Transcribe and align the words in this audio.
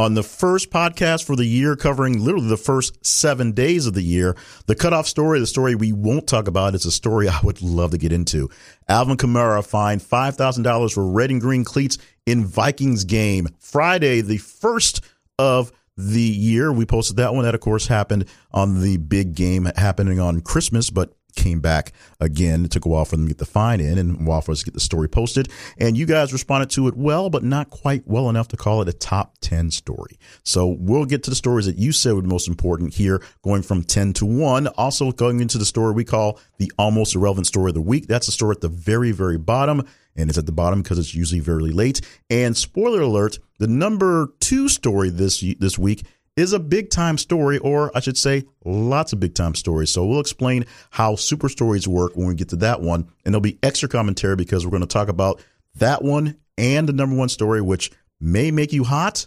on 0.00 0.14
the 0.14 0.22
first 0.22 0.70
podcast 0.70 1.24
for 1.24 1.36
the 1.36 1.44
year, 1.44 1.76
covering 1.76 2.24
literally 2.24 2.48
the 2.48 2.56
first 2.56 3.04
seven 3.04 3.52
days 3.52 3.86
of 3.86 3.92
the 3.92 4.02
year. 4.02 4.34
The 4.66 4.74
cutoff 4.74 5.06
story, 5.06 5.38
the 5.38 5.46
story 5.46 5.74
we 5.74 5.92
won't 5.92 6.26
talk 6.26 6.48
about, 6.48 6.74
is 6.74 6.86
a 6.86 6.90
story 6.90 7.28
I 7.28 7.38
would 7.42 7.60
love 7.60 7.90
to 7.90 7.98
get 7.98 8.12
into. 8.12 8.48
Alvin 8.88 9.16
Kamara 9.16 9.64
fined 9.64 10.00
$5,000 10.00 10.94
for 10.94 11.06
red 11.06 11.30
and 11.30 11.40
green 11.40 11.64
cleats 11.64 11.98
in 12.24 12.46
Vikings 12.46 13.04
game. 13.04 13.48
Friday, 13.58 14.22
the 14.22 14.38
first 14.38 15.04
of 15.38 15.70
the 15.96 16.20
year. 16.20 16.72
We 16.72 16.86
posted 16.86 17.16
that 17.16 17.34
one. 17.34 17.44
That, 17.44 17.54
of 17.54 17.60
course, 17.60 17.86
happened 17.86 18.26
on 18.52 18.80
the 18.80 18.96
big 18.96 19.34
game 19.34 19.66
happening 19.76 20.18
on 20.18 20.40
Christmas, 20.40 20.88
but 20.88 21.12
came 21.34 21.60
back 21.60 21.92
again. 22.20 22.64
It 22.64 22.70
took 22.70 22.84
a 22.84 22.88
while 22.88 23.04
for 23.04 23.16
them 23.16 23.26
to 23.26 23.30
get 23.30 23.38
the 23.38 23.46
fine 23.46 23.80
in 23.80 23.98
and 23.98 24.20
a 24.20 24.24
while 24.24 24.40
for 24.40 24.52
us 24.52 24.60
to 24.60 24.64
get 24.64 24.74
the 24.74 24.80
story 24.80 25.08
posted. 25.08 25.48
And 25.78 25.96
you 25.96 26.06
guys 26.06 26.32
responded 26.32 26.70
to 26.70 26.88
it 26.88 26.96
well, 26.96 27.30
but 27.30 27.44
not 27.44 27.70
quite 27.70 28.06
well 28.06 28.28
enough 28.28 28.48
to 28.48 28.56
call 28.56 28.82
it 28.82 28.88
a 28.88 28.92
top 28.92 29.38
10 29.40 29.70
story. 29.70 30.18
So 30.42 30.76
we'll 30.78 31.04
get 31.04 31.22
to 31.24 31.30
the 31.30 31.36
stories 31.36 31.66
that 31.66 31.78
you 31.78 31.92
said 31.92 32.14
were 32.14 32.22
most 32.22 32.48
important 32.48 32.94
here, 32.94 33.22
going 33.42 33.62
from 33.62 33.82
10 33.82 34.12
to 34.14 34.26
1. 34.26 34.66
Also 34.68 35.12
going 35.12 35.40
into 35.40 35.58
the 35.58 35.64
story 35.64 35.92
we 35.92 36.04
call 36.04 36.38
the 36.58 36.72
almost 36.78 37.14
irrelevant 37.14 37.46
story 37.46 37.70
of 37.70 37.74
the 37.74 37.80
week. 37.80 38.06
That's 38.06 38.26
the 38.26 38.32
story 38.32 38.54
at 38.54 38.60
the 38.60 38.68
very, 38.68 39.12
very 39.12 39.38
bottom. 39.38 39.86
And 40.16 40.28
it's 40.28 40.38
at 40.38 40.46
the 40.46 40.52
bottom 40.52 40.82
because 40.82 40.98
it's 40.98 41.14
usually 41.14 41.40
very 41.40 41.70
late. 41.70 42.00
And 42.28 42.56
spoiler 42.56 43.00
alert, 43.00 43.38
the 43.58 43.68
number 43.68 44.34
two 44.40 44.68
story 44.68 45.08
this 45.08 45.44
this 45.58 45.78
week 45.78 46.04
is 46.40 46.52
a 46.52 46.58
big 46.58 46.90
time 46.90 47.18
story, 47.18 47.58
or 47.58 47.90
I 47.94 48.00
should 48.00 48.18
say, 48.18 48.44
lots 48.64 49.12
of 49.12 49.20
big 49.20 49.34
time 49.34 49.54
stories. 49.54 49.90
So 49.90 50.04
we'll 50.04 50.20
explain 50.20 50.64
how 50.90 51.14
super 51.14 51.48
stories 51.48 51.86
work 51.86 52.16
when 52.16 52.26
we 52.26 52.34
get 52.34 52.48
to 52.48 52.56
that 52.56 52.80
one. 52.80 53.08
And 53.24 53.32
there'll 53.32 53.40
be 53.40 53.58
extra 53.62 53.88
commentary 53.88 54.36
because 54.36 54.64
we're 54.64 54.70
going 54.70 54.80
to 54.80 54.86
talk 54.86 55.08
about 55.08 55.40
that 55.76 56.02
one 56.02 56.36
and 56.58 56.88
the 56.88 56.92
number 56.92 57.14
one 57.14 57.28
story, 57.28 57.60
which 57.60 57.90
may 58.20 58.50
make 58.50 58.72
you 58.72 58.84
hot 58.84 59.26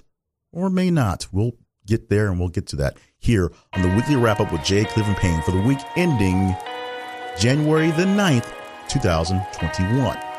or 0.52 0.70
may 0.70 0.91
not. 0.91 1.27
We'll 1.31 1.53
get 1.86 2.09
there 2.09 2.30
and 2.30 2.39
we'll 2.39 2.49
get 2.49 2.67
to 2.67 2.76
that 2.77 2.98
here 3.17 3.52
on 3.73 3.81
the 3.81 3.95
weekly 3.95 4.16
wrap 4.16 4.39
up 4.39 4.52
with 4.52 4.64
Jay 4.64 4.83
Cleveland 4.83 5.17
Payne 5.17 5.42
for 5.44 5.52
the 5.52 5.61
week 5.61 5.80
ending 5.95 6.55
January 7.38 7.92
the 7.92 8.03
9th, 8.03 8.52
2021. 8.89 10.33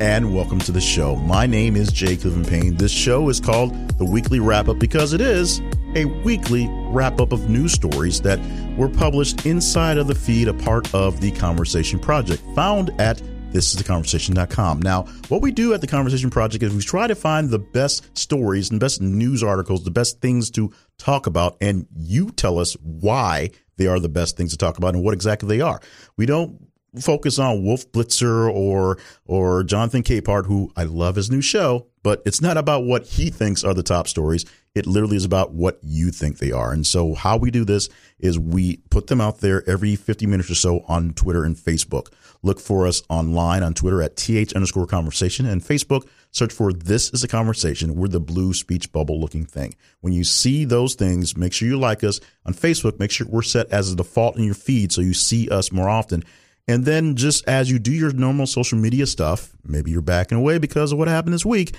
And 0.00 0.34
welcome 0.34 0.58
to 0.58 0.72
the 0.72 0.80
show. 0.80 1.14
My 1.14 1.44
name 1.44 1.76
is 1.76 1.92
Jay 1.92 2.16
Cleveland 2.16 2.48
Payne. 2.48 2.74
This 2.74 2.90
show 2.90 3.28
is 3.28 3.38
called 3.38 3.98
the 3.98 4.04
Weekly 4.04 4.40
Wrap 4.40 4.68
Up 4.68 4.78
because 4.78 5.12
it 5.12 5.20
is 5.20 5.60
a 5.94 6.06
weekly 6.24 6.68
wrap 6.88 7.20
up 7.20 7.32
of 7.32 7.50
news 7.50 7.72
stories 7.72 8.18
that 8.22 8.40
were 8.78 8.88
published 8.88 9.44
inside 9.44 9.98
of 9.98 10.06
the 10.06 10.14
feed, 10.14 10.48
a 10.48 10.54
part 10.54 10.92
of 10.94 11.20
the 11.20 11.30
Conversation 11.32 11.98
Project, 11.98 12.42
found 12.54 12.98
at 12.98 13.18
thisistheconversation.com. 13.52 14.80
Now, 14.80 15.02
what 15.28 15.42
we 15.42 15.52
do 15.52 15.74
at 15.74 15.82
the 15.82 15.86
Conversation 15.86 16.30
Project 16.30 16.64
is 16.64 16.74
we 16.74 16.80
try 16.80 17.06
to 17.06 17.14
find 17.14 17.50
the 17.50 17.58
best 17.58 18.16
stories 18.16 18.70
and 18.70 18.80
best 18.80 19.02
news 19.02 19.42
articles, 19.42 19.84
the 19.84 19.90
best 19.90 20.22
things 20.22 20.50
to 20.52 20.72
talk 20.96 21.26
about, 21.26 21.58
and 21.60 21.86
you 21.94 22.30
tell 22.30 22.58
us 22.58 22.74
why 22.80 23.50
they 23.76 23.86
are 23.86 24.00
the 24.00 24.08
best 24.08 24.38
things 24.38 24.52
to 24.52 24.56
talk 24.56 24.78
about 24.78 24.94
and 24.94 25.04
what 25.04 25.12
exactly 25.12 25.58
they 25.58 25.60
are. 25.60 25.78
We 26.16 26.24
don't 26.24 26.69
focus 26.98 27.38
on 27.38 27.64
Wolf 27.64 27.90
Blitzer 27.92 28.50
or 28.52 28.98
or 29.24 29.62
Jonathan 29.62 30.02
Capehart, 30.02 30.46
who 30.46 30.72
I 30.76 30.84
love 30.84 31.16
his 31.16 31.30
new 31.30 31.40
show, 31.40 31.86
but 32.02 32.22
it's 32.24 32.40
not 32.40 32.56
about 32.56 32.84
what 32.84 33.06
he 33.06 33.30
thinks 33.30 33.62
are 33.64 33.74
the 33.74 33.82
top 33.82 34.08
stories. 34.08 34.44
It 34.74 34.86
literally 34.86 35.16
is 35.16 35.24
about 35.24 35.52
what 35.52 35.78
you 35.82 36.10
think 36.10 36.38
they 36.38 36.52
are. 36.52 36.72
And 36.72 36.86
so 36.86 37.14
how 37.14 37.36
we 37.36 37.50
do 37.50 37.64
this 37.64 37.88
is 38.20 38.38
we 38.38 38.78
put 38.90 39.08
them 39.08 39.20
out 39.20 39.38
there 39.38 39.68
every 39.68 39.96
50 39.96 40.26
minutes 40.26 40.50
or 40.50 40.54
so 40.54 40.84
on 40.86 41.12
Twitter 41.12 41.44
and 41.44 41.56
Facebook. 41.56 42.12
Look 42.42 42.60
for 42.60 42.86
us 42.86 43.02
online 43.08 43.62
on 43.62 43.74
Twitter 43.74 44.00
at 44.00 44.16
th 44.16 44.54
underscore 44.54 44.86
conversation 44.86 45.44
and 45.44 45.60
Facebook. 45.60 46.08
Search 46.30 46.52
for 46.52 46.72
this 46.72 47.10
is 47.12 47.24
a 47.24 47.28
conversation. 47.28 47.96
We're 47.96 48.08
the 48.08 48.20
blue 48.20 48.54
speech 48.54 48.92
bubble 48.92 49.20
looking 49.20 49.44
thing. 49.44 49.74
When 50.00 50.12
you 50.12 50.24
see 50.24 50.64
those 50.64 50.94
things, 50.94 51.36
make 51.36 51.52
sure 51.52 51.68
you 51.68 51.78
like 51.78 52.04
us 52.04 52.20
on 52.46 52.54
Facebook. 52.54 52.98
Make 52.98 53.10
sure 53.10 53.26
we're 53.28 53.42
set 53.42 53.68
as 53.70 53.92
a 53.92 53.96
default 53.96 54.36
in 54.36 54.44
your 54.44 54.54
feed 54.54 54.92
so 54.92 55.00
you 55.00 55.14
see 55.14 55.48
us 55.48 55.72
more 55.72 55.88
often. 55.88 56.24
And 56.68 56.84
then 56.84 57.16
just 57.16 57.46
as 57.48 57.70
you 57.70 57.78
do 57.78 57.92
your 57.92 58.12
normal 58.12 58.46
social 58.46 58.78
media 58.78 59.06
stuff, 59.06 59.56
maybe 59.64 59.90
you're 59.90 60.02
backing 60.02 60.38
away 60.38 60.58
because 60.58 60.92
of 60.92 60.98
what 60.98 61.08
happened 61.08 61.34
this 61.34 61.46
week. 61.46 61.76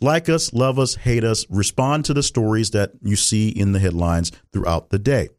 Like 0.00 0.28
us, 0.28 0.52
love 0.52 0.78
us, 0.78 0.94
hate 0.94 1.24
us, 1.24 1.46
respond 1.48 2.04
to 2.06 2.14
the 2.14 2.22
stories 2.22 2.72
that 2.72 2.92
you 3.02 3.16
see 3.16 3.48
in 3.48 3.72
the 3.72 3.78
headlines 3.78 4.30
throughout 4.52 4.90
the 4.90 4.98
day. 4.98 5.30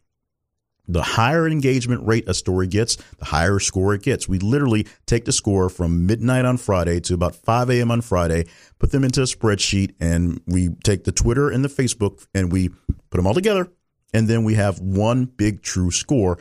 The 0.88 1.03
higher 1.03 1.48
engagement 1.48 2.08
rate 2.08 2.28
a 2.30 2.34
story 2.34 2.66
gets, 2.66 2.96
the 3.20 3.25
higher 3.25 3.59
score 3.59 3.94
it 3.94 4.03
gets. 4.03 4.30
We 4.30 4.40
literally 4.40 4.88
take 5.06 5.25
the 5.25 5.34
score 5.34 5.69
from 5.69 6.06
midnight 6.06 6.46
on 6.46 6.58
Friday 6.58 7.02
to 7.02 7.14
about 7.14 7.36
5 7.36 7.69
a.m. 7.69 7.92
on 7.92 8.02
Friday, 8.02 8.46
put 8.80 8.92
them 8.92 9.04
into 9.04 9.22
a 9.22 9.25
spreadsheet, 9.25 9.96
and 10.00 10.42
we 10.48 10.69
take 10.84 11.04
the 11.04 11.12
Twitter 11.12 11.50
and 11.50 11.64
the 11.64 11.69
Facebook 11.69 12.25
and 12.34 12.52
we 12.52 12.69
put 12.69 13.18
them 13.18 13.28
all 13.28 13.34
together. 13.34 13.68
And 14.14 14.30
then 14.30 14.46
we 14.46 14.54
have 14.54 14.80
one 14.80 15.25
big 15.25 15.62
true 15.62 15.92
score. 15.92 16.40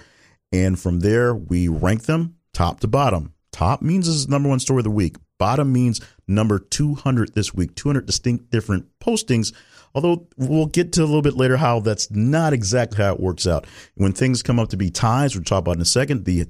And 0.53 0.79
from 0.79 1.01
there, 1.01 1.35
we 1.35 1.67
rank 1.67 2.05
them 2.05 2.36
top 2.57 2.81
to 2.81 2.89
bottom. 2.89 3.35
Top 3.53 3.83
means 3.83 4.07
this 4.07 4.17
is 4.17 4.29
number 4.29 4.49
one 4.49 4.61
story 4.61 4.81
of 4.81 4.85
the 4.85 4.91
week. 4.91 5.17
Bottom 5.39 5.73
means 5.73 6.01
number 6.27 6.59
200 6.59 7.35
this 7.35 7.53
week, 7.53 7.75
200 7.75 8.07
distinct 8.07 8.51
different 8.51 8.87
postings. 8.99 9.53
Although 9.95 10.27
we'll 10.39 10.67
get 10.67 10.93
to 10.93 11.03
a 11.03 11.05
little 11.05 11.23
bit 11.23 11.37
later 11.37 11.59
how 11.59 11.81
that's 11.81 12.11
not 12.11 12.55
exactly 12.55 13.03
how 13.05 13.13
it 13.13 13.21
works 13.21 13.47
out. 13.47 13.67
When 13.95 14.13
things 14.13 14.43
come 14.43 14.59
up 14.59 14.71
to 14.71 14.77
be 14.79 14.91
ties, 14.91 15.35
we'll 15.35 15.45
talk 15.45 15.61
about 15.61 15.77
in 15.77 15.83
a 15.83 15.87
second. 15.87 16.25
The 16.25 16.47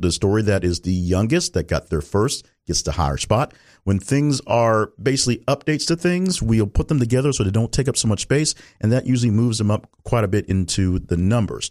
the 0.00 0.12
story 0.12 0.42
that 0.42 0.64
is 0.64 0.80
the 0.80 0.92
youngest 0.92 1.52
that 1.52 1.68
got 1.68 1.90
there 1.90 2.00
first 2.00 2.46
gets 2.66 2.82
the 2.82 2.92
higher 2.92 3.18
spot. 3.18 3.52
When 3.84 3.98
things 3.98 4.40
are 4.46 4.92
basically 5.02 5.44
updates 5.44 5.86
to 5.88 5.96
things, 5.96 6.42
we'll 6.42 6.66
put 6.66 6.88
them 6.88 6.98
together 6.98 7.32
so 7.32 7.44
they 7.44 7.50
don't 7.50 7.72
take 7.72 7.88
up 7.88 7.96
so 7.98 8.08
much 8.08 8.22
space, 8.22 8.54
and 8.80 8.90
that 8.92 9.06
usually 9.06 9.30
moves 9.30 9.58
them 9.58 9.70
up 9.70 9.90
quite 10.04 10.24
a 10.24 10.28
bit 10.28 10.46
into 10.46 10.98
the 10.98 11.16
numbers. 11.18 11.70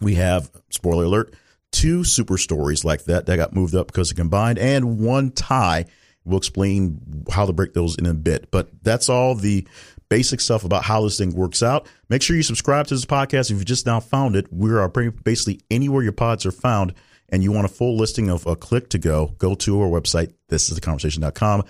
We 0.00 0.14
have 0.14 0.50
spoiler 0.70 1.04
alert 1.04 1.34
two 1.72 2.04
super 2.04 2.38
stories 2.38 2.84
like 2.84 3.04
that 3.04 3.26
that 3.26 3.36
got 3.36 3.54
moved 3.54 3.74
up 3.74 3.86
because 3.86 4.10
of 4.10 4.16
combined, 4.16 4.58
and 4.58 4.98
one 4.98 5.30
tie. 5.30 5.86
We'll 6.24 6.38
explain 6.38 7.24
how 7.30 7.46
to 7.46 7.52
break 7.52 7.72
those 7.72 7.96
in 7.96 8.06
a 8.06 8.14
bit. 8.14 8.50
But 8.50 8.68
that's 8.82 9.08
all 9.08 9.34
the 9.34 9.66
basic 10.10 10.40
stuff 10.40 10.64
about 10.64 10.84
how 10.84 11.02
this 11.02 11.16
thing 11.16 11.34
works 11.34 11.62
out. 11.62 11.86
Make 12.08 12.20
sure 12.22 12.36
you 12.36 12.42
subscribe 12.42 12.86
to 12.88 12.94
this 12.94 13.06
podcast 13.06 13.50
if 13.50 13.58
you 13.58 13.64
just 13.64 13.86
now 13.86 14.00
found 14.00 14.36
it. 14.36 14.52
We 14.52 14.70
are 14.72 14.88
basically 14.88 15.60
anywhere 15.70 16.02
your 16.02 16.12
pods 16.12 16.44
are 16.44 16.52
found, 16.52 16.94
and 17.30 17.42
you 17.42 17.52
want 17.52 17.64
a 17.64 17.68
full 17.68 17.96
listing 17.96 18.28
of 18.28 18.46
a 18.46 18.56
click 18.56 18.90
to 18.90 18.98
go, 18.98 19.34
go 19.38 19.54
to 19.54 19.80
our 19.80 19.88
website, 19.88 20.34
this 20.48 20.68
is 20.68 20.74
the 20.74 20.80
thisistheconversation.com. 20.80 21.64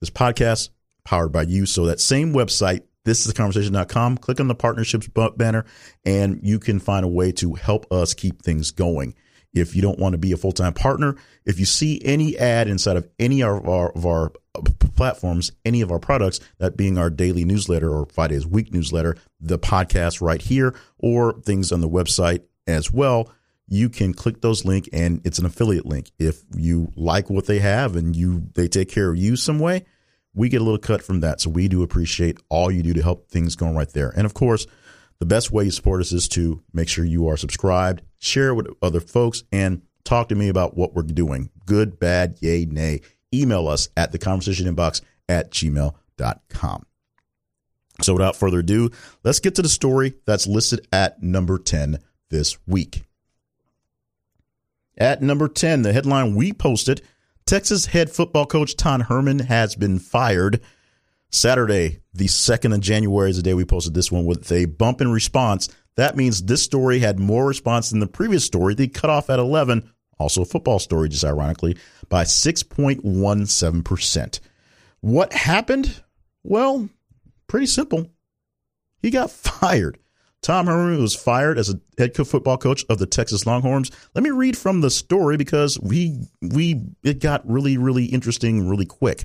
This 0.00 0.10
podcast 0.10 0.70
powered 1.04 1.32
by 1.32 1.42
you. 1.42 1.66
So 1.66 1.86
that 1.86 2.00
same 2.00 2.32
website, 2.32 2.82
this 3.04 3.26
is 3.26 3.32
conversation.com. 3.32 4.18
Click 4.18 4.40
on 4.40 4.48
the 4.48 4.54
partnerships 4.54 5.08
banner 5.36 5.64
and 6.04 6.40
you 6.42 6.58
can 6.58 6.80
find 6.80 7.04
a 7.04 7.08
way 7.08 7.32
to 7.32 7.54
help 7.54 7.90
us 7.92 8.12
keep 8.12 8.42
things 8.42 8.70
going 8.70 9.14
if 9.54 9.74
you 9.76 9.82
don't 9.82 9.98
want 9.98 10.12
to 10.12 10.18
be 10.18 10.32
a 10.32 10.36
full 10.36 10.52
time 10.52 10.74
partner. 10.74 11.16
If 11.44 11.58
you 11.58 11.64
see 11.64 12.00
any 12.04 12.36
ad 12.36 12.68
inside 12.68 12.96
of 12.96 13.08
any 13.18 13.42
of 13.42 13.66
our, 13.68 13.90
of 13.92 14.04
our 14.04 14.32
uh, 14.54 14.62
platforms, 14.96 15.52
any 15.64 15.80
of 15.80 15.90
our 15.90 15.98
products, 15.98 16.40
that 16.58 16.76
being 16.76 16.98
our 16.98 17.10
daily 17.10 17.44
newsletter 17.44 17.90
or 17.90 18.06
Friday's 18.06 18.46
week 18.46 18.72
newsletter, 18.72 19.16
the 19.40 19.58
podcast 19.58 20.20
right 20.20 20.42
here, 20.42 20.74
or 20.98 21.32
things 21.40 21.72
on 21.72 21.80
the 21.80 21.88
website 21.88 22.42
as 22.66 22.92
well, 22.92 23.30
you 23.66 23.88
can 23.88 24.12
click 24.12 24.40
those 24.40 24.64
link 24.64 24.88
and 24.92 25.20
it's 25.24 25.38
an 25.38 25.46
affiliate 25.46 25.86
link. 25.86 26.10
If 26.18 26.42
you 26.54 26.92
like 26.96 27.30
what 27.30 27.46
they 27.46 27.60
have 27.60 27.96
and 27.96 28.14
you 28.14 28.44
they 28.54 28.68
take 28.68 28.90
care 28.90 29.10
of 29.10 29.16
you 29.16 29.36
some 29.36 29.58
way, 29.58 29.84
we 30.34 30.48
get 30.48 30.60
a 30.60 30.64
little 30.64 30.78
cut 30.78 31.02
from 31.02 31.20
that. 31.20 31.40
So 31.40 31.50
we 31.50 31.68
do 31.68 31.82
appreciate 31.82 32.38
all 32.48 32.70
you 32.70 32.82
do 32.82 32.92
to 32.94 33.02
help 33.02 33.28
things 33.30 33.56
going 33.56 33.74
right 33.74 33.88
there. 33.90 34.12
And 34.16 34.26
of 34.26 34.34
course, 34.34 34.66
the 35.18 35.26
best 35.26 35.50
way 35.50 35.64
you 35.64 35.70
support 35.70 36.00
us 36.00 36.12
is 36.12 36.28
to 36.28 36.62
make 36.72 36.88
sure 36.88 37.04
you 37.04 37.28
are 37.28 37.36
subscribed, 37.36 38.02
share 38.18 38.50
it 38.50 38.54
with 38.54 38.68
other 38.82 39.00
folks, 39.00 39.44
and 39.52 39.82
talk 40.04 40.28
to 40.28 40.34
me 40.34 40.48
about 40.48 40.76
what 40.76 40.94
we're 40.94 41.02
doing. 41.02 41.50
Good, 41.66 41.98
bad, 41.98 42.36
yay, 42.40 42.64
nay. 42.64 43.00
Email 43.32 43.68
us 43.68 43.88
at 43.96 44.12
the 44.12 44.18
conversation 44.18 44.72
inbox 44.72 45.00
at 45.28 45.50
gmail.com. 45.50 46.86
So 48.02 48.12
without 48.12 48.36
further 48.36 48.58
ado, 48.58 48.90
let's 49.22 49.40
get 49.40 49.54
to 49.56 49.62
the 49.62 49.68
story 49.68 50.14
that's 50.26 50.46
listed 50.46 50.86
at 50.92 51.22
number 51.22 51.58
10 51.58 51.98
this 52.30 52.58
week. 52.66 53.04
At 54.96 55.22
number 55.22 55.48
10, 55.48 55.82
the 55.82 55.92
headline 55.92 56.34
we 56.34 56.52
posted 56.52 57.02
Texas 57.46 57.86
head 57.86 58.10
football 58.10 58.46
coach 58.46 58.74
Tom 58.76 59.02
Herman 59.02 59.40
has 59.40 59.74
been 59.74 59.98
fired. 59.98 60.60
Saturday, 61.34 62.00
the 62.12 62.26
2nd 62.26 62.74
of 62.74 62.80
January 62.80 63.28
is 63.28 63.36
the 63.36 63.42
day 63.42 63.54
we 63.54 63.64
posted 63.64 63.92
this 63.92 64.12
one 64.12 64.24
with 64.24 64.52
a 64.52 64.66
bump 64.66 65.00
in 65.00 65.10
response. 65.10 65.68
That 65.96 66.16
means 66.16 66.42
this 66.42 66.62
story 66.62 67.00
had 67.00 67.18
more 67.18 67.44
response 67.44 67.90
than 67.90 67.98
the 67.98 68.06
previous 68.06 68.44
story. 68.44 68.74
They 68.74 68.86
cut 68.86 69.10
off 69.10 69.30
at 69.30 69.40
11, 69.40 69.90
also 70.18 70.42
a 70.42 70.46
football 70.46 70.78
story, 70.78 71.08
just 71.08 71.24
ironically, 71.24 71.76
by 72.08 72.22
6.17%. 72.22 74.40
What 75.00 75.32
happened? 75.32 76.04
Well, 76.44 76.88
pretty 77.48 77.66
simple. 77.66 78.12
He 79.02 79.10
got 79.10 79.30
fired. 79.32 79.98
Tom 80.40 80.66
Herman 80.66 81.00
was 81.00 81.16
fired 81.16 81.58
as 81.58 81.70
a 81.70 81.80
head 81.98 82.14
football 82.14 82.58
coach 82.58 82.84
of 82.88 82.98
the 82.98 83.06
Texas 83.06 83.44
Longhorns. 83.44 83.90
Let 84.14 84.22
me 84.22 84.30
read 84.30 84.56
from 84.56 84.82
the 84.82 84.90
story 84.90 85.36
because 85.36 85.80
we 85.80 86.28
we 86.42 86.82
it 87.02 87.18
got 87.20 87.50
really 87.50 87.76
really 87.78 88.04
interesting 88.04 88.68
really 88.68 88.84
quick. 88.84 89.24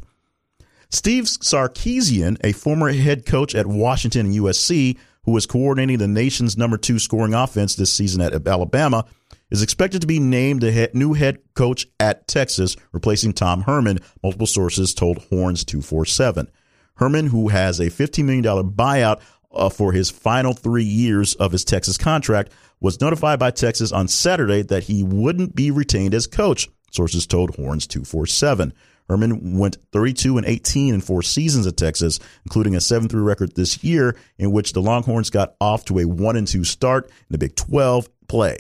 Steve 0.92 1.26
Sarkisian, 1.26 2.38
a 2.44 2.52
former 2.52 2.92
head 2.92 3.26
coach 3.26 3.54
at 3.54 3.68
Washington 3.68 4.28
and 4.28 4.36
USC, 4.36 4.98
who 5.24 5.32
was 5.32 5.46
coordinating 5.46 6.00
the 6.00 6.08
nation's 6.08 6.58
number 6.58 6.78
two 6.78 6.98
scoring 6.98 7.36
offense 7.36 7.76
this 7.76 7.94
season 7.94 8.22
at 8.22 8.48
Alabama, 8.48 9.06
is 9.52 9.62
expected 9.62 10.02
to 10.02 10.08
be 10.08 10.20
named 10.20 10.62
the 10.62 10.90
new 10.94 11.14
head 11.14 11.40
coach 11.54 11.86
at 12.00 12.28
Texas, 12.28 12.76
replacing 12.92 13.34
Tom 13.34 13.62
Herman, 13.62 14.00
multiple 14.24 14.48
sources 14.48 14.96
told 14.96 15.20
Horns 15.30 15.64
247. 15.64 16.50
Herman, 16.96 17.28
who 17.28 17.50
has 17.50 17.80
a 17.80 17.92
$15 17.92 18.26
million 18.26 18.44
buyout 18.44 19.22
uh, 19.52 19.70
for 19.70 19.94
his 19.94 20.10
final 20.10 20.54
three 20.54 20.84
years 20.84 21.36
of 21.36 21.52
his 21.52 21.64
Texas 21.64 22.00
contract, 22.00 22.52
was 22.80 23.00
notified 23.00 23.38
by 23.38 23.52
Texas 23.52 23.92
on 23.92 24.08
Saturday 24.08 24.64
that 24.64 24.84
he 24.84 25.04
wouldn't 25.04 25.56
be 25.56 25.70
retained 25.70 26.16
as 26.16 26.26
coach, 26.26 26.68
sources 26.92 27.28
told 27.28 27.56
Horns 27.56 27.86
247. 27.86 28.74
Herman 29.10 29.58
went 29.58 29.78
32 29.92 30.38
and 30.38 30.46
18 30.46 30.94
in 30.94 31.02
four 31.02 31.24
seasons 31.24 31.66
at 31.66 31.78
Texas, 31.78 32.20
including 32.46 32.76
a 32.76 32.80
7-3 32.80 33.26
record 33.26 33.56
this 33.56 33.84
year 33.84 34.16
in 34.38 34.52
which 34.52 34.74
the 34.74 34.82
Longhorns 34.82 35.32
got 35.32 35.56
off 35.60 35.84
to 35.86 36.00
a 36.00 36.06
1 36.06 36.36
and 36.38 36.48
2 36.48 36.64
start 36.64 37.08
in 37.08 37.28
the 37.30 37.38
Big 37.40 37.56
12 37.56 38.08
play, 38.28 38.60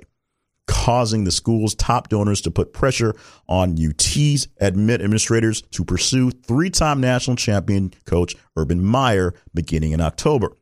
causing 0.65 1.23
the 1.23 1.31
school's 1.31 1.75
top 1.75 2.09
donors 2.09 2.41
to 2.41 2.51
put 2.51 2.73
pressure 2.73 3.13
on 3.47 3.77
UT's 3.79 4.47
admit 4.59 5.01
administrators 5.01 5.61
to 5.61 5.85
pursue 5.85 6.31
three-time 6.31 6.99
national 6.99 7.35
champion 7.35 7.93
coach 8.05 8.35
Urban 8.57 8.83
Meyer 8.83 9.35
beginning 9.53 9.91
in 9.91 10.01
October. 10.01 10.57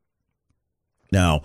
Now, 1.11 1.43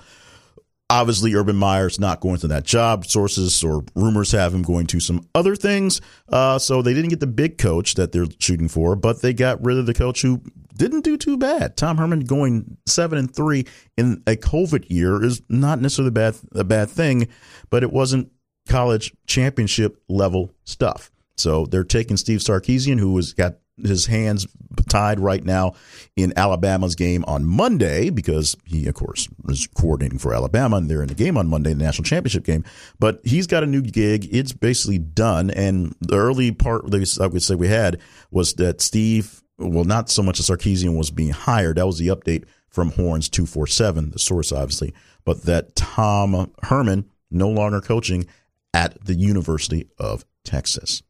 obviously 0.93 1.35
Urban 1.35 1.57
Meyer's 1.57 1.99
not 1.99 2.21
going 2.21 2.39
to 2.39 2.49
that 2.49 2.65
job. 2.65 3.07
Sources 3.07 3.65
or 3.65 3.83
rumors 3.95 4.31
have 4.33 4.53
him 4.53 4.63
going 4.63 4.87
to 4.89 5.01
some 5.01 5.27
other 5.35 5.57
things. 5.57 6.03
Uh, 6.29 6.59
so 6.59 6.83
they 6.83 6.93
didn't 6.93 7.09
get 7.09 7.21
the 7.21 7.27
big 7.27 7.57
coach 7.57 7.95
that 7.95 8.13
they're 8.13 8.27
shooting 8.39 8.69
for, 8.69 8.95
but 8.95 9.23
they 9.23 9.33
got 9.33 9.65
rid 9.65 9.79
of 9.79 9.87
the 9.87 9.95
coach 9.95 10.21
who 10.21 10.43
didn't 10.77 11.01
do 11.01 11.17
too 11.17 11.39
bad. 11.39 11.79
Tom 11.79 11.97
Herman 11.97 12.21
going 12.21 12.77
seven 12.87 13.19
and 13.19 13.35
three 13.35 13.65
in 13.97 14.23
a 14.27 14.37
COVID 14.37 14.91
year 14.91 15.25
is 15.25 15.41
not 15.49 15.81
necessarily 15.81 16.09
a 16.09 16.13
bad 16.13 16.37
a 16.55 16.65
bad 16.65 16.91
thing, 16.91 17.29
but 17.71 17.83
it 17.83 17.93
wasn't 17.93 18.31
college 18.69 19.15
championship 19.27 20.03
level 20.09 20.53
stuff. 20.65 21.11
So 21.37 21.65
they're 21.65 21.85
taking 21.85 22.19
Steve 22.19 22.41
Sarkisian, 22.41 22.99
who 22.99 23.17
has 23.17 23.33
got 23.33 23.57
his 23.85 24.07
hands 24.07 24.47
tied 24.89 25.21
right 25.21 25.45
now 25.45 25.75
in 26.17 26.33
Alabama's 26.37 26.95
game 26.95 27.25
on 27.27 27.45
Monday 27.45 28.11
because 28.11 28.57
he, 28.65 28.87
of 28.87 28.95
course, 28.95 29.29
is 29.49 29.67
coordinating 29.67 30.19
for 30.19 30.35
Alabama 30.35 30.77
and 30.77 30.89
they're 30.91 31.03
in 31.03 31.09
the 31.09 31.15
game 31.15 31.37
on 31.37 31.49
Monday, 31.49 31.73
the 31.73 31.83
national 31.83 32.05
championship 32.05 32.45
game. 32.45 32.65
But 32.99 33.21
he's 33.25 33.47
got 33.47 33.63
a 33.63 33.67
new 33.67 33.83
gig. 33.83 34.29
It's 34.31 34.53
basically 34.53 34.99
done. 34.99 35.51
And 35.51 35.95
the 36.01 36.17
early 36.17 36.53
part, 36.53 36.85
I 37.21 37.27
would 37.27 37.43
say 37.43 37.55
we 37.55 37.69
had 37.69 38.01
was 38.31 38.55
that 38.55 38.81
Steve, 38.81 39.43
well, 39.59 39.85
not 39.85 40.11
so 40.11 40.23
much 40.23 40.41
as 40.41 40.49
Sarkisian 40.49 40.97
was 40.97 41.11
being 41.11 41.31
hired. 41.31 41.77
That 41.77 41.87
was 41.87 41.99
the 41.99 42.09
update 42.09 42.45
from 42.69 42.91
Horns 42.93 43.29
247, 43.29 44.11
the 44.11 44.19
source, 44.19 44.51
obviously, 44.51 44.95
but 45.25 45.43
that 45.43 45.77
Tom 45.77 46.51
Herman 46.63 47.11
no 47.31 47.49
longer 47.49 47.81
coaching 47.81 48.27
at 48.75 49.03
the 49.05 49.15
University 49.15 49.89
of 49.99 50.25
Texas. 50.45 51.03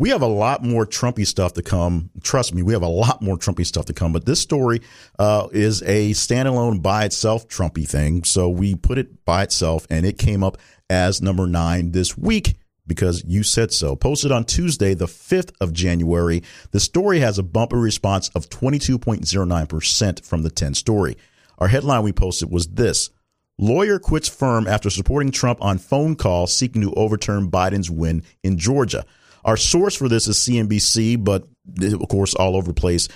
We 0.00 0.08
have 0.08 0.22
a 0.22 0.26
lot 0.26 0.64
more 0.64 0.86
Trumpy 0.86 1.26
stuff 1.26 1.52
to 1.52 1.62
come. 1.62 2.08
Trust 2.22 2.54
me, 2.54 2.62
we 2.62 2.72
have 2.72 2.80
a 2.80 2.88
lot 2.88 3.20
more 3.20 3.36
Trumpy 3.36 3.66
stuff 3.66 3.84
to 3.84 3.92
come. 3.92 4.14
But 4.14 4.24
this 4.24 4.40
story 4.40 4.80
uh, 5.18 5.48
is 5.52 5.82
a 5.82 6.12
standalone 6.12 6.80
by 6.80 7.04
itself 7.04 7.46
Trumpy 7.48 7.86
thing. 7.86 8.24
So 8.24 8.48
we 8.48 8.74
put 8.74 8.96
it 8.96 9.26
by 9.26 9.42
itself, 9.42 9.86
and 9.90 10.06
it 10.06 10.16
came 10.16 10.42
up 10.42 10.56
as 10.88 11.20
number 11.20 11.46
nine 11.46 11.92
this 11.92 12.16
week 12.16 12.54
because 12.86 13.22
you 13.26 13.42
said 13.42 13.74
so. 13.74 13.94
Posted 13.94 14.32
on 14.32 14.44
Tuesday, 14.44 14.94
the 14.94 15.04
5th 15.04 15.52
of 15.60 15.74
January, 15.74 16.42
the 16.70 16.80
story 16.80 17.20
has 17.20 17.38
a 17.38 17.42
bumper 17.42 17.78
response 17.78 18.30
of 18.30 18.48
22.09% 18.48 20.24
from 20.24 20.42
the 20.42 20.50
10 20.50 20.72
story. 20.72 21.18
Our 21.58 21.68
headline 21.68 22.04
we 22.04 22.12
posted 22.12 22.50
was 22.50 22.68
this 22.68 23.10
Lawyer 23.58 23.98
quits 23.98 24.30
firm 24.30 24.66
after 24.66 24.88
supporting 24.88 25.30
Trump 25.30 25.62
on 25.62 25.76
phone 25.76 26.16
call 26.16 26.46
seeking 26.46 26.80
to 26.80 26.94
overturn 26.94 27.50
Biden's 27.50 27.90
win 27.90 28.22
in 28.42 28.56
Georgia. 28.56 29.04
Our 29.44 29.56
source 29.56 29.96
for 29.96 30.08
this 30.08 30.28
is 30.28 30.36
CNBC, 30.36 31.22
but 31.22 31.46
of 31.82 32.08
course, 32.08 32.34
all 32.34 32.56
over 32.56 32.68
the 32.68 32.74
place. 32.74 33.08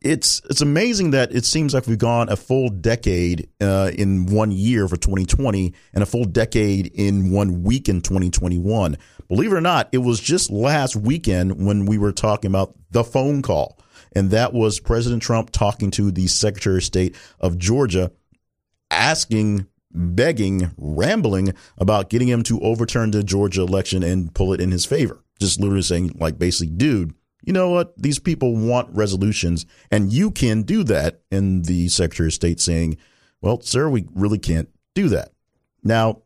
It's 0.00 0.40
it's 0.48 0.60
amazing 0.60 1.10
that 1.12 1.32
it 1.32 1.44
seems 1.44 1.74
like 1.74 1.86
we've 1.86 1.98
gone 1.98 2.28
a 2.28 2.36
full 2.36 2.68
decade 2.68 3.48
uh, 3.60 3.90
in 3.96 4.26
one 4.26 4.50
year 4.50 4.88
for 4.88 4.96
2020 4.96 5.74
and 5.94 6.02
a 6.02 6.06
full 6.06 6.24
decade 6.24 6.88
in 6.94 7.30
one 7.30 7.62
week 7.62 7.88
in 7.88 8.00
2021. 8.00 8.96
Believe 9.28 9.52
it 9.52 9.56
or 9.56 9.60
not, 9.60 9.88
it 9.92 9.98
was 9.98 10.20
just 10.20 10.50
last 10.50 10.96
weekend 10.96 11.64
when 11.64 11.86
we 11.86 11.98
were 11.98 12.12
talking 12.12 12.50
about 12.50 12.74
the 12.90 13.04
phone 13.04 13.42
call, 13.42 13.78
and 14.12 14.30
that 14.30 14.52
was 14.52 14.80
President 14.80 15.22
Trump 15.22 15.50
talking 15.50 15.90
to 15.92 16.10
the 16.10 16.26
Secretary 16.28 16.78
of 16.78 16.84
State 16.84 17.16
of 17.40 17.58
Georgia, 17.58 18.10
asking 18.90 19.66
begging, 19.90 20.70
rambling 20.76 21.54
about 21.78 22.10
getting 22.10 22.28
him 22.28 22.42
to 22.44 22.60
overturn 22.60 23.10
the 23.10 23.22
Georgia 23.22 23.62
election 23.62 24.02
and 24.02 24.32
pull 24.34 24.52
it 24.52 24.60
in 24.60 24.70
his 24.70 24.84
favor 24.84 25.22
just 25.38 25.60
literally 25.60 25.82
saying, 25.82 26.16
like, 26.18 26.38
basically, 26.38 26.74
dude, 26.74 27.14
you 27.44 27.52
know 27.52 27.70
what? 27.70 27.96
These 27.96 28.18
people 28.18 28.56
want 28.56 28.94
resolutions, 28.94 29.64
and 29.90 30.12
you 30.12 30.30
can 30.30 30.62
do 30.62 30.84
that. 30.84 31.22
And 31.30 31.64
the 31.64 31.88
Secretary 31.88 32.28
of 32.28 32.34
State 32.34 32.60
saying, 32.60 32.96
well, 33.40 33.60
sir, 33.60 33.88
we 33.88 34.06
really 34.14 34.38
can't 34.38 34.68
do 34.94 35.08
that. 35.08 35.32
Now, 35.84 36.22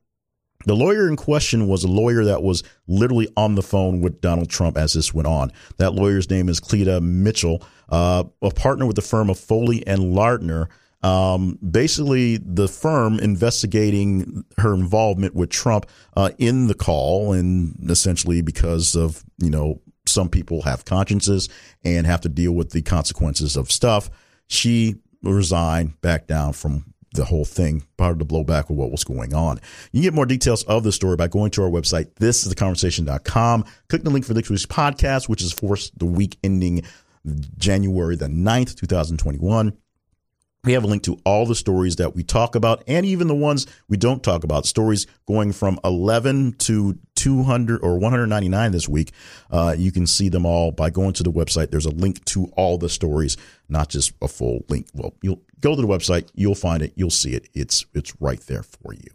the 0.64 0.76
lawyer 0.76 1.08
in 1.08 1.16
question 1.16 1.68
was 1.68 1.84
a 1.84 1.88
lawyer 1.88 2.24
that 2.24 2.42
was 2.42 2.62
literally 2.86 3.28
on 3.36 3.54
the 3.54 3.62
phone 3.62 4.00
with 4.00 4.20
Donald 4.20 4.48
Trump 4.48 4.76
as 4.76 4.92
this 4.92 5.12
went 5.12 5.26
on. 5.26 5.52
That 5.76 5.92
lawyer's 5.92 6.30
name 6.30 6.48
is 6.48 6.60
Cleta 6.60 7.00
Mitchell, 7.00 7.62
uh, 7.88 8.24
a 8.40 8.50
partner 8.50 8.86
with 8.86 8.96
the 8.96 9.02
firm 9.02 9.28
of 9.28 9.38
Foley 9.38 9.86
and 9.86 10.14
Lardner. 10.14 10.68
Um, 11.02 11.58
basically, 11.68 12.38
the 12.38 12.68
firm 12.68 13.18
investigating 13.18 14.44
her 14.58 14.72
involvement 14.72 15.34
with 15.34 15.50
Trump 15.50 15.86
uh, 16.16 16.30
in 16.38 16.68
the 16.68 16.74
call, 16.74 17.32
and 17.32 17.74
essentially 17.90 18.42
because 18.42 18.94
of 18.94 19.24
you 19.38 19.50
know 19.50 19.80
some 20.06 20.28
people 20.28 20.62
have 20.62 20.84
consciences 20.84 21.48
and 21.84 22.06
have 22.06 22.20
to 22.22 22.28
deal 22.28 22.52
with 22.52 22.70
the 22.70 22.82
consequences 22.82 23.56
of 23.56 23.70
stuff. 23.70 24.10
She 24.48 24.96
resigned, 25.22 26.00
back 26.00 26.26
down 26.26 26.52
from 26.52 26.92
the 27.14 27.24
whole 27.24 27.44
thing, 27.44 27.84
part 27.96 28.12
of 28.12 28.18
the 28.18 28.24
blowback 28.24 28.70
of 28.70 28.76
what 28.76 28.90
was 28.90 29.04
going 29.04 29.34
on. 29.34 29.60
You 29.92 30.00
can 30.00 30.02
get 30.02 30.14
more 30.14 30.26
details 30.26 30.62
of 30.64 30.82
the 30.82 30.92
story 30.92 31.16
by 31.16 31.28
going 31.28 31.50
to 31.52 31.62
our 31.62 31.70
website, 31.70 32.14
this 32.16 32.42
is 32.42 32.48
the 32.48 32.54
conversation.com. 32.54 33.64
Click 33.88 34.02
the 34.02 34.10
link 34.10 34.24
for 34.24 34.34
this 34.34 34.48
week's 34.48 34.66
podcast, 34.66 35.28
which 35.28 35.42
is 35.42 35.52
for 35.52 35.76
the 35.96 36.06
week 36.06 36.38
ending 36.42 36.82
January 37.58 38.16
the 38.16 38.26
9th, 38.26 38.76
2021. 38.76 39.76
We 40.64 40.74
have 40.74 40.84
a 40.84 40.86
link 40.86 41.02
to 41.04 41.18
all 41.24 41.44
the 41.44 41.56
stories 41.56 41.96
that 41.96 42.14
we 42.14 42.22
talk 42.22 42.54
about 42.54 42.84
and 42.86 43.04
even 43.04 43.26
the 43.26 43.34
ones 43.34 43.66
we 43.88 43.96
don't 43.96 44.22
talk 44.22 44.44
about. 44.44 44.64
Stories 44.64 45.08
going 45.26 45.50
from 45.50 45.80
11 45.82 46.52
to 46.58 46.96
200 47.16 47.82
or 47.82 47.98
199 47.98 48.70
this 48.70 48.88
week. 48.88 49.10
Uh, 49.50 49.74
you 49.76 49.90
can 49.90 50.06
see 50.06 50.28
them 50.28 50.46
all 50.46 50.70
by 50.70 50.88
going 50.88 51.14
to 51.14 51.24
the 51.24 51.32
website. 51.32 51.72
There's 51.72 51.86
a 51.86 51.90
link 51.90 52.24
to 52.26 52.44
all 52.56 52.78
the 52.78 52.88
stories, 52.88 53.36
not 53.68 53.88
just 53.88 54.12
a 54.22 54.28
full 54.28 54.64
link. 54.68 54.86
Well, 54.94 55.14
you'll 55.20 55.42
go 55.58 55.74
to 55.74 55.82
the 55.82 55.88
website, 55.88 56.30
you'll 56.32 56.54
find 56.54 56.80
it, 56.80 56.92
you'll 56.94 57.10
see 57.10 57.32
it. 57.32 57.48
It's 57.54 57.84
it's 57.92 58.14
right 58.20 58.40
there 58.42 58.62
for 58.62 58.94
you. 58.94 59.10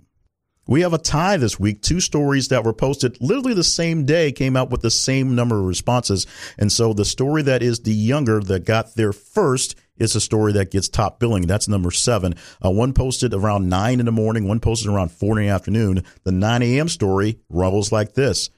We 0.67 0.81
have 0.81 0.93
a 0.93 0.97
tie 0.97 1.37
this 1.37 1.57
week. 1.57 1.81
Two 1.81 2.01
stories 2.01 2.49
that 2.49 2.65
were 2.65 2.73
posted 2.73 3.17
literally 3.21 3.53
the 3.53 3.63
same 3.63 4.05
day 4.05 4.33
came 4.33 4.57
out 4.57 4.69
with 4.69 4.81
the 4.81 4.91
same 4.91 5.33
number 5.33 5.57
of 5.57 5.65
responses. 5.65 6.27
And 6.57 6.69
so 6.69 6.91
the 6.91 7.05
story 7.05 7.41
that 7.43 7.63
is 7.63 7.79
the 7.79 7.93
younger 7.93 8.41
that 8.41 8.65
got 8.65 8.95
there 8.95 9.13
first 9.13 9.77
is 9.99 10.15
a 10.15 10.21
story 10.21 10.53
that 10.53 10.71
gets 10.71 10.89
top 10.89 11.19
billing. 11.19 11.47
That's 11.47 11.67
number 11.67 11.91
seven. 11.91 12.35
Uh, 12.63 12.71
one 12.71 12.93
posted 12.93 13.33
around 13.33 13.69
nine 13.69 13.99
in 13.99 14.05
the 14.05 14.11
morning, 14.11 14.47
one 14.47 14.59
posted 14.59 14.89
around 14.89 15.11
four 15.11 15.39
in 15.39 15.45
the 15.45 15.51
afternoon. 15.51 16.03
The 16.23 16.31
9 16.31 16.61
a.m. 16.61 16.89
story 16.89 17.39
rolls 17.49 17.91
like 17.91 18.13
this. 18.13 18.49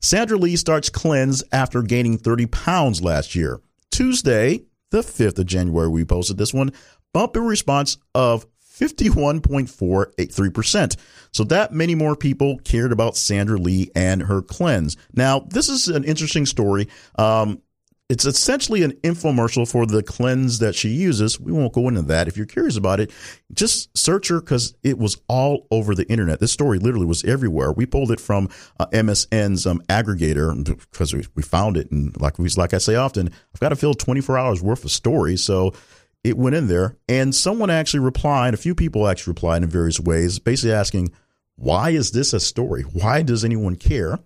Sandra 0.00 0.36
Lee 0.36 0.56
starts 0.56 0.90
cleanse 0.90 1.42
after 1.52 1.82
gaining 1.82 2.18
30 2.18 2.46
pounds 2.46 3.02
last 3.02 3.34
year. 3.34 3.60
Tuesday, 3.90 4.64
the 4.90 5.00
5th 5.00 5.38
of 5.38 5.46
January, 5.46 5.88
we 5.88 6.04
posted 6.04 6.38
this 6.38 6.54
one. 6.54 6.72
Bump 7.12 7.36
in 7.36 7.44
response 7.44 7.98
of 8.14 8.46
51.483%. 8.78 10.96
So 11.32 11.44
that 11.44 11.72
many 11.72 11.94
more 11.94 12.14
people 12.14 12.58
cared 12.58 12.92
about 12.92 13.16
Sandra 13.16 13.56
Lee 13.58 13.90
and 13.94 14.24
her 14.24 14.42
cleanse. 14.42 14.98
Now, 15.14 15.40
this 15.40 15.70
is 15.70 15.88
an 15.88 16.04
interesting 16.04 16.44
story. 16.46 16.88
Um, 17.18 17.62
it's 18.08 18.24
essentially 18.24 18.82
an 18.84 18.92
infomercial 19.02 19.68
for 19.68 19.84
the 19.84 20.02
cleanse 20.02 20.60
that 20.60 20.76
she 20.76 20.90
uses. 20.90 21.40
We 21.40 21.50
won't 21.50 21.72
go 21.72 21.88
into 21.88 22.02
that. 22.02 22.28
If 22.28 22.36
you're 22.36 22.46
curious 22.46 22.76
about 22.76 23.00
it, 23.00 23.10
just 23.52 23.96
search 23.98 24.28
her 24.28 24.40
because 24.40 24.74
it 24.84 24.96
was 24.96 25.20
all 25.28 25.66
over 25.72 25.94
the 25.94 26.08
internet. 26.08 26.38
This 26.38 26.52
story 26.52 26.78
literally 26.78 27.06
was 27.06 27.24
everywhere. 27.24 27.72
We 27.72 27.84
pulled 27.84 28.12
it 28.12 28.20
from 28.20 28.48
uh, 28.78 28.86
MSN's 28.86 29.66
um, 29.66 29.82
aggregator 29.88 30.64
because 30.92 31.14
we, 31.14 31.26
we 31.34 31.42
found 31.42 31.76
it. 31.76 31.90
And 31.90 32.18
like 32.20 32.38
we, 32.38 32.48
like 32.50 32.74
I 32.74 32.78
say 32.78 32.94
often, 32.94 33.28
I've 33.54 33.60
got 33.60 33.70
to 33.70 33.76
fill 33.76 33.94
24 33.94 34.38
hours 34.38 34.62
worth 34.62 34.84
of 34.84 34.92
stories. 34.92 35.42
So 35.42 35.72
it 36.22 36.36
went 36.36 36.56
in 36.56 36.68
there, 36.68 36.96
and 37.08 37.34
someone 37.34 37.70
actually 37.70 38.00
replied. 38.00 38.54
A 38.54 38.56
few 38.56 38.74
people 38.74 39.06
actually 39.06 39.32
replied 39.32 39.62
in 39.62 39.68
various 39.68 40.00
ways, 40.00 40.38
basically 40.40 40.72
asking, 40.72 41.12
"Why 41.54 41.90
is 41.90 42.10
this 42.10 42.32
a 42.32 42.40
story? 42.40 42.82
Why 42.82 43.22
does 43.22 43.44
anyone 43.44 43.76
care?" 43.76 44.18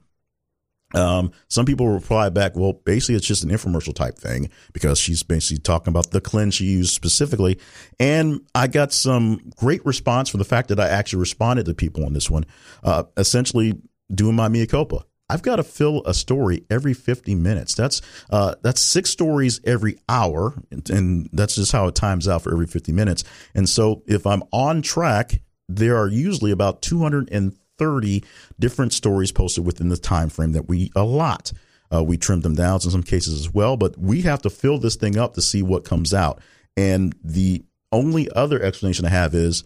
Um, 0.94 1.32
some 1.48 1.66
people 1.66 1.88
reply 1.88 2.28
back, 2.28 2.56
well, 2.56 2.72
basically 2.72 3.14
it's 3.14 3.26
just 3.26 3.44
an 3.44 3.50
infomercial 3.50 3.94
type 3.94 4.18
thing 4.18 4.50
because 4.72 4.98
she's 4.98 5.22
basically 5.22 5.60
talking 5.60 5.92
about 5.92 6.10
the 6.10 6.20
cleanse 6.20 6.54
she 6.54 6.64
used 6.64 6.92
specifically. 6.92 7.58
And 7.98 8.40
I 8.54 8.66
got 8.66 8.92
some 8.92 9.52
great 9.56 9.84
response 9.86 10.28
for 10.28 10.36
the 10.36 10.44
fact 10.44 10.68
that 10.68 10.80
I 10.80 10.88
actually 10.88 11.20
responded 11.20 11.66
to 11.66 11.74
people 11.74 12.04
on 12.04 12.12
this 12.12 12.30
one, 12.30 12.44
uh, 12.82 13.04
essentially 13.16 13.74
doing 14.12 14.34
my 14.34 14.48
mea 14.48 14.66
culpa. 14.66 15.04
I've 15.28 15.42
got 15.42 15.56
to 15.56 15.62
fill 15.62 16.02
a 16.06 16.12
story 16.12 16.64
every 16.70 16.92
50 16.92 17.36
minutes. 17.36 17.74
That's 17.74 18.02
uh, 18.30 18.56
that's 18.62 18.80
six 18.80 19.10
stories 19.10 19.60
every 19.64 19.96
hour, 20.08 20.54
and, 20.72 20.90
and 20.90 21.30
that's 21.32 21.54
just 21.54 21.70
how 21.70 21.86
it 21.86 21.94
times 21.94 22.26
out 22.26 22.42
for 22.42 22.52
every 22.52 22.66
50 22.66 22.90
minutes. 22.90 23.22
And 23.54 23.68
so 23.68 24.02
if 24.06 24.26
I'm 24.26 24.42
on 24.52 24.82
track, 24.82 25.40
there 25.68 25.96
are 25.96 26.08
usually 26.08 26.50
about 26.50 26.82
230 26.82 27.56
30 27.80 28.22
different 28.58 28.92
stories 28.92 29.32
posted 29.32 29.64
within 29.64 29.88
the 29.88 29.96
time 29.96 30.28
frame 30.28 30.52
that 30.52 30.68
we 30.68 30.92
allot. 30.94 31.50
Uh, 31.92 32.04
we 32.04 32.16
trimmed 32.16 32.42
them 32.42 32.54
down 32.54 32.74
in 32.74 32.90
some 32.90 33.02
cases 33.02 33.40
as 33.40 33.52
well, 33.52 33.76
but 33.76 33.98
we 33.98 34.20
have 34.20 34.42
to 34.42 34.50
fill 34.50 34.78
this 34.78 34.96
thing 34.96 35.18
up 35.18 35.34
to 35.34 35.42
see 35.42 35.62
what 35.62 35.84
comes 35.84 36.12
out. 36.14 36.40
And 36.76 37.16
the 37.24 37.64
only 37.90 38.30
other 38.30 38.62
explanation 38.62 39.06
I 39.06 39.08
have 39.08 39.34
is 39.34 39.64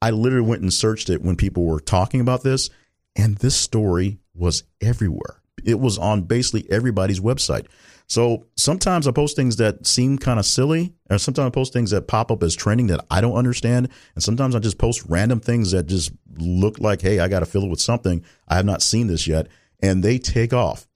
I 0.00 0.10
literally 0.10 0.46
went 0.46 0.62
and 0.62 0.72
searched 0.72 1.10
it 1.10 1.22
when 1.22 1.36
people 1.36 1.64
were 1.64 1.80
talking 1.80 2.20
about 2.20 2.42
this, 2.42 2.70
and 3.16 3.36
this 3.36 3.56
story 3.56 4.18
was 4.34 4.62
everywhere. 4.80 5.42
It 5.64 5.80
was 5.80 5.98
on 5.98 6.22
basically 6.22 6.70
everybody's 6.70 7.20
website. 7.20 7.66
So 8.08 8.46
sometimes 8.56 9.08
I 9.08 9.10
post 9.10 9.34
things 9.34 9.56
that 9.56 9.84
seem 9.86 10.16
kind 10.18 10.38
of 10.38 10.46
silly, 10.46 10.94
or 11.10 11.18
sometimes 11.18 11.46
I 11.46 11.50
post 11.50 11.72
things 11.72 11.90
that 11.90 12.06
pop 12.06 12.30
up 12.30 12.42
as 12.42 12.54
trending 12.54 12.86
that 12.88 13.04
I 13.10 13.20
don't 13.20 13.34
understand. 13.36 13.88
And 14.14 14.22
sometimes 14.22 14.54
I 14.54 14.60
just 14.60 14.78
post 14.78 15.04
random 15.08 15.40
things 15.40 15.72
that 15.72 15.86
just 15.86 16.12
look 16.38 16.78
like, 16.78 17.02
hey, 17.02 17.18
I 17.18 17.28
got 17.28 17.40
to 17.40 17.46
fill 17.46 17.64
it 17.64 17.70
with 17.70 17.80
something. 17.80 18.24
I 18.46 18.56
have 18.56 18.64
not 18.64 18.82
seen 18.82 19.08
this 19.08 19.26
yet. 19.26 19.48
And 19.80 20.04
they 20.04 20.18
take 20.18 20.52
off. 20.52 20.86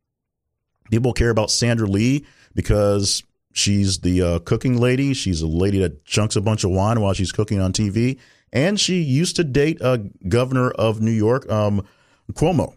People 0.91 1.13
care 1.13 1.31
about 1.31 1.51
Sandra 1.51 1.87
Lee 1.87 2.25
because 2.55 3.25
she's 3.53 3.99
the 4.01 4.23
uh, 4.23 4.39
cooking 4.41 4.79
lady. 4.79 5.13
She's 5.13 5.43
a 5.43 5.47
lady 5.47 5.81
that 5.81 6.05
chunks 6.05 6.37
a 6.37 6.41
bunch 6.41 6.63
of 6.63 6.71
wine 6.71 7.01
while 7.01 7.13
she's 7.13 7.33
cooking 7.33 7.61
on 7.61 7.73
TV. 7.73 8.19
And 8.53 8.79
she 8.79 9.01
used 9.01 9.37
to 9.37 9.45
date 9.45 9.79
a 9.81 9.99
governor 10.29 10.71
of 10.71 11.01
New 11.01 11.13
York, 11.13 11.51
um, 11.51 11.87
Cuomo. 12.33 12.75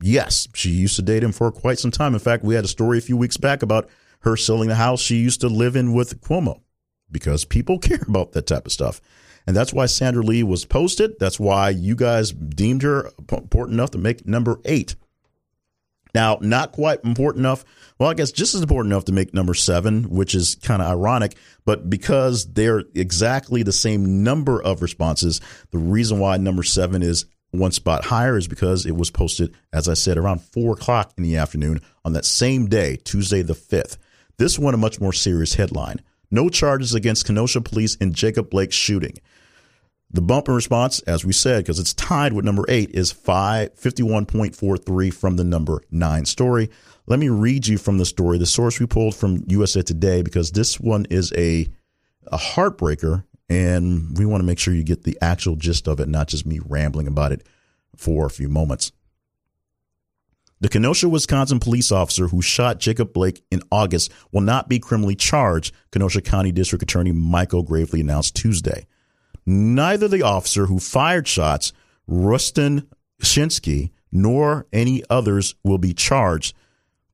Yes, 0.00 0.48
she 0.54 0.70
used 0.70 0.96
to 0.96 1.02
date 1.02 1.22
him 1.22 1.32
for 1.32 1.50
quite 1.50 1.78
some 1.78 1.90
time. 1.90 2.14
In 2.14 2.20
fact, 2.20 2.44
we 2.44 2.54
had 2.54 2.64
a 2.64 2.68
story 2.68 2.98
a 2.98 3.02
few 3.02 3.16
weeks 3.16 3.36
back 3.36 3.62
about 3.62 3.88
her 4.20 4.36
selling 4.36 4.68
the 4.68 4.74
house 4.74 5.00
she 5.00 5.16
used 5.16 5.40
to 5.42 5.48
live 5.48 5.76
in 5.76 5.92
with 5.92 6.20
Cuomo 6.20 6.60
because 7.10 7.44
people 7.44 7.78
care 7.80 8.02
about 8.06 8.32
that 8.32 8.46
type 8.46 8.66
of 8.66 8.72
stuff. 8.72 9.00
And 9.46 9.54
that's 9.54 9.72
why 9.72 9.86
Sandra 9.86 10.22
Lee 10.22 10.42
was 10.42 10.64
posted. 10.64 11.18
That's 11.18 11.38
why 11.38 11.70
you 11.70 11.94
guys 11.94 12.32
deemed 12.32 12.82
her 12.82 13.10
important 13.30 13.74
enough 13.74 13.90
to 13.90 13.98
make 13.98 14.26
number 14.26 14.58
eight. 14.64 14.96
Now, 16.14 16.38
not 16.40 16.72
quite 16.72 17.04
important 17.04 17.42
enough. 17.42 17.64
Well, 17.98 18.08
I 18.08 18.14
guess 18.14 18.30
just 18.30 18.54
as 18.54 18.62
important 18.62 18.92
enough 18.92 19.04
to 19.06 19.12
make 19.12 19.34
number 19.34 19.52
seven, 19.52 20.04
which 20.04 20.34
is 20.34 20.54
kind 20.54 20.80
of 20.80 20.88
ironic, 20.88 21.36
but 21.64 21.90
because 21.90 22.52
they're 22.52 22.84
exactly 22.94 23.64
the 23.64 23.72
same 23.72 24.22
number 24.22 24.62
of 24.62 24.80
responses, 24.80 25.40
the 25.72 25.78
reason 25.78 26.20
why 26.20 26.36
number 26.36 26.62
seven 26.62 27.02
is 27.02 27.26
one 27.54 27.72
spot 27.72 28.04
higher 28.04 28.36
is 28.36 28.48
because 28.48 28.86
it 28.86 28.96
was 28.96 29.10
posted, 29.10 29.54
as 29.72 29.88
I 29.88 29.94
said, 29.94 30.18
around 30.18 30.40
four 30.40 30.74
o'clock 30.74 31.12
in 31.16 31.22
the 31.22 31.36
afternoon 31.36 31.80
on 32.04 32.12
that 32.12 32.24
same 32.24 32.66
day, 32.66 32.96
Tuesday 32.96 33.42
the 33.42 33.54
5th. 33.54 33.96
This 34.36 34.58
one, 34.58 34.74
a 34.74 34.78
much 34.78 35.00
more 35.00 35.12
serious 35.12 35.54
headline. 35.54 36.00
No 36.30 36.48
charges 36.48 36.94
against 36.94 37.26
Kenosha 37.26 37.60
police 37.60 37.94
in 37.96 38.12
Jacob 38.12 38.50
Blake 38.50 38.72
shooting. 38.72 39.14
The 40.10 40.22
bump 40.22 40.48
in 40.48 40.54
response, 40.54 41.00
as 41.00 41.24
we 41.24 41.32
said, 41.32 41.64
because 41.64 41.78
it's 41.78 41.94
tied 41.94 42.32
with 42.32 42.44
number 42.44 42.64
eight, 42.68 42.90
is 42.90 43.10
5, 43.10 43.74
51.43 43.74 45.12
from 45.12 45.36
the 45.36 45.44
number 45.44 45.82
nine 45.90 46.24
story. 46.24 46.70
Let 47.06 47.18
me 47.18 47.28
read 47.28 47.66
you 47.66 47.78
from 47.78 47.98
the 47.98 48.04
story, 48.04 48.38
the 48.38 48.46
source 48.46 48.78
we 48.78 48.86
pulled 48.86 49.14
from 49.14 49.44
USA 49.48 49.82
Today, 49.82 50.22
because 50.22 50.52
this 50.52 50.78
one 50.78 51.06
is 51.10 51.32
a, 51.36 51.68
a 52.28 52.38
heartbreaker 52.38 53.24
and 53.48 54.16
we 54.16 54.24
want 54.24 54.40
to 54.40 54.46
make 54.46 54.58
sure 54.58 54.74
you 54.74 54.84
get 54.84 55.04
the 55.04 55.18
actual 55.20 55.56
gist 55.56 55.86
of 55.88 56.00
it, 56.00 56.08
not 56.08 56.28
just 56.28 56.46
me 56.46 56.60
rambling 56.64 57.06
about 57.06 57.32
it 57.32 57.46
for 57.96 58.26
a 58.26 58.30
few 58.30 58.48
moments. 58.48 58.92
The 60.60 60.68
Kenosha, 60.68 61.08
Wisconsin 61.08 61.60
police 61.60 61.92
officer 61.92 62.28
who 62.28 62.40
shot 62.40 62.80
Jacob 62.80 63.12
Blake 63.12 63.42
in 63.50 63.60
August 63.70 64.10
will 64.32 64.40
not 64.40 64.68
be 64.68 64.78
criminally 64.78 65.14
charged, 65.14 65.74
Kenosha 65.90 66.22
County 66.22 66.52
District 66.52 66.82
Attorney 66.82 67.12
Michael 67.12 67.62
Gravely 67.62 68.00
announced 68.00 68.34
Tuesday. 68.34 68.86
Neither 69.44 70.08
the 70.08 70.22
officer 70.22 70.66
who 70.66 70.78
fired 70.78 71.28
shots, 71.28 71.72
Rusten 72.08 72.86
Sheskey, 73.20 73.90
nor 74.10 74.66
any 74.72 75.02
others 75.10 75.54
will 75.62 75.78
be 75.78 75.92
charged, 75.92 76.56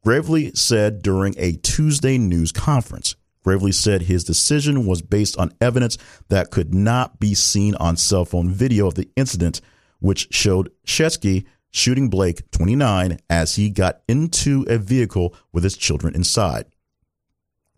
Gravely 0.05 0.53
said 0.55 1.03
during 1.03 1.35
a 1.37 1.53
Tuesday 1.53 2.19
news 2.19 2.53
conference. 2.53 3.17
Gravely 3.51 3.73
said 3.73 4.03
his 4.03 4.23
decision 4.23 4.87
was 4.87 5.03
based 5.03 5.37
on 5.37 5.53
evidence 5.61 5.99
that 6.29 6.53
could 6.53 6.73
not 6.73 7.19
be 7.19 7.35
seen 7.35 7.75
on 7.81 7.97
cell 7.97 8.25
phone 8.25 8.49
video 8.49 8.87
of 8.87 8.95
the 8.95 9.11
incident, 9.17 9.61
which 9.99 10.33
showed 10.33 10.71
Sheskey 10.87 11.45
shooting 11.73 12.09
Blake, 12.09 12.49
29, 12.53 13.19
as 13.29 13.57
he 13.57 13.69
got 13.69 14.03
into 14.07 14.65
a 14.69 14.79
vehicle 14.79 15.35
with 15.53 15.65
his 15.65 15.77
children 15.77 16.15
inside. 16.15 16.67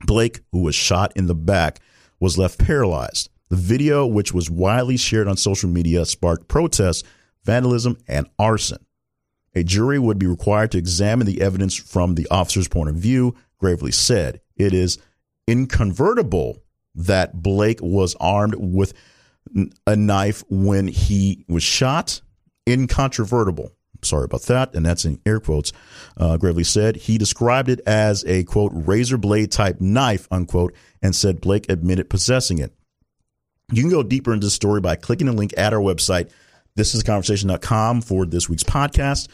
Blake, 0.05 0.41
who 0.53 0.59
was 0.59 0.75
shot 0.75 1.11
in 1.17 1.27
the 1.27 1.35
back, 1.35 1.81
was 2.21 2.37
left 2.37 2.59
paralyzed. 2.59 3.31
The 3.49 3.57
video, 3.57 4.07
which 4.07 4.35
was 4.35 4.51
widely 4.51 4.99
shared 4.99 5.27
on 5.27 5.39
social 5.39 5.71
media, 5.71 6.05
sparked 6.05 6.49
protests, 6.49 7.03
vandalism, 7.45 7.97
and 8.07 8.27
arson. 8.39 8.85
A 9.55 9.65
jury 9.65 9.99
would 9.99 10.19
be 10.19 10.27
required 10.27 10.73
to 10.73 10.79
examine 10.79 11.27
the 11.27 11.41
evidence 11.41 11.75
from 11.75 12.15
the 12.15 12.29
officer's 12.31 12.69
point 12.69 12.91
of 12.91 12.97
view, 12.97 13.35
Gravely 13.57 13.93
said. 13.93 14.43
It 14.55 14.75
is 14.75 14.99
inconvertible 15.49 16.63
that 16.95 17.43
Blake 17.43 17.81
was 17.81 18.15
armed 18.21 18.55
with 18.57 18.95
a 19.87 19.97
knife 19.97 20.45
when 20.49 20.89
he 20.89 21.45
was 21.49 21.63
shot. 21.63 22.21
Incontrovertible. 22.67 23.73
Sorry 24.03 24.25
about 24.25 24.43
that. 24.43 24.75
And 24.75 24.85
that's 24.85 25.05
in 25.05 25.21
air 25.25 25.41
quotes. 25.41 25.73
Uh, 26.17 26.37
Gravely 26.37 26.65
said 26.65 26.97
he 26.97 27.19
described 27.19 27.69
it 27.69 27.81
as 27.87 28.25
a 28.25 28.45
quote, 28.45 28.73
razor 28.75 29.17
blade 29.17 29.53
type 29.53 29.81
knife, 29.81 30.27
unquote, 30.31 30.75
and 31.03 31.15
said 31.15 31.41
Blake 31.41 31.67
admitted 31.69 32.11
possessing 32.11 32.59
it. 32.59 32.73
You 33.73 33.83
can 33.83 33.91
go 33.91 34.03
deeper 34.03 34.33
into 34.33 34.47
the 34.47 34.51
story 34.51 34.81
by 34.81 34.97
clicking 34.97 35.29
the 35.29 35.33
link 35.33 35.55
at 35.57 35.73
our 35.73 35.81
website. 35.81 36.31
This 36.75 36.95
is 36.95 37.03
conversation.com 37.03 38.03
for 38.03 38.27
this 38.27 38.49
week's 38.49 38.65
podcast, 38.65 39.29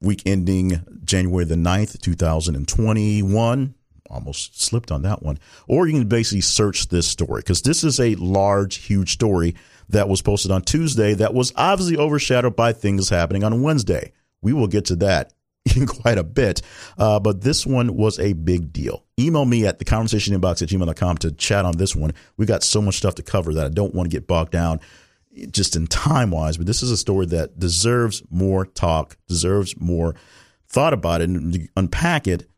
week 0.00 0.22
ending 0.26 0.82
January 1.04 1.44
the 1.44 1.54
9th, 1.54 2.00
2021 2.00 3.74
almost 4.10 4.60
slipped 4.60 4.90
on 4.90 5.02
that 5.02 5.22
one. 5.22 5.38
Or 5.66 5.86
you 5.86 5.98
can 5.98 6.08
basically 6.08 6.40
search 6.40 6.88
this 6.88 7.06
story 7.06 7.40
because 7.40 7.62
this 7.62 7.84
is 7.84 8.00
a 8.00 8.14
large, 8.16 8.76
huge 8.76 9.12
story 9.12 9.54
that 9.88 10.08
was 10.08 10.22
posted 10.22 10.50
on 10.50 10.62
Tuesday 10.62 11.14
that 11.14 11.34
was 11.34 11.52
obviously 11.56 11.96
overshadowed 11.96 12.56
by 12.56 12.72
things 12.72 13.08
happening 13.08 13.44
on 13.44 13.62
Wednesday. 13.62 14.12
We 14.42 14.52
will 14.52 14.66
get 14.66 14.86
to 14.86 14.96
that 14.96 15.32
in 15.76 15.86
quite 15.86 16.18
a 16.18 16.24
bit. 16.24 16.62
Uh, 16.96 17.20
but 17.20 17.42
this 17.42 17.66
one 17.66 17.96
was 17.96 18.18
a 18.18 18.32
big 18.32 18.72
deal. 18.72 19.04
Email 19.18 19.44
me 19.44 19.66
at 19.66 19.78
the 19.78 19.84
conversation 19.84 20.38
inbox 20.38 20.62
at 20.62 20.68
gmail.com 20.68 21.18
to 21.18 21.32
chat 21.32 21.64
on 21.64 21.76
this 21.76 21.94
one. 21.94 22.12
We 22.36 22.46
got 22.46 22.62
so 22.62 22.80
much 22.80 22.96
stuff 22.96 23.16
to 23.16 23.22
cover 23.22 23.54
that 23.54 23.66
I 23.66 23.70
don't 23.70 23.94
want 23.94 24.10
to 24.10 24.14
get 24.14 24.26
bogged 24.26 24.52
down 24.52 24.80
just 25.50 25.76
in 25.76 25.86
time 25.86 26.30
wise, 26.30 26.56
but 26.56 26.66
this 26.66 26.82
is 26.82 26.90
a 26.90 26.96
story 26.96 27.26
that 27.26 27.58
deserves 27.58 28.22
more 28.30 28.66
talk, 28.66 29.16
deserves 29.28 29.78
more 29.80 30.14
thought 30.66 30.92
about 30.92 31.20
it 31.20 31.28
and 31.28 31.68
unpack 31.76 32.26
it 32.26 32.48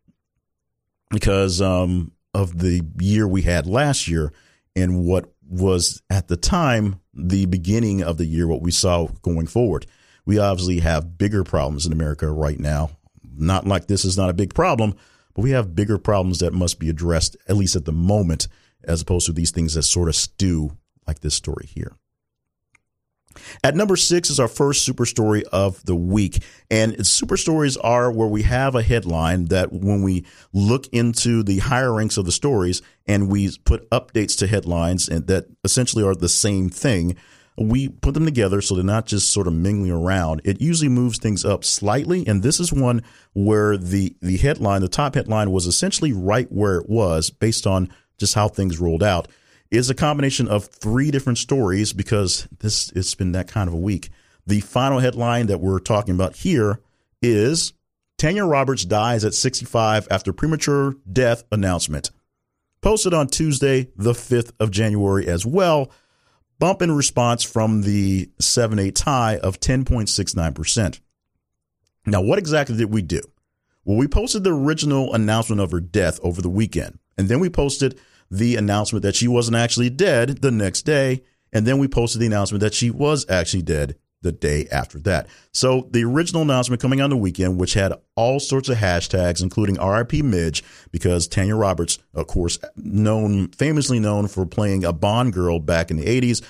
because 1.11 1.61
um, 1.61 2.13
of 2.35 2.59
the 2.59 2.83
year 2.99 3.27
we 3.27 3.43
had 3.43 3.67
last 3.67 4.09
year 4.09 4.33
and 4.77 5.05
what 5.05 5.33
was 5.49 6.01
at 6.09 6.29
the 6.29 6.37
time 6.37 7.01
the 7.13 7.47
beginning 7.47 8.03
of 8.03 8.17
the 8.17 8.25
year, 8.25 8.47
what 8.47 8.63
we 8.63 8.71
saw 8.71 9.07
going 9.23 9.47
forward. 9.47 9.87
We 10.25 10.39
obviously 10.39 10.81
have 10.81 11.19
bigger 11.19 11.43
problems 11.43 11.87
in 11.87 11.93
America 11.93 12.31
right 12.31 12.59
now. 12.59 12.91
Not 13.37 13.67
like 13.67 13.87
this 13.87 14.05
is 14.05 14.17
not 14.17 14.31
a 14.31 14.35
big 14.35 14.55
problem, 14.55 14.95
but 15.35 15.43
we 15.43 15.51
have 15.51 15.75
bigger 15.75 15.99
problems 15.99 16.39
that 16.39 16.53
must 16.53 16.79
be 16.79 16.89
addressed, 16.89 17.37
at 17.49 17.57
least 17.57 17.75
at 17.75 17.85
the 17.85 17.93
moment, 17.93 18.47
as 18.85 19.03
opposed 19.03 19.27
to 19.27 19.33
these 19.33 19.51
things 19.51 19.75
that 19.75 19.83
sort 19.83 20.09
of 20.09 20.15
stew 20.15 20.77
like 21.07 21.21
this 21.21 21.35
story 21.35 21.67
here. 21.67 21.97
At 23.63 23.77
number 23.77 23.97
six 23.97 24.31
is 24.31 24.41
our 24.41 24.49
first 24.49 24.85
super 24.85 25.07
story 25.07 25.45
of 25.53 25.85
the 25.85 25.95
week. 25.95 26.43
And 26.71 27.07
super 27.07 27.37
stories 27.37 27.77
are 27.77 28.11
where 28.11 28.29
we 28.29 28.43
have 28.43 28.75
a 28.75 28.83
headline 28.83 29.47
that 29.47 29.73
when 29.73 30.03
we 30.03 30.25
look 30.53 30.87
into 30.89 31.43
the 31.43 31.59
higher 31.59 31.95
ranks 31.95 32.17
of 32.17 32.27
the 32.27 32.33
stories 32.33 32.83
and 33.07 33.29
we 33.31 33.57
put 33.65 33.89
updates 33.91 34.37
to 34.39 34.47
headlines 34.47 35.09
and 35.09 35.27
that 35.29 35.47
essentially 35.65 36.05
are 36.05 36.15
the 36.15 36.29
same 36.29 36.69
thing, 36.69 37.17
we 37.57 37.89
put 37.89 38.15
them 38.15 38.25
together 38.25 38.61
so 38.61 38.75
they're 38.75 38.85
not 38.85 39.07
just 39.07 39.31
sort 39.31 39.47
of 39.47 39.53
mingling 39.53 39.91
around. 39.91 40.41
It 40.45 40.61
usually 40.61 40.89
moves 40.89 41.19
things 41.19 41.45
up 41.45 41.65
slightly. 41.65 42.27
And 42.27 42.43
this 42.43 42.59
is 42.59 42.73
one 42.73 43.03
where 43.35 43.77
the, 43.77 44.17
the 44.21 44.39
headline, 44.39 44.81
the 44.81 44.89
top 44.89 45.15
headline 45.15 45.51
was 45.51 45.67
essentially 45.67 46.13
right 46.13 46.51
where 46.51 46.77
it 46.77 46.89
was 46.89 47.31
based 47.31 47.67
on 47.67 47.93
just 48.19 48.35
how 48.35 48.49
things 48.49 48.79
rolled 48.79 49.03
out. 49.03 49.29
Is 49.71 49.89
a 49.89 49.95
combination 49.95 50.49
of 50.49 50.67
three 50.67 51.11
different 51.11 51.39
stories 51.39 51.93
because 51.93 52.49
this 52.59 52.91
it's 52.91 53.15
been 53.15 53.33
that 53.33 53.49
kind 53.49 53.69
of 53.69 53.75
a 53.75 53.79
week. 53.79 54.11
The 54.47 54.61
final 54.61 54.99
headline 54.99 55.47
that 55.47 55.61
we're 55.61 55.79
talking 55.79 56.15
about 56.15 56.37
here 56.37 56.81
is 57.23 57.73
Tanya 58.19 58.45
Roberts 58.45 58.85
dies 58.85 59.25
at 59.25 59.35
65 59.35 60.09
after 60.11 60.33
premature 60.33 60.97
death 61.11 61.45
announcement. 61.53 62.11
Posted 62.81 63.15
on 63.15 63.29
Tuesday, 63.29 63.89
the 63.97 64.13
5th 64.13 64.53
of 64.59 64.71
January 64.71 65.29
as 65.29 65.45
well. 65.45 65.91
Bump 66.59 66.83
in 66.83 66.93
response 66.93 67.43
from 67.43 67.83
the 67.83 68.31
7 68.39 68.79
8 68.79 68.95
tie 68.95 69.37
of 69.39 69.61
10.69%. 69.61 71.01
Now, 72.07 72.23
what 72.23 72.39
exactly 72.39 72.77
did 72.77 72.91
we 72.91 73.03
do? 73.03 73.21
Well, 73.85 73.97
we 73.97 74.09
posted 74.09 74.45
the 74.45 74.55
original 74.55 75.15
announcement 75.15 75.61
of 75.61 75.71
her 75.71 75.81
death 75.81 76.19
over 76.23 76.43
the 76.43 76.51
weekend, 76.51 76.99
and 77.17 77.29
then 77.29 77.41
we 77.41 77.49
posted 77.49 77.99
the 78.31 78.57
announcement 78.57 79.03
that 79.03 79.17
she 79.17 79.29
wasn't 79.29 79.57
actually 79.57 79.91
dead 79.91 80.41
the 80.43 80.51
next 80.51 80.83
day, 80.83 81.23
and 81.53 81.67
then 81.67 81.79
we 81.79 81.89
posted 81.89 82.21
the 82.21 82.27
announcement 82.27 82.61
that 82.61 82.75
she 82.75 82.91
was 82.91 83.29
actually 83.29 83.63
dead 83.63 83.97
the 84.23 84.33
day 84.33 84.69
after 84.71 84.99
that. 85.01 85.27
So 85.53 85.89
the 85.91 86.05
original 86.05 86.43
announcement 86.43 86.83
coming 86.83 87.01
on 87.01 87.11
the 87.11 87.17
weekend, 87.17 87.59
which 87.59 87.75
had 87.75 87.95
all 88.17 88.39
sorts 88.39 88.69
of 88.69 88.77
hashtags, 88.77 89.43
including 89.43 89.77
RIP 89.77 90.13
Midge, 90.23 90.63
because 90.91 91.27
Tanya 91.27 91.57
Roberts, 91.57 91.99
of 92.15 92.27
course, 92.27 92.59
known 92.77 93.49
famously 93.49 93.99
known 93.99 94.29
for 94.29 94.45
playing 94.47 94.85
a 94.85 94.93
Bond 94.93 95.33
girl 95.33 95.59
back 95.59 95.91
in 95.91 95.97
the 95.97 96.05
80s, 96.05 96.43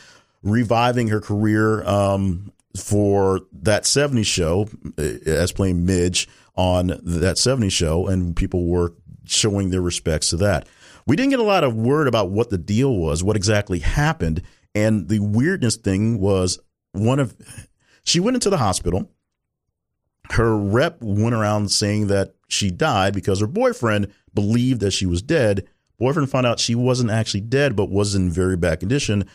reviving 0.42 1.08
her 1.08 1.20
career 1.20 1.84
um, 1.84 2.52
for 2.76 3.40
that 3.62 3.84
70s 3.84 4.26
show 4.26 4.68
uh, 4.98 5.02
as 5.26 5.52
playing 5.52 5.86
Midge 5.86 6.28
on 6.56 6.88
that 6.88 7.36
70s 7.36 7.72
show, 7.72 8.08
and 8.08 8.34
people 8.34 8.66
were 8.66 8.94
showing 9.24 9.70
their 9.70 9.80
respects 9.80 10.30
to 10.30 10.36
that. 10.38 10.66
We 11.10 11.16
didn't 11.16 11.30
get 11.30 11.40
a 11.40 11.42
lot 11.42 11.64
of 11.64 11.74
word 11.74 12.06
about 12.06 12.30
what 12.30 12.50
the 12.50 12.56
deal 12.56 12.94
was, 12.96 13.24
what 13.24 13.34
exactly 13.34 13.80
happened. 13.80 14.42
And 14.76 15.08
the 15.08 15.18
weirdness 15.18 15.74
thing 15.74 16.20
was 16.20 16.60
one 16.92 17.18
of 17.18 17.34
she 18.04 18.20
went 18.20 18.36
into 18.36 18.48
the 18.48 18.58
hospital. 18.58 19.10
Her 20.30 20.56
rep 20.56 20.98
went 21.00 21.34
around 21.34 21.72
saying 21.72 22.06
that 22.06 22.36
she 22.46 22.70
died 22.70 23.12
because 23.12 23.40
her 23.40 23.48
boyfriend 23.48 24.12
believed 24.34 24.82
that 24.82 24.92
she 24.92 25.04
was 25.04 25.20
dead. 25.20 25.66
Boyfriend 25.98 26.30
found 26.30 26.46
out 26.46 26.60
she 26.60 26.76
wasn't 26.76 27.10
actually 27.10 27.40
dead, 27.40 27.74
but 27.74 27.90
was 27.90 28.14
in 28.14 28.30
very 28.30 28.56
bad 28.56 28.78
condition. 28.78 29.28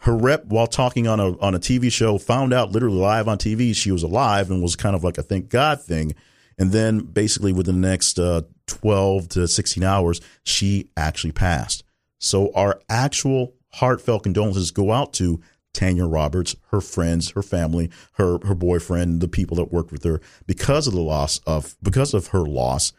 Her 0.00 0.16
rep, 0.16 0.46
while 0.46 0.66
talking 0.66 1.06
on 1.06 1.20
a 1.20 1.38
on 1.38 1.54
a 1.54 1.60
TV 1.60 1.92
show, 1.92 2.18
found 2.18 2.52
out 2.52 2.72
literally 2.72 2.98
live 2.98 3.28
on 3.28 3.38
TV 3.38 3.72
she 3.72 3.92
was 3.92 4.02
alive 4.02 4.50
and 4.50 4.60
was 4.60 4.74
kind 4.74 4.96
of 4.96 5.04
like 5.04 5.16
a 5.16 5.22
thank 5.22 5.48
God 5.48 5.80
thing. 5.80 6.16
And 6.58 6.72
then 6.72 7.02
basically 7.02 7.52
within 7.52 7.80
the 7.80 7.88
next 7.88 8.18
uh, 8.18 8.42
12 8.66 9.28
to 9.30 9.48
16 9.48 9.82
hours, 9.82 10.20
she 10.42 10.88
actually 10.96 11.32
passed. 11.32 11.84
So 12.18 12.52
our 12.54 12.80
actual 12.88 13.54
heartfelt 13.74 14.22
condolences 14.22 14.70
go 14.70 14.92
out 14.92 15.12
to 15.14 15.40
Tanya 15.74 16.06
Roberts, 16.06 16.56
her 16.70 16.80
friends, 16.80 17.32
her 17.32 17.42
family, 17.42 17.90
her 18.12 18.38
her 18.44 18.54
boyfriend, 18.54 19.20
the 19.20 19.28
people 19.28 19.56
that 19.56 19.72
worked 19.72 19.92
with 19.92 20.04
her 20.04 20.20
because 20.46 20.86
of 20.86 20.94
the 20.94 21.00
loss 21.00 21.40
of 21.46 21.76
because 21.82 22.14
of 22.14 22.28
her 22.28 22.46
loss 22.46 22.92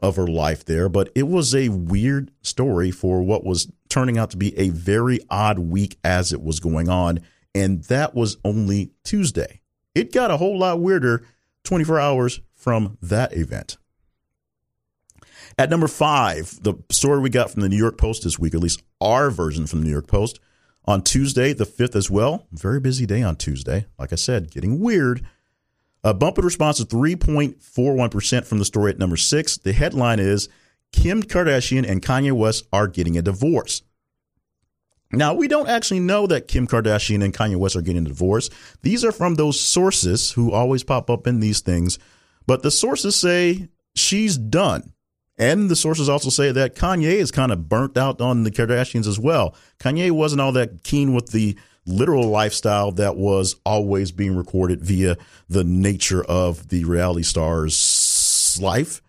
of 0.00 0.16
her 0.16 0.26
life 0.26 0.64
there. 0.64 0.88
But 0.88 1.10
it 1.14 1.28
was 1.28 1.54
a 1.54 1.68
weird 1.68 2.30
story 2.42 2.90
for 2.90 3.22
what 3.22 3.44
was 3.44 3.70
turning 3.88 4.18
out 4.18 4.30
to 4.30 4.36
be 4.36 4.56
a 4.58 4.70
very 4.70 5.20
odd 5.30 5.58
week 5.58 5.98
as 6.02 6.32
it 6.32 6.42
was 6.42 6.58
going 6.58 6.88
on. 6.88 7.20
And 7.54 7.84
that 7.84 8.14
was 8.14 8.36
only 8.44 8.92
Tuesday. 9.04 9.60
It 9.94 10.12
got 10.12 10.30
a 10.30 10.36
whole 10.36 10.58
lot 10.58 10.80
weirder 10.80 11.24
24 11.64 12.00
hours 12.00 12.40
from 12.54 12.98
that 13.00 13.34
event. 13.34 13.78
At 15.58 15.70
number 15.70 15.88
five, 15.88 16.58
the 16.62 16.74
story 16.90 17.20
we 17.20 17.30
got 17.30 17.50
from 17.50 17.62
the 17.62 17.68
New 17.68 17.76
York 17.76 17.96
Post 17.96 18.24
this 18.24 18.38
week, 18.38 18.54
at 18.54 18.60
least 18.60 18.82
our 19.00 19.30
version 19.30 19.66
from 19.66 19.80
the 19.80 19.86
New 19.86 19.92
York 19.92 20.06
Post, 20.06 20.38
on 20.84 21.02
Tuesday, 21.02 21.52
the 21.52 21.64
5th 21.64 21.96
as 21.96 22.10
well. 22.10 22.46
Very 22.52 22.78
busy 22.78 23.06
day 23.06 23.22
on 23.22 23.36
Tuesday. 23.36 23.86
Like 23.98 24.12
I 24.12 24.16
said, 24.16 24.50
getting 24.50 24.80
weird. 24.80 25.26
A 26.04 26.14
bump 26.14 26.38
in 26.38 26.44
response 26.44 26.78
of 26.78 26.88
3.41% 26.88 28.44
from 28.44 28.58
the 28.58 28.64
story 28.64 28.92
at 28.92 28.98
number 28.98 29.16
six. 29.16 29.56
The 29.56 29.72
headline 29.72 30.20
is 30.20 30.48
Kim 30.92 31.22
Kardashian 31.22 31.88
and 31.88 32.02
Kanye 32.02 32.32
West 32.32 32.68
are 32.72 32.86
getting 32.86 33.18
a 33.18 33.22
divorce. 33.22 33.82
Now, 35.10 35.34
we 35.34 35.48
don't 35.48 35.68
actually 35.68 36.00
know 36.00 36.26
that 36.26 36.48
Kim 36.48 36.66
Kardashian 36.66 37.24
and 37.24 37.34
Kanye 37.34 37.56
West 37.56 37.74
are 37.76 37.82
getting 37.82 38.04
a 38.04 38.08
divorce. 38.08 38.50
These 38.82 39.04
are 39.04 39.12
from 39.12 39.34
those 39.34 39.58
sources 39.58 40.32
who 40.32 40.52
always 40.52 40.84
pop 40.84 41.10
up 41.10 41.26
in 41.26 41.40
these 41.40 41.60
things 41.60 41.98
but 42.46 42.62
the 42.62 42.70
sources 42.70 43.16
say 43.16 43.68
she's 43.94 44.38
done. 44.38 44.92
And 45.38 45.68
the 45.68 45.76
sources 45.76 46.08
also 46.08 46.30
say 46.30 46.50
that 46.52 46.74
Kanye 46.74 47.16
is 47.16 47.30
kind 47.30 47.52
of 47.52 47.68
burnt 47.68 47.98
out 47.98 48.20
on 48.20 48.42
the 48.42 48.50
Kardashians 48.50 49.06
as 49.06 49.18
well. 49.18 49.54
Kanye 49.78 50.10
wasn't 50.10 50.40
all 50.40 50.52
that 50.52 50.82
keen 50.82 51.14
with 51.14 51.32
the 51.32 51.58
literal 51.84 52.28
lifestyle 52.28 52.90
that 52.92 53.16
was 53.16 53.56
always 53.64 54.10
being 54.12 54.34
recorded 54.34 54.82
via 54.82 55.16
the 55.48 55.62
nature 55.62 56.24
of 56.24 56.68
the 56.68 56.84
reality 56.84 57.22
star's 57.22 58.58
life. 58.60 59.02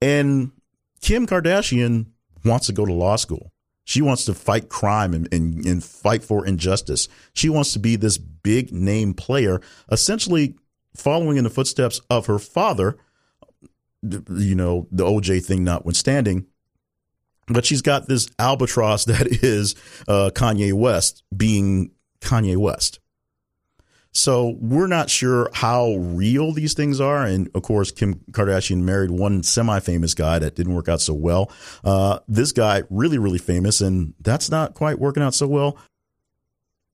And 0.00 0.52
Kim 1.00 1.26
Kardashian 1.26 2.06
wants 2.44 2.66
to 2.66 2.72
go 2.72 2.86
to 2.86 2.92
law 2.92 3.16
school. 3.16 3.52
She 3.84 4.02
wants 4.02 4.26
to 4.26 4.34
fight 4.34 4.68
crime 4.68 5.14
and, 5.14 5.32
and, 5.32 5.64
and 5.64 5.82
fight 5.82 6.22
for 6.22 6.46
injustice. 6.46 7.08
She 7.32 7.48
wants 7.48 7.72
to 7.72 7.78
be 7.78 7.96
this 7.96 8.18
big 8.18 8.72
name 8.72 9.14
player, 9.14 9.60
essentially 9.90 10.56
following 10.94 11.36
in 11.36 11.44
the 11.44 11.50
footsteps 11.50 12.00
of 12.10 12.26
her 12.26 12.38
father, 12.38 12.98
you 14.02 14.54
know, 14.54 14.86
the 14.90 15.04
OJ 15.04 15.44
thing 15.44 15.64
notwithstanding. 15.64 16.46
But 17.46 17.64
she's 17.64 17.82
got 17.82 18.06
this 18.06 18.28
albatross 18.38 19.04
that 19.06 19.26
is 19.42 19.74
uh, 20.06 20.30
Kanye 20.34 20.72
West 20.72 21.22
being 21.34 21.92
Kanye 22.20 22.56
West. 22.56 23.00
So 24.12 24.56
we're 24.60 24.86
not 24.86 25.10
sure 25.10 25.48
how 25.52 25.94
real 25.94 26.52
these 26.52 26.74
things 26.74 27.00
are. 27.00 27.24
And 27.24 27.48
of 27.54 27.62
course, 27.62 27.90
Kim 27.90 28.14
Kardashian 28.32 28.78
married 28.78 29.10
one 29.10 29.42
semi 29.42 29.78
famous 29.80 30.14
guy 30.14 30.38
that 30.38 30.56
didn't 30.56 30.74
work 30.74 30.88
out 30.88 31.00
so 31.00 31.14
well. 31.14 31.52
Uh, 31.84 32.18
this 32.26 32.52
guy, 32.52 32.82
really, 32.90 33.18
really 33.18 33.38
famous, 33.38 33.80
and 33.80 34.14
that's 34.20 34.50
not 34.50 34.74
quite 34.74 34.98
working 34.98 35.22
out 35.22 35.34
so 35.34 35.46
well. 35.46 35.78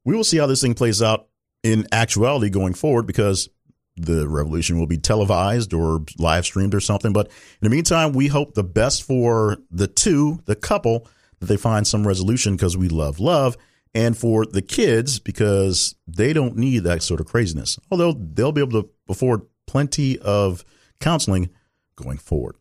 We 0.04 0.14
will 0.14 0.24
see 0.24 0.36
how 0.36 0.46
this 0.46 0.60
thing 0.60 0.74
plays 0.74 1.02
out 1.02 1.28
in 1.62 1.86
actuality 1.92 2.50
going 2.50 2.74
forward 2.74 3.06
because 3.06 3.48
the 3.96 4.28
revolution 4.28 4.78
will 4.78 4.87
be 4.87 4.98
televised 4.98 5.72
or 5.72 6.04
live 6.18 6.44
streamed 6.44 6.74
or 6.74 6.80
something. 6.80 7.12
But 7.12 7.26
in 7.26 7.33
the 7.62 7.70
meantime, 7.70 8.12
we 8.12 8.28
hope 8.28 8.54
the 8.54 8.64
best 8.64 9.04
for 9.04 9.59
the 9.70 9.87
two, 9.87 10.40
the 10.46 10.57
couple, 10.57 11.07
that 11.40 11.46
they 11.46 11.57
find 11.57 11.87
some 11.87 12.07
resolution 12.07 12.57
because 12.57 12.76
we 12.76 12.88
love 12.88 13.20
love, 13.20 13.57
and 13.94 14.16
for 14.16 14.44
the 14.46 14.62
kids 14.62 15.18
because 15.18 15.94
they 16.07 16.33
don't 16.33 16.57
need 16.57 16.80
that 16.80 17.02
sort 17.02 17.20
of 17.20 17.26
craziness. 17.26 17.78
Although 17.90 18.12
they'll 18.12 18.52
be 18.52 18.61
able 18.61 18.83
to 18.83 18.90
afford 19.09 19.42
plenty 19.66 20.18
of 20.18 20.64
counseling 21.00 21.50
going 21.96 22.18
forward. 22.18 22.57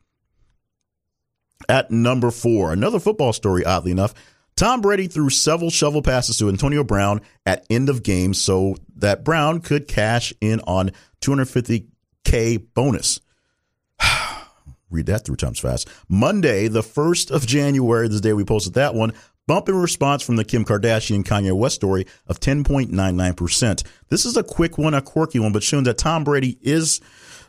At 1.70 1.92
number 1.92 2.30
four, 2.30 2.74
another 2.74 3.00
football 3.00 3.34
story, 3.34 3.64
oddly 3.64 3.92
enough. 3.92 4.14
Tom 4.56 4.82
Brady 4.82 5.08
threw 5.08 5.30
several 5.30 5.70
shovel 5.70 6.02
passes 6.02 6.38
to 6.38 6.50
Antonio 6.50 6.84
Brown 6.84 7.22
at 7.46 7.66
end 7.70 7.90
of 7.90 8.04
game 8.04 8.34
so 8.34 8.76
that 8.96 9.24
Brown 9.24 9.60
could 9.62 9.88
cash 9.88 10.34
in 10.42 10.60
on 10.62 10.92
250K 11.22 12.66
bonus. 12.74 13.20
Read 14.90 15.08
that 15.08 15.26
three 15.26 15.38
times 15.38 15.60
fast. 15.60 15.90
Monday, 16.08 16.68
the 16.68 16.82
1st 16.82 17.32
of 17.32 17.48
January, 17.48 18.08
this 18.08 18.22
day 18.22 18.34
we 18.34 18.44
posted 18.44 18.76
that 18.76 18.94
one. 18.94 19.14
Bump 19.46 19.68
in 19.68 19.76
response 19.76 20.24
from 20.24 20.38
the 20.38 20.46
Kim 20.46 20.64
Kardashian 20.64 21.24
Kanye 21.24 21.52
West 21.52 21.76
story 21.76 22.06
of 22.28 22.40
10.99%. 22.40 23.84
This 24.08 24.26
is 24.26 24.38
a 24.38 24.44
quick 24.44 24.78
one, 24.78 24.94
a 24.94 25.02
quirky 25.02 25.40
one, 25.40 25.52
but 25.52 25.64
showing 25.64 25.84
that 25.84 25.98
Tom 25.98 26.24
Brady 26.24 26.58
is 26.62 27.02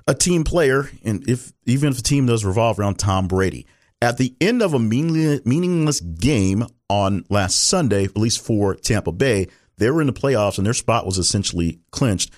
a 0.09 0.15
team 0.15 0.43
player, 0.43 0.91
and 1.05 1.29
if 1.29 1.53
even 1.67 1.91
if 1.91 1.97
the 1.97 2.03
team 2.03 2.27
does 2.27 2.45
revolve 2.45 2.79
around 2.79 2.99
Tom 2.99 3.29
Brady. 3.29 3.67
At 4.03 4.19
the 4.19 4.35
end 4.41 4.61
of 4.61 4.75
a 4.75 4.79
meaningless 4.79 6.01
game 6.01 6.67
on 6.89 7.25
last 7.31 7.67
Sunday, 7.67 8.05
at 8.05 8.17
least 8.17 8.45
for 8.45 8.75
Tampa 8.75 9.13
Bay, 9.13 9.49
they 9.79 9.91
were 9.91 10.01
in 10.01 10.07
the 10.07 10.13
playoffs 10.13 10.59
and 10.59 10.67
their 10.67 10.75
spot 10.75 11.07
was 11.07 11.19
essentially 11.19 11.81
clinched. 11.91 12.31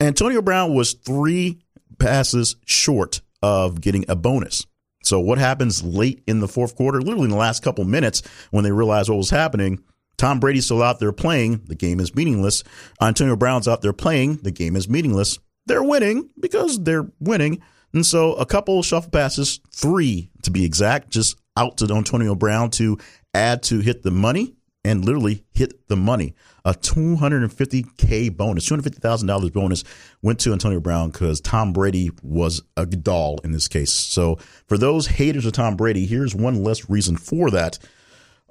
Antonio 0.00 0.42
Brown 0.42 0.74
was 0.74 0.94
three 0.94 1.60
passes 1.98 2.56
short 2.64 3.20
of 3.42 3.80
getting 3.80 4.04
a 4.08 4.16
bonus. 4.16 4.66
So 5.02 5.20
what 5.20 5.38
happens 5.38 5.82
late 5.82 6.22
in 6.26 6.40
the 6.40 6.48
fourth 6.48 6.76
quarter, 6.76 7.00
literally 7.00 7.24
in 7.24 7.30
the 7.30 7.36
last 7.36 7.62
couple 7.62 7.84
minutes 7.84 8.22
when 8.50 8.64
they 8.64 8.72
realized 8.72 9.10
what 9.10 9.18
was 9.18 9.30
happening? 9.30 9.82
Tom 10.16 10.40
Brady's 10.40 10.64
still 10.64 10.82
out 10.82 11.00
there 11.00 11.12
playing. 11.12 11.62
The 11.66 11.74
game 11.74 12.00
is 12.00 12.14
meaningless. 12.14 12.62
Antonio 13.00 13.36
Brown's 13.36 13.68
out 13.68 13.82
there 13.82 13.92
playing. 13.92 14.36
The 14.36 14.50
game 14.50 14.76
is 14.76 14.88
meaningless. 14.88 15.38
They're 15.66 15.82
winning 15.82 16.30
because 16.40 16.82
they're 16.82 17.10
winning. 17.20 17.60
And 17.92 18.06
so 18.06 18.34
a 18.34 18.46
couple 18.46 18.82
shuffle 18.82 19.10
passes, 19.10 19.60
three 19.72 20.30
to 20.42 20.50
be 20.50 20.64
exact, 20.64 21.10
just 21.10 21.36
out 21.56 21.76
to 21.78 21.94
Antonio 21.94 22.34
Brown 22.34 22.70
to 22.70 22.98
add 23.32 23.62
to 23.64 23.80
hit 23.80 24.02
the 24.02 24.10
money 24.10 24.56
and 24.84 25.04
literally 25.04 25.44
hit 25.52 25.88
the 25.88 25.96
money. 25.96 26.34
A 26.64 26.74
250K 26.74 28.36
bonus, 28.36 28.68
$250,000 28.68 29.52
bonus 29.52 29.84
went 30.22 30.40
to 30.40 30.52
Antonio 30.52 30.80
Brown 30.80 31.10
because 31.10 31.40
Tom 31.40 31.72
Brady 31.72 32.10
was 32.22 32.62
a 32.76 32.84
doll 32.84 33.38
in 33.44 33.52
this 33.52 33.66
case. 33.66 33.92
So 33.92 34.36
for 34.66 34.76
those 34.76 35.06
haters 35.06 35.46
of 35.46 35.52
Tom 35.52 35.76
Brady, 35.76 36.06
here's 36.06 36.34
one 36.34 36.62
less 36.62 36.90
reason 36.90 37.16
for 37.16 37.50
that. 37.50 37.78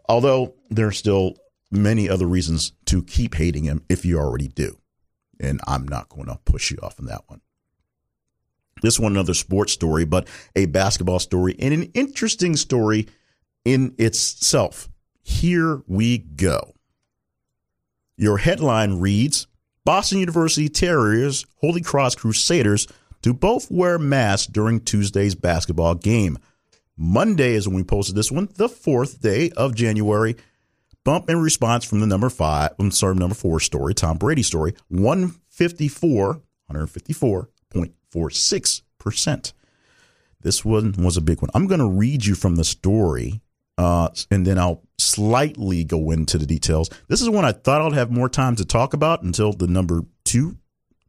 Although 0.10 0.56
there 0.70 0.88
are 0.88 0.92
still 0.92 1.36
many 1.72 2.10
other 2.10 2.28
reasons 2.28 2.74
to 2.86 3.04
keep 3.04 3.36
hating 3.36 3.64
him 3.64 3.84
if 3.90 4.04
you 4.06 4.20
already 4.20 4.48
do. 4.48 4.78
And 5.40 5.62
I'm 5.68 5.88
not 5.88 6.10
going 6.10 6.28
to 6.28 6.40
push 6.46 6.72
you 6.72 6.78
off 6.82 7.00
on 7.00 7.06
that 7.08 7.22
one. 7.28 7.42
This 8.84 9.00
one, 9.00 9.14
another 9.14 9.34
sports 9.34 9.72
story, 9.72 10.06
but 10.06 10.28
a 10.56 10.66
basketball 10.68 11.20
story 11.20 11.56
and 11.58 11.74
an 11.74 11.84
interesting 11.94 12.58
story 12.58 13.08
in 13.64 13.96
itself. 13.98 14.90
Here 15.22 15.82
we 15.88 16.18
go. 16.18 16.74
Your 18.18 18.38
headline 18.38 19.00
reads 19.00 19.48
Boston 19.86 20.20
University 20.20 20.68
Terriers, 20.68 21.46
Holy 21.62 21.82
Cross 21.82 22.16
Crusaders 22.16 22.88
do 23.22 23.34
both 23.34 23.72
wear 23.72 23.98
masks 23.98 24.48
during 24.48 24.82
Tuesday's 24.82 25.34
basketball 25.34 25.96
game. 25.96 26.38
Monday 26.98 27.54
is 27.54 27.68
when 27.68 27.78
we 27.78 27.84
posted 27.84 28.16
this 28.16 28.34
one, 28.34 28.50
the 28.56 28.68
fourth 28.68 29.22
day 29.22 29.50
of 29.52 29.76
January. 29.76 30.36
Bump 31.06 31.30
in 31.30 31.42
response 31.42 31.86
from 31.86 32.02
the 32.02 32.08
number 32.08 32.30
five, 32.30 32.72
I'm 32.80 32.92
sorry, 32.92 33.16
number 33.16 33.34
four 33.34 33.62
story, 33.62 33.94
Tom 33.94 34.18
Brady 34.18 34.44
story, 34.44 34.74
154, 34.90 36.42
154.46%. 38.14 39.54
This 40.42 40.66
one 40.66 40.94
was 40.98 41.18
a 41.18 41.22
big 41.22 41.42
one. 41.42 41.50
I'm 41.54 41.68
going 41.68 41.80
to 41.80 41.88
read 41.88 42.26
you 42.26 42.36
from 42.36 42.56
the 42.56 42.64
story, 42.64 43.42
uh, 43.78 44.10
and 44.30 44.46
then 44.46 44.60
I'll 44.60 44.84
slightly 44.98 45.84
go 45.84 46.12
into 46.12 46.38
the 46.38 46.46
details. 46.46 46.90
This 47.08 47.22
is 47.22 47.30
one 47.30 47.46
I 47.46 47.54
thought 47.54 47.82
I'd 47.82 47.94
have 47.94 48.12
more 48.12 48.30
time 48.30 48.56
to 48.58 48.66
talk 48.66 48.94
about 48.94 49.24
until 49.24 49.54
the 49.54 49.68
number 49.68 50.04
two 50.26 50.58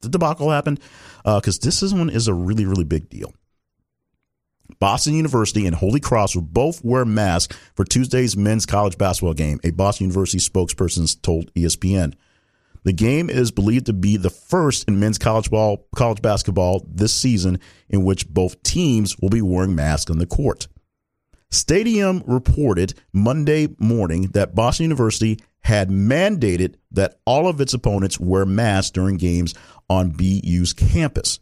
the 0.05 0.11
debacle 0.11 0.51
happened, 0.51 0.81
because 1.25 1.59
uh, 1.59 1.63
this 1.63 1.83
is 1.83 1.93
one 1.93 2.11
is 2.11 2.29
a 2.29 2.35
really, 2.35 2.65
really 2.65 2.85
big 2.85 3.09
deal. 3.09 3.33
Boston 4.79 5.15
University 5.15 5.67
and 5.67 5.75
Holy 5.75 6.01
Cross 6.01 6.35
will 6.35 6.43
both 6.43 6.85
wear 6.85 7.05
masks 7.05 7.57
for 7.75 7.85
Tuesday's 7.85 8.37
men's 8.37 8.67
college 8.67 8.97
basketball 8.97 9.35
game, 9.35 9.61
a 9.65 9.71
Boston 9.71 10.07
University 10.07 10.39
spokesperson 10.39 11.21
told 11.23 11.53
ESPN. 11.55 12.15
The 12.85 12.93
game 12.93 13.31
is 13.31 13.51
believed 13.51 13.87
to 13.87 13.95
be 13.95 14.19
the 14.19 14.31
first 14.31 14.87
in 14.87 15.01
men's 15.01 15.19
college 15.19 15.51
ball, 15.51 15.89
college 15.97 16.21
basketball 16.21 16.87
this 16.87 17.15
season 17.15 17.59
in 17.89 18.05
which 18.05 18.29
both 18.29 18.63
teams 18.63 19.19
will 19.21 19.31
be 19.31 19.43
wearing 19.43 19.75
masks 19.75 20.11
on 20.11 20.19
the 20.19 20.27
court. 20.27 20.69
Stadium 21.51 22.23
reported 22.27 22.95
Monday 23.13 23.69
morning 23.79 24.29
that 24.33 24.55
Boston 24.55 24.85
University 24.85 25.39
had 25.61 25.89
mandated 25.89 26.75
that 26.91 27.21
all 27.25 27.49
of 27.49 27.61
its 27.61 27.73
opponents 27.73 28.21
wear 28.21 28.45
masks 28.45 28.91
during 28.91 29.17
games 29.17 29.55
on 29.89 30.11
BU's 30.11 30.75
campus. 30.75 31.39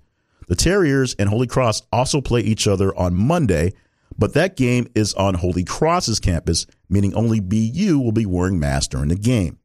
The 0.47 0.55
Terriers 0.55 1.15
and 1.19 1.29
Holy 1.29 1.47
Cross 1.49 1.83
also 1.93 2.21
play 2.21 2.41
each 2.43 2.69
other 2.69 2.97
on 2.97 3.15
Monday, 3.15 3.73
but 4.17 4.35
that 4.35 4.57
game 4.57 4.87
is 4.95 5.15
on 5.15 5.35
Holy 5.35 5.65
Cross's 5.65 6.21
campus, 6.21 6.67
meaning 6.89 7.15
only 7.15 7.41
BU 7.41 7.99
will 7.99 8.13
be 8.13 8.27
wearing 8.27 8.61
masks 8.61 8.89
during 8.89 9.09
the 9.09 9.17
game. 9.17 9.59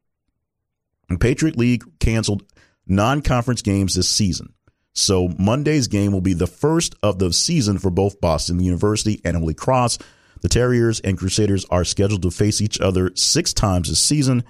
Patriot 1.16 1.58
League 1.58 1.84
canceled 2.00 2.44
non 2.86 3.22
conference 3.22 3.62
games 3.62 3.96
this 3.96 4.10
season. 4.10 4.54
So 4.94 5.30
Monday's 5.38 5.88
game 5.88 6.12
will 6.12 6.22
be 6.22 6.34
the 6.34 6.48
first 6.48 6.96
of 7.04 7.20
the 7.20 7.32
season 7.32 7.78
for 7.78 7.92
both 7.92 8.20
Boston 8.20 8.60
University 8.60 9.22
and 9.24 9.38
Holy 9.38 9.54
Cross. 9.54 10.00
The 10.42 10.50
Terriers 10.50 11.00
and 11.00 11.18
Crusaders 11.18 11.66
are 11.70 11.84
scheduled 11.84 12.24
to 12.24 12.32
face 12.32 12.62
each 12.62 12.82
other 12.82 13.12
six 13.16 13.54
times 13.54 13.90
this 13.90 14.00
season. 14.00 14.44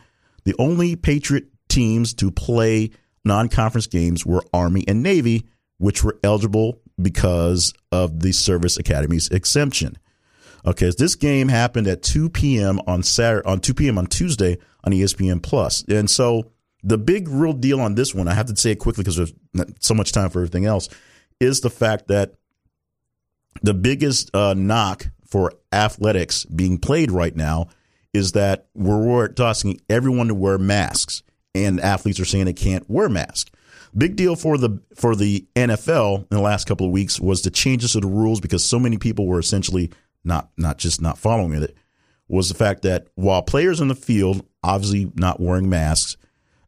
The 0.46 0.56
only 0.58 0.96
Patriot 0.96 1.46
teams 1.68 2.14
to 2.16 2.32
play 2.32 2.92
non 3.26 3.50
conference 3.50 3.88
games 3.88 4.26
were 4.26 4.44
Army 4.54 4.84
and 4.88 5.04
Navy, 5.04 5.48
which 5.78 6.04
were 6.04 6.18
eligible 6.24 6.82
because 7.02 7.74
of 7.92 8.22
the 8.22 8.32
Service 8.32 8.78
Academy's 8.78 9.30
exemption. 9.30 9.98
Okay, 10.68 10.92
this 10.98 11.16
game 11.16 11.48
happened 11.48 11.88
at 11.88 12.04
2 12.04 12.30
p.m. 12.30 12.82
on 12.88 13.02
Saturday, 13.02 13.48
on 13.48 13.62
2 13.62 13.74
p.m. 13.74 13.98
on 13.98 14.06
Tuesday 14.06 14.58
on 14.84 14.92
ESPN 14.92 15.42
Plus, 15.42 15.86
and 15.88 16.10
so 16.10 16.52
the 16.84 16.98
big 16.98 17.30
real 17.30 17.54
deal 17.54 17.80
on 17.80 17.96
this 17.96 18.14
one, 18.14 18.28
I 18.28 18.34
have 18.34 18.48
to 18.48 18.56
say 18.56 18.72
it 18.72 18.76
quickly 18.80 19.04
because 19.04 19.16
there's 19.16 19.34
so 19.80 19.94
much 19.94 20.12
time 20.12 20.30
for 20.30 20.40
everything 20.40 20.66
else, 20.66 20.90
is 21.40 21.62
the 21.62 21.70
fact 21.70 22.10
that 22.10 22.34
the 23.62 23.74
biggest 23.74 24.34
uh, 24.36 24.54
knock 24.56 25.08
for 25.26 25.54
athletics 25.72 26.44
being 26.44 26.78
played 26.78 27.12
right 27.12 27.36
now 27.36 27.68
is 28.14 28.34
that 28.34 28.68
we're 28.74 29.30
asking 29.40 29.80
everyone 29.90 30.28
to 30.28 30.36
wear 30.36 30.58
masks, 30.58 31.24
and 31.56 31.80
athletes 31.80 32.20
are 32.20 32.26
saying 32.26 32.44
they 32.44 32.52
can't 32.52 32.90
wear 32.90 33.08
masks. 33.08 33.52
Big 33.98 34.18
deal 34.18 34.36
for 34.36 34.58
the 34.58 34.82
for 34.96 35.16
the 35.16 35.48
NFL 35.56 36.20
in 36.20 36.38
the 36.38 36.42
last 36.42 36.68
couple 36.68 36.86
of 36.86 36.92
weeks 36.92 37.22
was 37.22 37.42
the 37.42 37.50
changes 37.50 37.94
to 37.94 38.02
the 38.02 38.08
rules 38.08 38.42
because 38.42 38.64
so 38.64 38.78
many 38.78 38.98
people 38.98 39.28
were 39.28 39.40
essentially 39.40 39.92
not 40.28 40.50
not 40.58 40.78
just 40.78 41.02
not 41.02 41.18
following 41.18 41.64
it. 41.64 41.76
Was 42.28 42.50
the 42.50 42.56
fact 42.56 42.82
that 42.84 43.08
while 43.16 43.42
players 43.42 43.80
in 43.80 43.88
the 43.88 43.96
field 43.96 44.46
obviously 44.64 45.12
not 45.16 45.40
wearing 45.40 45.70
masks, 45.70 46.18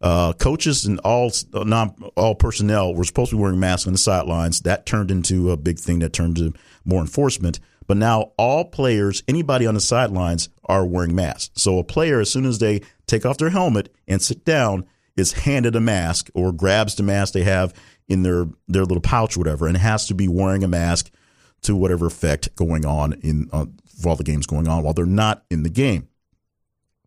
uh, 0.01 0.33
coaches 0.33 0.85
and 0.85 0.99
all 0.99 1.31
non 1.53 1.93
all 2.15 2.35
personnel 2.35 2.95
were 2.95 3.03
supposed 3.03 3.31
to 3.31 3.35
be 3.35 3.41
wearing 3.41 3.59
masks 3.59 3.85
on 3.85 3.93
the 3.93 3.99
sidelines. 3.99 4.61
That 4.61 4.85
turned 4.85 5.11
into 5.11 5.51
a 5.51 5.57
big 5.57 5.77
thing 5.77 5.99
that 5.99 6.13
turned 6.13 6.37
to 6.37 6.53
more 6.85 7.01
enforcement. 7.01 7.59
But 7.85 7.97
now 7.97 8.33
all 8.37 8.65
players, 8.65 9.23
anybody 9.27 9.65
on 9.65 9.73
the 9.73 9.81
sidelines, 9.81 10.49
are 10.65 10.85
wearing 10.85 11.15
masks. 11.15 11.61
So 11.61 11.79
a 11.79 11.83
player, 11.83 12.19
as 12.19 12.31
soon 12.31 12.45
as 12.45 12.59
they 12.59 12.81
take 13.07 13.25
off 13.25 13.39
their 13.39 13.49
helmet 13.49 13.91
and 14.07 14.21
sit 14.21 14.45
down, 14.45 14.85
is 15.17 15.33
handed 15.33 15.75
a 15.75 15.81
mask 15.81 16.29
or 16.35 16.53
grabs 16.53 16.95
the 16.95 17.03
mask 17.03 17.33
they 17.33 17.43
have 17.43 17.73
in 18.07 18.23
their 18.23 18.45
their 18.67 18.85
little 18.85 19.01
pouch 19.01 19.35
or 19.35 19.41
whatever, 19.41 19.67
and 19.67 19.75
has 19.75 20.07
to 20.07 20.13
be 20.13 20.27
wearing 20.27 20.63
a 20.63 20.67
mask 20.67 21.11
to 21.61 21.75
whatever 21.75 22.05
effect 22.05 22.55
going 22.55 22.85
on 22.85 23.13
in 23.13 23.49
uh, 23.51 23.65
while 24.03 24.15
the 24.15 24.23
game's 24.23 24.47
going 24.47 24.67
on 24.67 24.83
while 24.83 24.93
they're 24.93 25.05
not 25.05 25.43
in 25.49 25.63
the 25.63 25.69
game. 25.69 26.07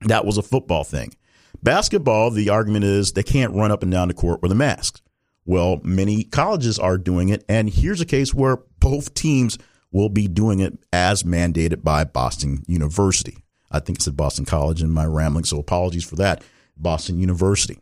That 0.02 0.24
was 0.24 0.36
a 0.36 0.42
football 0.42 0.84
thing. 0.84 1.14
Basketball, 1.62 2.30
the 2.30 2.50
argument 2.50 2.84
is 2.84 3.12
they 3.12 3.22
can't 3.22 3.54
run 3.54 3.70
up 3.70 3.82
and 3.82 3.92
down 3.92 4.08
the 4.08 4.14
court 4.14 4.42
with 4.42 4.50
a 4.50 4.56
mask. 4.56 5.00
Well, 5.44 5.80
many 5.82 6.24
colleges 6.24 6.78
are 6.78 6.98
doing 6.98 7.28
it, 7.28 7.44
and 7.48 7.68
here's 7.68 8.00
a 8.00 8.06
case 8.06 8.32
where 8.32 8.58
both 8.80 9.14
teams 9.14 9.58
will 9.90 10.08
be 10.08 10.26
doing 10.26 10.60
it 10.60 10.78
as 10.92 11.22
mandated 11.22 11.82
by 11.82 12.04
Boston 12.04 12.62
University. 12.66 13.38
I 13.70 13.80
think 13.80 13.98
it's 13.98 14.04
said 14.04 14.16
Boston 14.16 14.44
College 14.44 14.82
in 14.82 14.90
my 14.90 15.04
rambling, 15.04 15.44
so 15.44 15.58
apologies 15.58 16.04
for 16.04 16.16
that. 16.16 16.42
Boston 16.76 17.18
University. 17.18 17.78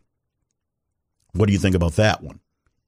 What 1.33 1.47
do 1.47 1.53
you 1.53 1.59
think 1.59 1.75
about 1.75 1.93
that 1.93 2.21
one? 2.21 2.40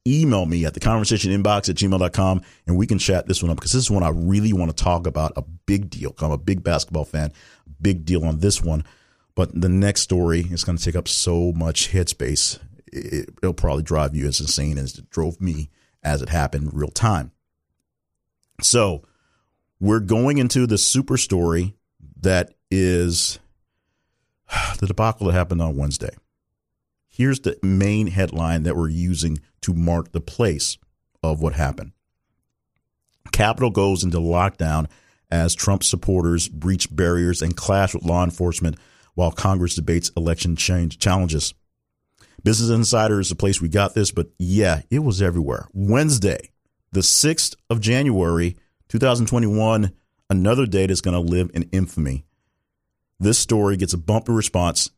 Email 0.06 0.46
me 0.46 0.66
at 0.66 0.74
the 0.74 0.82
conversation 0.82 1.32
inbox 1.32 1.70
at 1.70 1.78
gmail.com 1.78 2.42
and 2.68 2.78
we 2.78 2.86
can 2.86 3.00
chat 3.00 3.26
this 3.26 3.42
one 3.42 3.50
up 3.52 3.58
because 3.58 3.72
this 3.72 3.84
is 3.84 3.92
one 3.92 4.04
I 4.04 4.10
really 4.10 4.52
want 4.52 4.76
to 4.76 4.84
talk 4.84 5.08
about. 5.08 5.32
A 5.38 5.44
big 5.66 5.90
deal. 5.90 6.14
I'm 6.20 6.32
a 6.32 6.38
big 6.38 6.62
basketball 6.62 7.06
fan. 7.06 7.32
Big 7.82 8.04
deal 8.04 8.26
on 8.26 8.40
this 8.40 8.62
one. 8.62 8.84
But 9.36 9.60
the 9.60 9.70
next 9.70 10.02
story 10.02 10.42
is 10.42 10.64
going 10.64 10.78
to 10.78 10.84
take 10.84 10.96
up 10.96 11.08
so 11.08 11.54
much 11.54 11.92
headspace. 11.92 12.60
It, 12.92 13.30
it'll 13.42 13.54
probably 13.54 13.84
drive 13.84 14.14
you 14.14 14.28
as 14.28 14.42
insane 14.42 14.78
as 14.78 14.98
it 14.98 15.10
drove 15.10 15.40
me 15.40 15.70
as 16.04 16.22
it 16.22 16.30
happened 16.30 16.72
real 16.74 16.90
time. 16.90 17.32
So 18.62 19.04
we're 19.80 20.00
going 20.00 20.38
into 20.38 20.68
the 20.68 20.78
super 20.78 21.18
story 21.18 21.76
that 22.22 22.54
is 22.70 23.40
the 24.80 24.88
debacle 24.88 25.28
that 25.28 25.34
happened 25.34 25.62
on 25.62 25.78
Wednesday. 25.78 26.16
Here's 27.16 27.42
the 27.42 27.60
main 27.62 28.08
headline 28.08 28.64
that 28.64 28.76
we're 28.76 28.90
using 28.90 29.38
to 29.62 29.76
mark 29.76 30.14
the 30.14 30.20
place 30.20 30.80
of 31.22 31.44
what 31.44 31.54
happened. 31.54 31.92
Capitol 33.32 33.70
goes 33.70 34.04
into 34.04 34.18
lockdown 34.18 34.88
as 35.30 35.54
Trump 35.54 35.84
supporters 35.84 36.48
breach 36.48 36.94
barriers 36.94 37.44
and 37.44 37.56
clash 37.56 37.94
with 37.94 38.04
law 38.04 38.24
enforcement 38.24 38.78
while 39.14 39.32
Congress 39.32 39.76
debates 39.76 40.10
election 40.18 40.56
change 40.56 40.98
challenges. 40.98 41.54
Business 42.44 42.72
Insider 42.72 43.20
is 43.20 43.30
the 43.30 43.36
place 43.36 43.62
we 43.62 43.70
got 43.70 43.94
this, 43.94 44.10
but 44.10 44.30
yeah, 44.40 44.82
it 44.90 45.04
was 45.04 45.22
everywhere. 45.22 45.68
Wednesday, 45.72 46.50
the 46.94 47.02
6th 47.02 47.56
of 47.70 47.80
January, 47.80 48.58
2021, 48.90 49.94
another 50.32 50.66
day 50.66 50.88
that's 50.88 51.02
going 51.02 51.14
to 51.14 51.32
live 51.32 51.52
in 51.54 51.70
infamy. 51.72 52.26
This 53.20 53.38
story 53.38 53.78
gets 53.78 53.94
a 53.94 54.00
bumper 54.00 54.34
response 54.34 54.90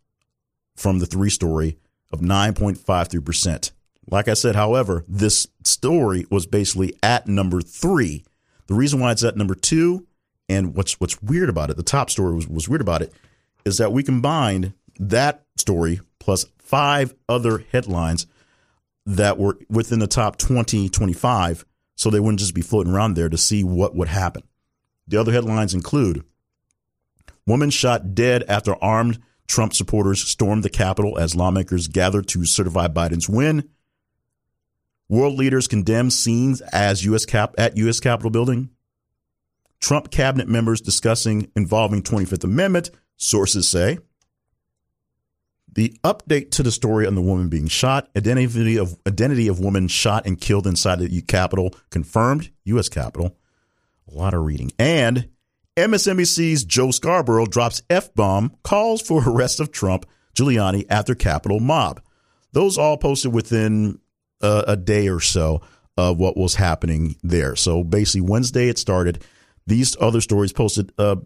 from 0.77 0.99
the 0.99 1.05
three 1.05 1.29
story 1.29 1.77
of 2.15 2.21
9.53%. 2.21 3.71
Like 4.09 4.27
I 4.27 4.33
said, 4.33 4.55
however, 4.55 5.03
this 5.07 5.47
story 5.63 6.25
was 6.31 6.45
basically 6.45 6.95
at 7.03 7.27
number 7.27 7.61
three. 7.61 8.23
The 8.67 8.73
reason 8.73 8.99
why 8.99 9.11
it's 9.11 9.23
at 9.23 9.37
number 9.37 9.55
two, 9.55 10.07
and 10.47 10.75
what's 10.75 10.99
what's 10.99 11.21
weird 11.21 11.49
about 11.49 11.69
it, 11.69 11.77
the 11.77 11.83
top 11.83 12.09
story 12.09 12.35
was, 12.35 12.47
was 12.47 12.69
weird 12.69 12.81
about 12.81 13.01
it, 13.01 13.11
is 13.65 13.77
that 13.79 13.91
we 13.91 14.03
combined 14.03 14.73
that 14.99 15.43
story 15.57 16.01
plus 16.19 16.45
five 16.59 17.13
other 17.27 17.63
headlines 17.71 18.27
that 19.05 19.37
were 19.37 19.57
within 19.69 19.99
the 19.99 20.07
top 20.07 20.37
20, 20.37 20.89
25, 20.89 21.65
so 21.95 22.09
they 22.09 22.19
wouldn't 22.19 22.39
just 22.39 22.55
be 22.55 22.61
floating 22.61 22.93
around 22.93 23.15
there 23.15 23.29
to 23.29 23.37
see 23.37 23.63
what 23.63 23.95
would 23.95 24.07
happen. 24.07 24.43
The 25.07 25.17
other 25.17 25.31
headlines 25.31 25.73
include 25.73 26.23
Woman 27.47 27.69
shot 27.69 28.15
dead 28.15 28.43
after 28.47 28.75
armed 28.83 29.21
Trump 29.47 29.73
supporters 29.73 30.21
stormed 30.21 30.63
the 30.63 30.69
Capitol 30.69 31.17
as 31.17 31.35
lawmakers 31.35 31.87
gathered 31.87 32.27
to 32.29 32.45
certify 32.45 32.87
Biden's 32.87 33.29
win. 33.29 33.69
World 35.07 35.35
leaders 35.35 35.67
condemn 35.67 36.09
scenes 36.09 36.61
as 36.61 37.05
US 37.05 37.25
Cap 37.25 37.53
at 37.57 37.77
U.S. 37.77 37.99
Capitol 37.99 38.31
building. 38.31 38.71
Trump 39.79 40.09
cabinet 40.09 40.47
members 40.47 40.81
discussing 40.81 41.51
involving 41.55 42.01
25th 42.01 42.43
Amendment 42.43 42.89
Sources 43.17 43.67
say 43.67 43.99
the 45.75 45.95
update 46.03 46.51
to 46.51 46.63
the 46.63 46.71
story 46.71 47.05
on 47.05 47.15
the 47.15 47.21
woman 47.21 47.49
being 47.49 47.67
shot, 47.67 48.09
identity 48.15 48.77
of 48.77 48.97
identity 49.05 49.47
of 49.47 49.59
woman 49.59 49.87
shot 49.87 50.25
and 50.25 50.39
killed 50.39 50.65
inside 50.65 50.99
the 50.99 51.21
Capitol 51.21 51.75
confirmed, 51.91 52.49
U.S. 52.63 52.89
Capitol. 52.89 53.37
A 54.09 54.15
lot 54.15 54.33
of 54.33 54.43
reading. 54.43 54.71
And 54.79 55.29
MSNBC's 55.77 56.63
Joe 56.63 56.91
Scarborough 56.91 57.45
drops 57.45 57.81
F 57.89 58.13
bomb, 58.13 58.55
calls 58.63 59.01
for 59.01 59.23
arrest 59.29 59.59
of 59.59 59.71
Trump, 59.71 60.05
Giuliani 60.33 60.85
after 60.89 61.15
Capitol 61.15 61.59
mob. 61.59 62.01
Those 62.53 62.77
all 62.77 62.97
posted 62.97 63.33
within 63.33 63.99
uh, 64.41 64.63
a 64.67 64.77
day 64.77 65.09
or 65.09 65.19
so 65.19 65.61
of 65.97 66.17
what 66.17 66.37
was 66.37 66.55
happening 66.55 67.17
there. 67.23 67.55
So 67.55 67.83
basically, 67.83 68.21
Wednesday 68.21 68.69
it 68.69 68.77
started. 68.77 69.23
These 69.67 69.97
other 69.99 70.21
stories 70.21 70.53
posted 70.53 70.93
uh, 70.97 71.17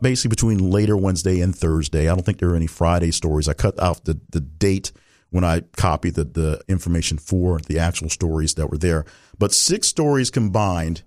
basically 0.00 0.30
between 0.30 0.70
later 0.70 0.96
Wednesday 0.96 1.40
and 1.40 1.54
Thursday. 1.54 2.08
I 2.08 2.14
don't 2.14 2.24
think 2.24 2.38
there 2.38 2.50
are 2.50 2.56
any 2.56 2.66
Friday 2.66 3.10
stories. 3.12 3.48
I 3.48 3.54
cut 3.54 3.78
off 3.78 4.02
the, 4.04 4.20
the 4.30 4.40
date 4.40 4.92
when 5.30 5.44
I 5.44 5.60
copied 5.76 6.14
the, 6.14 6.24
the 6.24 6.60
information 6.68 7.18
for 7.18 7.58
the 7.60 7.78
actual 7.78 8.08
stories 8.08 8.54
that 8.54 8.70
were 8.70 8.78
there. 8.78 9.04
But 9.38 9.52
six 9.52 9.88
stories 9.88 10.30
combined 10.30 11.02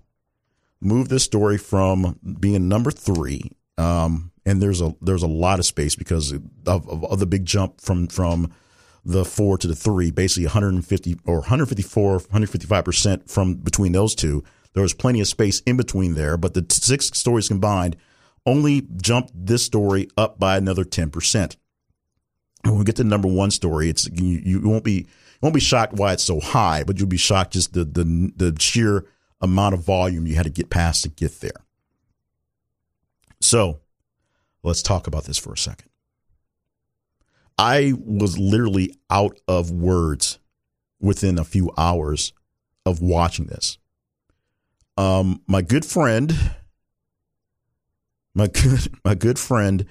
move 0.80 1.08
this 1.08 1.24
story 1.24 1.58
from 1.58 2.18
being 2.40 2.68
number 2.68 2.90
three. 2.90 3.50
Um, 3.78 4.32
and 4.44 4.62
there's 4.62 4.80
a 4.80 4.94
there's 5.02 5.22
a 5.22 5.28
lot 5.28 5.58
of 5.58 5.66
space 5.66 5.96
because 5.96 6.32
of, 6.32 6.42
of, 6.66 7.04
of 7.04 7.18
the 7.18 7.26
big 7.26 7.44
jump 7.44 7.80
from 7.80 8.06
from 8.06 8.52
the 9.04 9.24
four 9.24 9.58
to 9.58 9.68
the 9.68 9.74
three, 9.74 10.10
basically 10.10 10.46
150 10.46 11.16
or 11.26 11.36
154, 11.36 12.12
155 12.12 12.84
percent 12.84 13.30
from 13.30 13.54
between 13.54 13.92
those 13.92 14.14
two. 14.14 14.42
There 14.72 14.82
was 14.82 14.94
plenty 14.94 15.20
of 15.20 15.28
space 15.28 15.60
in 15.60 15.76
between 15.76 16.14
there, 16.14 16.36
but 16.36 16.54
the 16.54 16.64
six 16.70 17.06
stories 17.18 17.48
combined 17.48 17.96
only 18.44 18.86
jumped 18.96 19.32
this 19.34 19.62
story 19.62 20.08
up 20.16 20.38
by 20.38 20.56
another 20.56 20.84
10%. 20.84 21.56
When 22.62 22.78
we 22.78 22.84
get 22.84 22.96
to 22.96 23.02
the 23.02 23.08
number 23.08 23.28
one 23.28 23.50
story, 23.50 23.88
it's 23.88 24.08
you, 24.08 24.40
you 24.44 24.60
won't 24.68 24.84
be 24.84 24.92
you 24.92 25.40
won't 25.42 25.54
be 25.54 25.60
shocked 25.60 25.92
why 25.92 26.12
it's 26.12 26.24
so 26.24 26.40
high, 26.40 26.82
but 26.84 26.98
you'll 26.98 27.08
be 27.08 27.16
shocked 27.16 27.52
just 27.52 27.74
the 27.74 27.84
the 27.84 28.32
the 28.36 28.56
sheer 28.58 29.06
amount 29.46 29.74
of 29.74 29.80
volume 29.80 30.26
you 30.26 30.34
had 30.34 30.44
to 30.44 30.50
get 30.50 30.70
past 30.70 31.02
to 31.02 31.08
get 31.08 31.40
there. 31.40 31.64
So, 33.40 33.80
let's 34.62 34.82
talk 34.82 35.06
about 35.06 35.24
this 35.24 35.38
for 35.38 35.52
a 35.52 35.58
second. 35.58 35.90
I 37.58 37.94
was 37.98 38.38
literally 38.38 38.94
out 39.10 39.38
of 39.48 39.70
words 39.70 40.38
within 41.00 41.38
a 41.38 41.44
few 41.44 41.70
hours 41.76 42.32
of 42.84 43.00
watching 43.00 43.46
this. 43.46 43.78
Um, 44.98 45.42
my 45.46 45.62
good 45.62 45.84
friend 45.84 46.34
my 48.36 48.46
good 48.62 48.88
my 49.04 49.14
good 49.16 49.38
friend, 49.38 49.86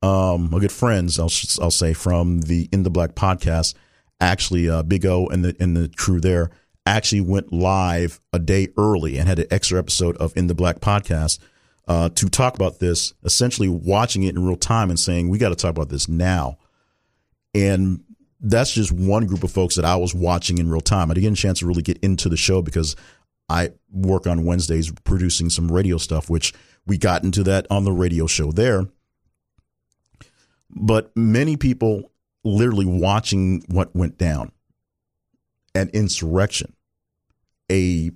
um, 0.00 0.50
my 0.50 0.60
good 0.60 0.72
friends, 0.72 1.18
I'll 1.18 1.30
I'll 1.60 1.70
say 1.70 1.92
from 1.92 2.42
the 2.42 2.68
In 2.72 2.84
the 2.84 2.90
Black 2.90 3.14
podcast, 3.14 3.74
actually, 4.20 4.70
uh, 4.70 4.82
Big 4.82 5.04
O 5.04 5.26
and 5.26 5.44
the 5.44 5.54
and 5.60 5.76
the 5.76 5.90
crew 5.94 6.20
there 6.20 6.50
actually 6.86 7.20
went 7.20 7.52
live 7.52 8.20
a 8.32 8.38
day 8.38 8.68
early 8.76 9.18
and 9.18 9.28
had 9.28 9.38
an 9.38 9.46
extra 9.50 9.78
episode 9.78 10.16
of 10.16 10.36
In 10.36 10.46
the 10.46 10.54
Black 10.54 10.80
podcast 10.80 11.38
uh, 11.88 12.08
to 12.10 12.28
talk 12.28 12.54
about 12.54 12.78
this. 12.78 13.12
Essentially, 13.24 13.68
watching 13.68 14.22
it 14.24 14.34
in 14.34 14.44
real 14.44 14.56
time 14.56 14.90
and 14.90 14.98
saying 14.98 15.28
we 15.28 15.38
got 15.38 15.50
to 15.50 15.56
talk 15.56 15.70
about 15.70 15.88
this 15.88 16.08
now, 16.08 16.58
and 17.54 18.02
that's 18.40 18.72
just 18.72 18.90
one 18.90 19.26
group 19.26 19.44
of 19.44 19.52
folks 19.52 19.76
that 19.76 19.84
I 19.84 19.96
was 19.96 20.14
watching 20.14 20.58
in 20.58 20.68
real 20.68 20.80
time. 20.80 21.10
I 21.10 21.14
didn't 21.14 21.30
get 21.30 21.38
a 21.38 21.42
chance 21.42 21.58
to 21.60 21.66
really 21.66 21.82
get 21.82 21.98
into 21.98 22.28
the 22.28 22.36
show 22.36 22.62
because 22.62 22.96
I 23.48 23.72
work 23.90 24.26
on 24.26 24.44
Wednesdays 24.44 24.90
producing 25.04 25.50
some 25.50 25.70
radio 25.70 25.98
stuff, 25.98 26.28
which 26.28 26.52
we 26.86 26.98
got 26.98 27.22
into 27.22 27.44
that 27.44 27.66
on 27.70 27.84
the 27.84 27.92
radio 27.92 28.26
show 28.26 28.50
there. 28.50 28.86
But 30.70 31.16
many 31.16 31.56
people 31.56 32.10
literally 32.44 32.86
watching 32.86 33.62
what 33.68 33.94
went 33.94 34.18
down 34.18 34.50
an 35.74 35.90
insurrection, 35.92 36.74
a 37.70 38.10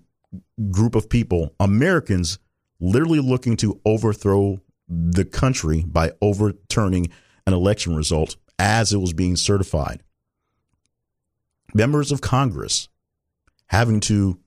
group 0.70 0.94
of 0.94 1.08
people, 1.08 1.54
Americans, 1.60 2.38
literally 2.80 3.20
looking 3.20 3.56
to 3.56 3.80
overthrow 3.84 4.60
the 4.88 5.24
country 5.24 5.82
by 5.86 6.12
overturning 6.20 7.08
an 7.46 7.52
election 7.52 7.96
result 7.96 8.36
as 8.58 8.92
it 8.92 8.98
was 8.98 9.12
being 9.12 9.36
certified. 9.36 10.02
Members 11.74 12.12
of 12.12 12.20
Congress 12.20 12.88
having 13.66 14.00
to 14.00 14.38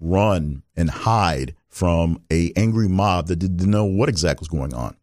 run 0.00 0.62
and 0.76 0.90
hide 0.90 1.54
from 1.68 2.22
a 2.30 2.52
angry 2.56 2.88
mob 2.88 3.28
that 3.28 3.36
didn't 3.36 3.70
know 3.70 3.84
what 3.84 4.08
exactly 4.08 4.42
was 4.42 4.48
going 4.48 4.74
on. 4.74 4.96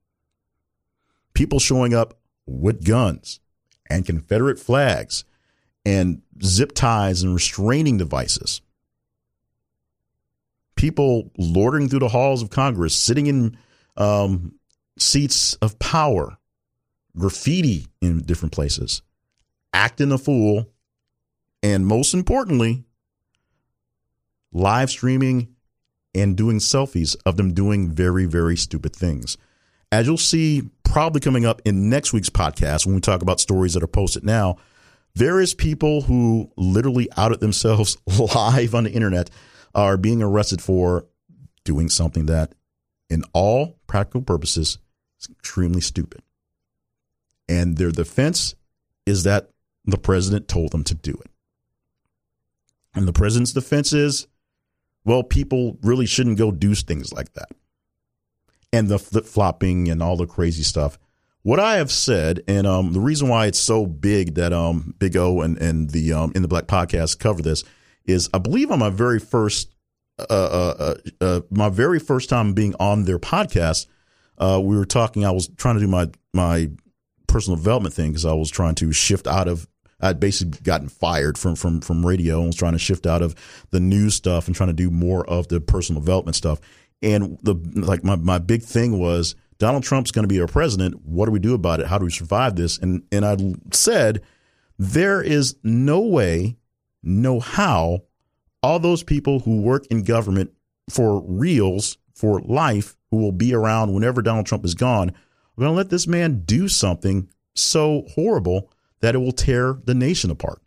People 1.34 1.60
showing 1.60 1.94
up 1.94 2.20
with 2.46 2.86
guns 2.86 3.40
and 3.90 4.06
Confederate 4.06 4.60
flags 4.60 5.24
and 5.88 6.22
zip 6.44 6.74
ties 6.74 7.24
and 7.24 7.34
restraining 7.34 7.98
devices. 7.98 8.60
People 10.76 11.32
loitering 11.38 11.88
through 11.88 12.02
the 12.02 12.10
halls 12.10 12.44
of 12.44 12.50
Congress, 12.50 12.94
sitting 12.94 13.28
in 13.28 13.58
um, 13.96 14.54
seats 15.00 15.54
of 15.56 15.80
power, 15.80 16.38
graffiti 17.18 17.88
in 18.02 18.22
different 18.22 18.52
places, 18.52 19.02
acting 19.72 20.12
a 20.12 20.18
fool, 20.18 20.68
and 21.64 21.88
most 21.88 22.14
importantly, 22.14 22.84
live 24.52 24.90
streaming 24.90 25.56
and 26.14 26.36
doing 26.36 26.58
selfies 26.58 27.16
of 27.26 27.38
them 27.38 27.54
doing 27.54 27.90
very, 27.90 28.26
very 28.26 28.58
stupid 28.58 28.94
things. 28.94 29.38
As 29.90 30.06
you'll 30.06 30.18
see, 30.18 30.70
probably 30.84 31.22
coming 31.22 31.46
up 31.46 31.62
in 31.64 31.90
next 31.90 32.12
week's 32.12 32.30
podcast 32.30 32.86
when 32.86 32.96
we 32.96 33.00
talk 33.00 33.22
about 33.22 33.40
stories 33.40 33.74
that 33.74 33.84
are 33.84 33.88
posted 33.88 34.26
now, 34.26 34.58
various 35.18 35.56
people 35.56 36.02
who 36.02 36.52
literally 36.56 37.10
outed 37.18 37.40
themselves 37.40 37.98
live 38.36 38.76
on 38.76 38.84
the 38.84 38.92
internet 38.92 39.30
are 39.74 39.98
being 39.98 40.22
arrested 40.22 40.62
for 40.62 41.08
doing 41.64 41.90
something 41.90 42.28
that, 42.28 42.54
in 43.10 43.24
all 43.34 43.78
practical 43.88 44.22
purposes, 44.22 44.78
is 45.20 45.30
extremely 45.30 45.82
stupid. 45.82 46.22
And 47.50 47.78
their 47.78 47.92
defense 47.92 48.56
is 49.06 49.24
that 49.24 49.50
the 49.86 49.98
president 49.98 50.48
told 50.48 50.72
them 50.72 50.84
to 50.84 50.94
do 50.94 51.14
it. 51.14 51.32
And 52.94 53.08
the 53.08 53.14
president's 53.14 53.54
defense 53.54 53.94
is 53.94 54.28
well, 55.04 55.24
people 55.24 55.78
really 55.82 56.06
shouldn't 56.06 56.38
go 56.38 56.52
do 56.52 56.76
things 56.76 57.14
like 57.14 57.32
that. 57.34 57.50
And 58.74 58.90
the 58.90 59.00
flip 59.00 59.26
flopping 59.26 59.90
and 59.90 60.04
all 60.04 60.18
the 60.18 60.28
crazy 60.28 60.64
stuff. 60.64 61.00
What 61.44 61.60
I 61.60 61.78
have 61.78 61.92
said, 61.92 62.44
and 62.48 62.68
um, 62.68 62.94
the 62.94 63.00
reason 63.00 63.30
why 63.30 63.46
it's 63.46 63.60
so 63.60 63.86
big 63.86 64.36
that 64.36 64.52
um, 64.52 64.94
Big 65.00 65.16
O 65.16 65.42
and, 65.42 65.58
and 65.58 65.90
the 65.90 66.14
um, 66.14 66.32
In 66.36 66.42
the 66.42 66.48
Black 66.48 66.66
podcast 66.66 67.20
cover 67.20 67.42
this 67.42 67.64
is 68.06 68.30
I 68.34 68.40
believe 68.40 68.72
on 68.72 68.80
my 68.80 68.90
very 68.90 69.20
first 69.20 69.74
uh, 70.20 70.24
uh, 70.30 70.76
uh, 70.80 70.96
uh 71.24 71.42
my 71.52 71.70
very 71.70 72.00
first 72.00 72.30
time 72.30 72.54
being 72.54 72.74
on 72.80 73.06
their 73.06 73.20
podcast, 73.20 73.88
uh, 74.38 74.60
we 74.62 74.76
were 74.76 74.86
talking. 74.86 75.26
I 75.26 75.32
was 75.32 75.48
trying 75.58 75.76
to 75.76 75.82
do 75.82 75.88
my 75.88 76.10
my 76.34 76.70
personal 77.28 77.58
development 77.58 77.94
thing 77.94 78.12
because 78.12 78.26
I 78.26 78.34
was 78.34 78.50
trying 78.50 78.76
to 78.76 78.92
shift 78.92 79.28
out 79.28 79.48
of 79.48 79.68
I'd 80.00 80.20
basically 80.20 80.60
gotten 80.62 80.90
fired 80.90 81.38
from 81.38 81.56
from 81.56 81.82
from 81.82 82.06
radio 82.06 82.38
and 82.40 82.48
was 82.48 82.56
trying 82.56 82.74
to 82.74 82.80
shift 82.80 83.06
out 83.06 83.22
of 83.22 83.36
the 83.72 83.80
news 83.80 84.16
stuff 84.16 84.48
and 84.48 84.56
trying 84.56 84.70
to 84.70 84.74
do 84.74 84.92
more 84.92 85.28
of 85.28 85.48
the 85.48 85.60
personal 85.60 86.02
development 86.02 86.36
stuff. 86.36 86.60
And 87.02 87.38
the 87.44 87.56
like 87.76 88.04
my 88.04 88.16
my 88.16 88.38
big 88.40 88.64
thing 88.64 89.00
was 89.00 89.36
Donald 89.58 89.84
Trump's 89.84 90.12
going 90.12 90.24
to 90.24 90.34
be 90.34 90.40
our 90.40 90.48
president. 90.48 91.02
What 91.04 91.26
do 91.26 91.32
we 91.32 91.40
do 91.40 91.54
about 91.54 91.80
it? 91.80 91.88
How 91.88 91.98
do 91.98 92.06
we 92.06 92.12
survive 92.12 92.56
this? 92.56 92.78
And 92.78 93.04
and 93.12 93.26
I 93.26 93.38
said 93.72 94.22
there 94.78 95.22
is 95.22 95.56
no 95.64 96.02
way, 96.02 96.58
no 97.02 97.40
how 97.40 98.04
all 98.62 98.80
those 98.80 99.04
people 99.04 99.40
who 99.40 99.62
work 99.62 99.86
in 99.88 100.04
government 100.04 100.52
for 100.90 101.22
reals 101.22 101.98
for 102.14 102.40
life 102.42 102.96
who 103.12 103.18
will 103.18 103.32
be 103.32 103.54
around 103.54 103.94
whenever 103.94 104.22
Donald 104.22 104.46
Trump 104.46 104.66
is 104.66 104.76
gone, 104.76 105.12
we're 105.56 105.64
going 105.64 105.74
to 105.74 105.78
let 105.78 105.90
this 105.90 106.08
man 106.08 106.42
do 106.46 106.68
something 106.68 107.30
so 107.54 108.04
horrible 108.14 108.72
that 109.00 109.16
it 109.16 109.20
will 109.20 109.32
tear 109.32 109.78
the 109.86 109.94
nation 109.94 110.32
apart. 110.32 110.62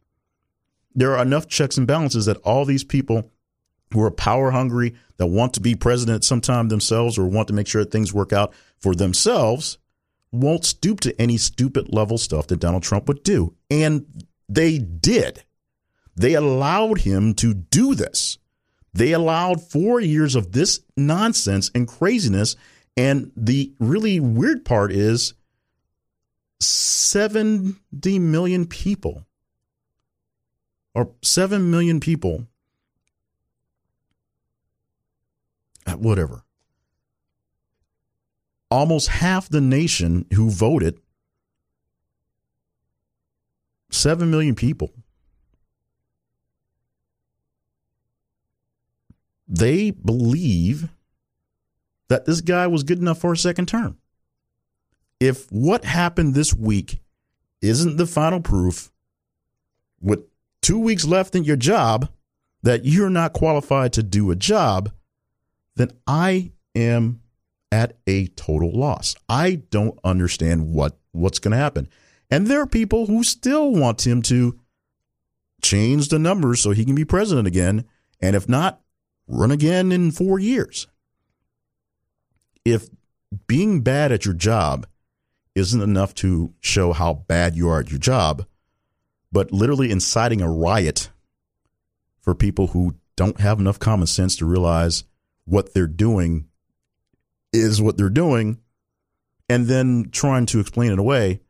There 0.95 1.17
are 1.17 1.23
enough 1.23 1.47
checks 1.49 1.77
and 1.77 1.87
balances 1.87 2.27
that 2.27 2.39
all 2.39 2.65
these 2.65 2.85
people 2.85 3.31
who 3.93 4.03
are 4.03 4.11
power 4.11 4.51
hungry, 4.51 4.95
that 5.17 5.27
want 5.27 5.53
to 5.55 5.61
be 5.61 5.75
president 5.75 6.25
sometime 6.25 6.69
themselves 6.69 7.19
or 7.19 7.27
want 7.27 7.49
to 7.49 7.55
make 7.55 7.67
sure 7.67 7.85
that 7.85 7.91
things 7.91 8.15
work 8.15 8.33
out 8.33 8.53
for 8.81 8.95
themselves, 8.95 9.79
won't 10.33 10.65
stoop 10.65 11.01
to 11.01 11.21
any 11.21 11.37
stupid 11.37 11.93
level 11.93 12.19
stuff 12.19 12.47
that 12.49 12.61
Donald 12.61 12.83
Trump 12.83 13.09
would 13.09 13.23
do. 13.23 13.55
And 13.71 14.25
they 14.49 14.79
did. 14.79 15.45
They 16.17 16.35
allowed 16.35 17.01
him 17.01 17.35
to 17.35 17.55
do 17.55 17.95
this. 17.95 18.39
They 18.93 19.13
allowed 19.13 19.63
four 19.63 20.01
years 20.01 20.35
of 20.35 20.53
this 20.53 20.81
nonsense 20.97 21.71
and 21.75 21.87
craziness. 21.87 22.57
And 22.97 23.33
the 23.37 23.73
really 23.79 24.21
weird 24.21 24.65
part 24.65 24.93
is 24.93 25.35
70 26.61 28.19
million 28.19 28.67
people 28.67 29.27
or 30.95 31.13
7 31.23 31.71
million 31.71 32.01
people 32.01 32.47
whatever 35.97 36.45
almost 38.71 39.09
half 39.09 39.49
the 39.49 39.61
nation 39.61 40.27
who 40.35 40.51
voted 40.51 41.01
7 43.91 44.31
million 44.31 44.55
people. 44.55 44.93
They 49.49 49.91
believe 49.91 50.89
that 52.09 52.25
this 52.25 52.41
guy 52.41 52.67
was 52.69 52.85
good 52.85 52.99
enough 52.99 53.21
for 53.21 53.33
a 53.33 53.37
second 53.37 53.67
term. 53.67 53.99
If 55.19 55.51
what 55.51 55.85
happened 55.85 56.35
this 56.35 56.55
week 56.55 57.01
isn't 57.61 57.97
the 57.97 58.07
final 58.07 58.41
proof, 58.41 58.91
with 60.01 60.21
two 60.63 60.79
weeks 60.79 61.05
left 61.05 61.35
in 61.35 61.45
your 61.45 61.57
job, 61.57 62.09
that 62.63 62.85
you're 62.85 63.11
not 63.11 63.33
qualified 63.33 63.93
to 63.95 64.03
do 64.03 64.31
a 64.31 64.37
job, 64.37 64.91
then 65.77 65.91
I 66.07 66.53
am 66.75 67.21
at 67.73 67.97
a 68.07 68.27
total 68.29 68.73
loss. 68.73 69.15
I 69.29 69.63
don't 69.71 69.99
understand 70.05 70.73
what 70.73 70.99
what's 71.13 71.39
going 71.39 71.53
to 71.53 71.59
happen. 71.59 71.89
And 72.31 72.47
there 72.47 72.61
are 72.61 72.67
people 72.67 73.07
who 73.07 73.25
still 73.25 73.73
want 73.73 74.07
him 74.07 74.23
to 74.23 74.59
change 75.63 76.09
the 76.09 76.19
numbers 76.19 76.61
so 76.61 76.71
he 76.71 76.85
can 76.85 76.95
be 76.95 77.05
president 77.05 77.47
again. 77.47 77.85
And 78.21 78.37
if 78.37 78.49
not, 78.49 78.81
run 79.27 79.51
again 79.51 79.93
in 79.93 80.11
four 80.11 80.39
years. 80.39 80.87
If 82.65 82.89
being 83.47 83.81
bad 83.81 84.13
at 84.13 84.25
your 84.25 84.35
job 84.35 84.87
isn't 85.55 85.81
enough 85.81 86.15
to 86.15 86.55
show 86.61 86.93
how 86.93 87.15
bad 87.15 87.57
you 87.57 87.69
are 87.69 87.81
at 87.81 87.91
your 87.91 87.99
job, 87.99 88.47
but 89.33 89.53
literally 89.53 89.91
inciting 89.91 90.41
a 90.41 90.51
riot 90.51 91.11
for 92.21 92.35
people 92.35 92.69
who 92.69 92.95
don't 93.17 93.41
have 93.41 93.59
enough 93.59 93.79
common 93.79 94.07
sense 94.07 94.37
to 94.37 94.47
realize 94.47 95.05
what 95.45 95.75
they're 95.75 95.87
doing 95.87 96.47
is 97.53 97.81
what 97.83 97.97
they're 97.97 98.09
doing, 98.09 98.61
and 99.49 99.67
then 99.67 100.09
trying 100.13 100.47
to 100.47 100.61
explain 100.61 100.93
it 100.93 100.99
away 100.99 101.41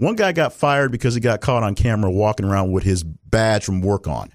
one 0.00 0.16
guy 0.16 0.32
got 0.32 0.54
fired 0.54 0.90
because 0.90 1.12
he 1.12 1.20
got 1.20 1.42
caught 1.42 1.62
on 1.62 1.74
camera 1.74 2.10
walking 2.10 2.46
around 2.46 2.72
with 2.72 2.84
his 2.84 3.04
badge 3.04 3.64
from 3.64 3.82
work 3.82 4.08
on. 4.08 4.32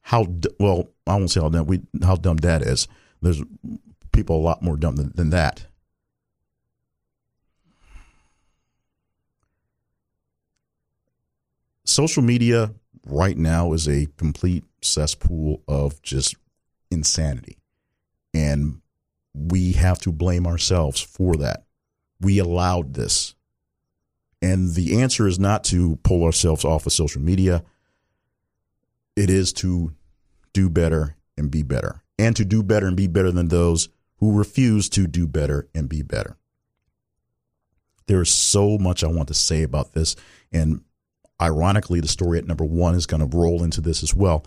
How 0.00 0.26
well? 0.58 0.88
I 1.06 1.14
won't 1.16 1.30
say 1.30 1.40
how 1.40 1.50
dumb 1.50 1.66
we 1.66 1.82
how 2.02 2.16
dumb 2.16 2.38
that 2.38 2.62
is. 2.62 2.88
There's 3.20 3.42
people 4.12 4.36
a 4.36 4.40
lot 4.40 4.62
more 4.62 4.78
dumb 4.78 4.96
than, 4.96 5.12
than 5.14 5.28
that. 5.28 5.66
Social 11.84 12.22
media 12.22 12.72
right 13.06 13.36
now 13.36 13.74
is 13.74 13.86
a 13.86 14.06
complete 14.16 14.64
cesspool 14.80 15.62
of 15.68 16.00
just 16.00 16.34
insanity. 16.90 17.58
And 18.32 18.80
we 19.34 19.72
have 19.72 20.00
to 20.00 20.12
blame 20.12 20.46
ourselves 20.46 21.00
for 21.00 21.36
that. 21.36 21.64
We 22.20 22.38
allowed 22.38 22.94
this. 22.94 23.34
And 24.40 24.74
the 24.74 25.00
answer 25.00 25.26
is 25.26 25.38
not 25.38 25.64
to 25.64 25.96
pull 26.02 26.24
ourselves 26.24 26.64
off 26.64 26.86
of 26.86 26.92
social 26.92 27.22
media. 27.22 27.62
It 29.16 29.30
is 29.30 29.52
to 29.54 29.92
do 30.52 30.68
better 30.68 31.16
and 31.36 31.50
be 31.50 31.62
better, 31.62 32.02
and 32.18 32.36
to 32.36 32.44
do 32.44 32.62
better 32.62 32.86
and 32.86 32.96
be 32.96 33.06
better 33.06 33.30
than 33.30 33.48
those 33.48 33.88
who 34.18 34.36
refuse 34.36 34.88
to 34.90 35.06
do 35.06 35.26
better 35.26 35.68
and 35.74 35.88
be 35.88 36.02
better. 36.02 36.36
There 38.06 38.20
is 38.20 38.30
so 38.30 38.78
much 38.78 39.02
I 39.02 39.08
want 39.08 39.28
to 39.28 39.34
say 39.34 39.62
about 39.62 39.92
this. 39.92 40.16
And 40.52 40.82
ironically, 41.40 42.00
the 42.00 42.08
story 42.08 42.38
at 42.38 42.46
number 42.46 42.64
one 42.64 42.94
is 42.94 43.06
going 43.06 43.28
to 43.28 43.36
roll 43.36 43.62
into 43.62 43.80
this 43.80 44.02
as 44.02 44.14
well. 44.14 44.44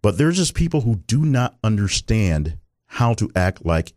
But 0.00 0.18
there's 0.18 0.36
just 0.36 0.54
people 0.54 0.82
who 0.82 0.96
do 0.96 1.24
not 1.24 1.56
understand 1.62 2.58
how 2.86 3.14
to 3.14 3.30
act 3.34 3.64
like 3.66 3.92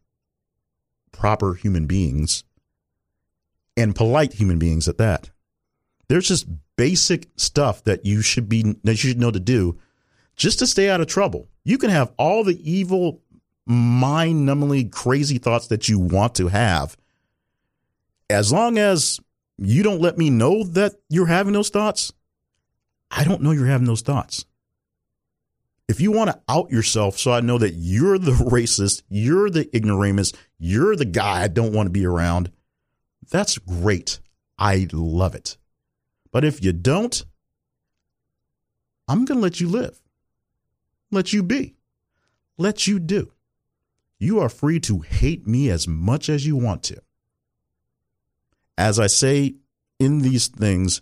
proper 1.11 1.53
human 1.53 1.85
beings 1.85 2.43
and 3.75 3.95
polite 3.95 4.33
human 4.33 4.59
beings 4.59 4.87
at 4.87 4.97
that. 4.97 5.29
There's 6.07 6.27
just 6.27 6.47
basic 6.75 7.27
stuff 7.35 7.83
that 7.83 8.05
you 8.05 8.21
should 8.21 8.47
be 8.47 8.63
that 8.83 9.03
you 9.03 9.09
should 9.09 9.19
know 9.19 9.31
to 9.31 9.39
do 9.39 9.77
just 10.35 10.59
to 10.59 10.67
stay 10.67 10.89
out 10.89 11.01
of 11.01 11.07
trouble. 11.07 11.49
You 11.65 11.77
can 11.77 11.89
have 11.89 12.13
all 12.17 12.43
the 12.43 12.59
evil, 12.69 13.21
mind 13.65 14.47
numbingly 14.47 14.91
crazy 14.91 15.37
thoughts 15.37 15.67
that 15.67 15.89
you 15.89 15.99
want 15.99 16.35
to 16.35 16.47
have. 16.47 16.95
As 18.29 18.51
long 18.51 18.77
as 18.77 19.19
you 19.57 19.83
don't 19.83 20.01
let 20.01 20.17
me 20.17 20.29
know 20.29 20.63
that 20.63 20.93
you're 21.09 21.27
having 21.27 21.53
those 21.53 21.69
thoughts, 21.69 22.13
I 23.11 23.23
don't 23.23 23.41
know 23.41 23.51
you're 23.51 23.67
having 23.67 23.87
those 23.87 24.01
thoughts. 24.01 24.45
If 25.87 26.01
you 26.01 26.11
want 26.11 26.29
to 26.29 26.41
out 26.49 26.69
yourself 26.69 27.17
so 27.17 27.31
I 27.31 27.39
know 27.39 27.57
that 27.57 27.73
you're 27.73 28.17
the 28.17 28.31
racist, 28.51 29.03
you're 29.09 29.49
the 29.49 29.69
ignoramus, 29.75 30.33
you're 30.59 30.95
the 30.95 31.05
guy 31.05 31.43
I 31.43 31.47
don't 31.47 31.73
want 31.73 31.87
to 31.87 31.91
be 31.91 32.05
around, 32.05 32.51
that's 33.29 33.57
great. 33.57 34.19
I 34.57 34.87
love 34.91 35.35
it. 35.35 35.57
But 36.31 36.43
if 36.43 36.63
you 36.63 36.73
don't, 36.73 37.23
I'm 39.07 39.23
going 39.23 39.37
to 39.37 39.43
let 39.43 39.61
you 39.61 39.69
live, 39.69 40.01
let 41.09 41.31
you 41.31 41.41
be, 41.41 41.75
let 42.57 42.87
you 42.87 42.99
do. 42.99 43.31
You 44.19 44.39
are 44.39 44.49
free 44.49 44.79
to 44.81 44.99
hate 44.99 45.47
me 45.47 45.69
as 45.69 45.87
much 45.87 46.27
as 46.27 46.45
you 46.45 46.57
want 46.57 46.83
to. 46.83 47.01
As 48.77 48.99
I 48.99 49.07
say 49.07 49.55
in 49.99 50.19
these 50.19 50.47
things, 50.47 51.01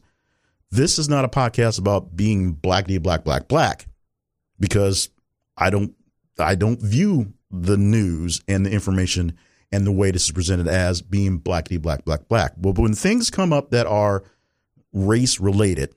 this 0.69 0.99
is 0.99 1.09
not 1.09 1.25
a 1.25 1.29
podcast 1.29 1.79
about 1.79 2.15
being 2.15 2.55
blackity 2.55 3.01
black 3.01 3.23
black 3.23 3.47
black 3.47 3.87
because 4.59 5.09
I 5.57 5.69
don't 5.69 5.95
I 6.39 6.55
don't 6.55 6.81
view 6.81 7.33
the 7.51 7.77
news 7.77 8.41
and 8.47 8.65
the 8.65 8.71
information 8.71 9.37
and 9.71 9.85
the 9.85 9.91
way 9.91 10.11
this 10.11 10.25
is 10.25 10.31
presented 10.31 10.67
as 10.67 11.01
being 11.01 11.39
blackity 11.39 11.81
black 11.81 12.05
black 12.05 12.27
black. 12.27 12.53
But 12.57 12.77
when 12.77 12.93
things 12.93 13.29
come 13.29 13.53
up 13.53 13.71
that 13.71 13.87
are 13.87 14.23
race 14.93 15.39
related, 15.39 15.93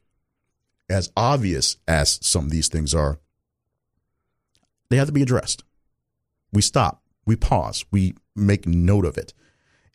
as 0.88 1.10
obvious 1.16 1.76
as 1.86 2.18
some 2.22 2.46
of 2.46 2.50
these 2.50 2.68
things 2.68 2.94
are, 2.94 3.18
they 4.90 4.96
have 4.96 5.08
to 5.08 5.12
be 5.12 5.22
addressed. 5.22 5.64
We 6.52 6.62
stop, 6.62 7.02
we 7.26 7.36
pause, 7.36 7.84
we 7.90 8.14
make 8.34 8.66
note 8.66 9.04
of 9.04 9.18
it. 9.18 9.34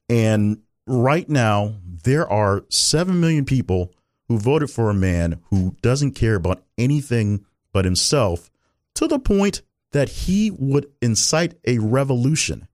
And 0.07 0.61
right 0.85 1.27
now, 1.27 1.75
there 2.03 2.29
are 2.29 2.65
7 2.69 3.19
million 3.19 3.45
people 3.45 3.91
who 4.27 4.37
voted 4.37 4.69
for 4.69 4.89
a 4.89 4.95
man 4.95 5.41
who 5.49 5.75
doesn't 5.81 6.11
care 6.11 6.35
about 6.35 6.63
anything 6.77 7.45
but 7.71 7.85
himself 7.85 8.51
to 8.95 9.07
the 9.07 9.19
point 9.19 9.61
that 9.91 10.09
he 10.09 10.51
would 10.51 10.87
incite 11.01 11.55
a 11.65 11.79
revolution 11.79 12.67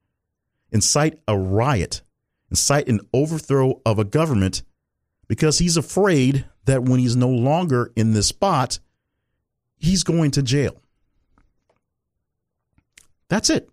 incite 0.71 1.19
a 1.27 1.38
riot, 1.38 2.01
incite 2.49 2.88
an 2.88 2.99
overthrow 3.13 3.82
of 3.86 3.99
a 3.99 4.03
government 4.03 4.63
because 5.27 5.60
he's 5.60 5.77
afraid 5.77 6.45
that 6.65 6.84
when 6.84 6.99
he's 6.99 7.15
no 7.15 7.29
longer 7.29 7.91
in 7.95 8.12
this 8.13 8.27
spot, 8.27 8.79
he's 9.77 10.03
going 10.03 10.32
to 10.32 10.43
jail. 10.43 10.82
That's 13.29 13.49
it. 13.49 13.69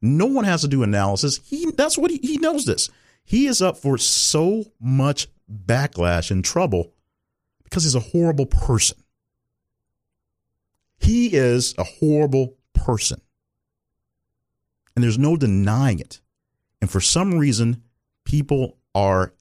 No 0.00 0.26
one 0.26 0.44
has 0.44 0.60
to 0.60 0.68
do 0.68 0.82
analysis. 0.82 1.40
He 1.44 1.70
that's 1.72 1.98
what 1.98 2.10
he, 2.10 2.18
he 2.18 2.38
knows 2.38 2.64
this. 2.64 2.88
He 3.24 3.46
is 3.46 3.60
up 3.60 3.76
for 3.76 3.98
so 3.98 4.64
much 4.80 5.26
backlash 5.50 6.30
and 6.30 6.44
trouble 6.44 6.92
because 7.64 7.82
he's 7.82 7.96
a 7.96 8.00
horrible 8.00 8.46
person. 8.46 8.98
He 10.98 11.34
is 11.34 11.74
a 11.78 11.84
horrible 11.84 12.56
person. 12.74 13.20
And 14.94 15.02
there's 15.02 15.18
no 15.18 15.36
denying 15.36 16.00
it. 16.00 16.20
And 16.80 16.90
for 16.90 17.00
some 17.00 17.38
reason, 17.38 17.82
people 18.24 18.78
are 18.94 19.34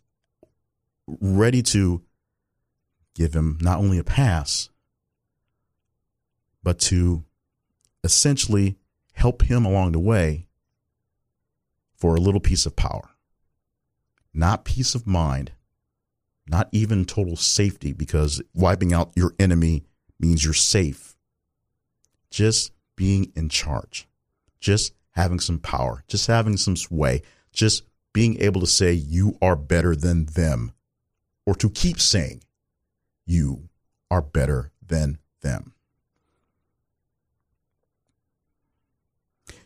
ready 1.07 1.61
to 1.61 2.01
give 3.13 3.33
him 3.33 3.57
not 3.61 3.79
only 3.79 3.97
a 3.97 4.03
pass, 4.03 4.69
but 6.61 6.79
to 6.79 7.23
essentially 8.03 8.77
help 9.13 9.43
him 9.43 9.65
along 9.65 9.93
the 9.93 9.99
way 9.99 10.47
for 11.95 12.15
a 12.15 12.21
little 12.21 12.41
piece 12.41 12.65
of 12.65 12.75
power. 12.75 13.11
Not 14.33 14.65
peace 14.65 14.95
of 14.95 15.07
mind, 15.07 15.53
not 16.47 16.67
even 16.71 17.05
total 17.05 17.37
safety, 17.37 17.93
because 17.93 18.41
wiping 18.53 18.93
out 18.93 19.11
your 19.15 19.33
enemy 19.39 19.85
means 20.19 20.43
you're 20.43 20.53
safe. 20.53 21.14
Just 22.30 22.71
being 22.95 23.32
in 23.36 23.49
charge, 23.49 24.07
just 24.59 24.93
having 25.11 25.39
some 25.39 25.59
power, 25.59 26.03
just 26.07 26.28
having 26.28 26.57
some 26.57 26.76
sway, 26.76 27.21
just 27.53 27.84
being 28.13 28.41
able 28.41 28.61
to 28.61 28.67
say 28.67 28.93
you 28.93 29.38
are 29.41 29.55
better 29.55 29.95
than 29.95 30.26
them, 30.26 30.73
or 31.45 31.55
to 31.55 31.69
keep 31.69 31.99
saying 31.99 32.41
you 33.26 33.69
are 34.09 34.21
better 34.21 34.71
than 34.86 35.17
them. 35.41 35.73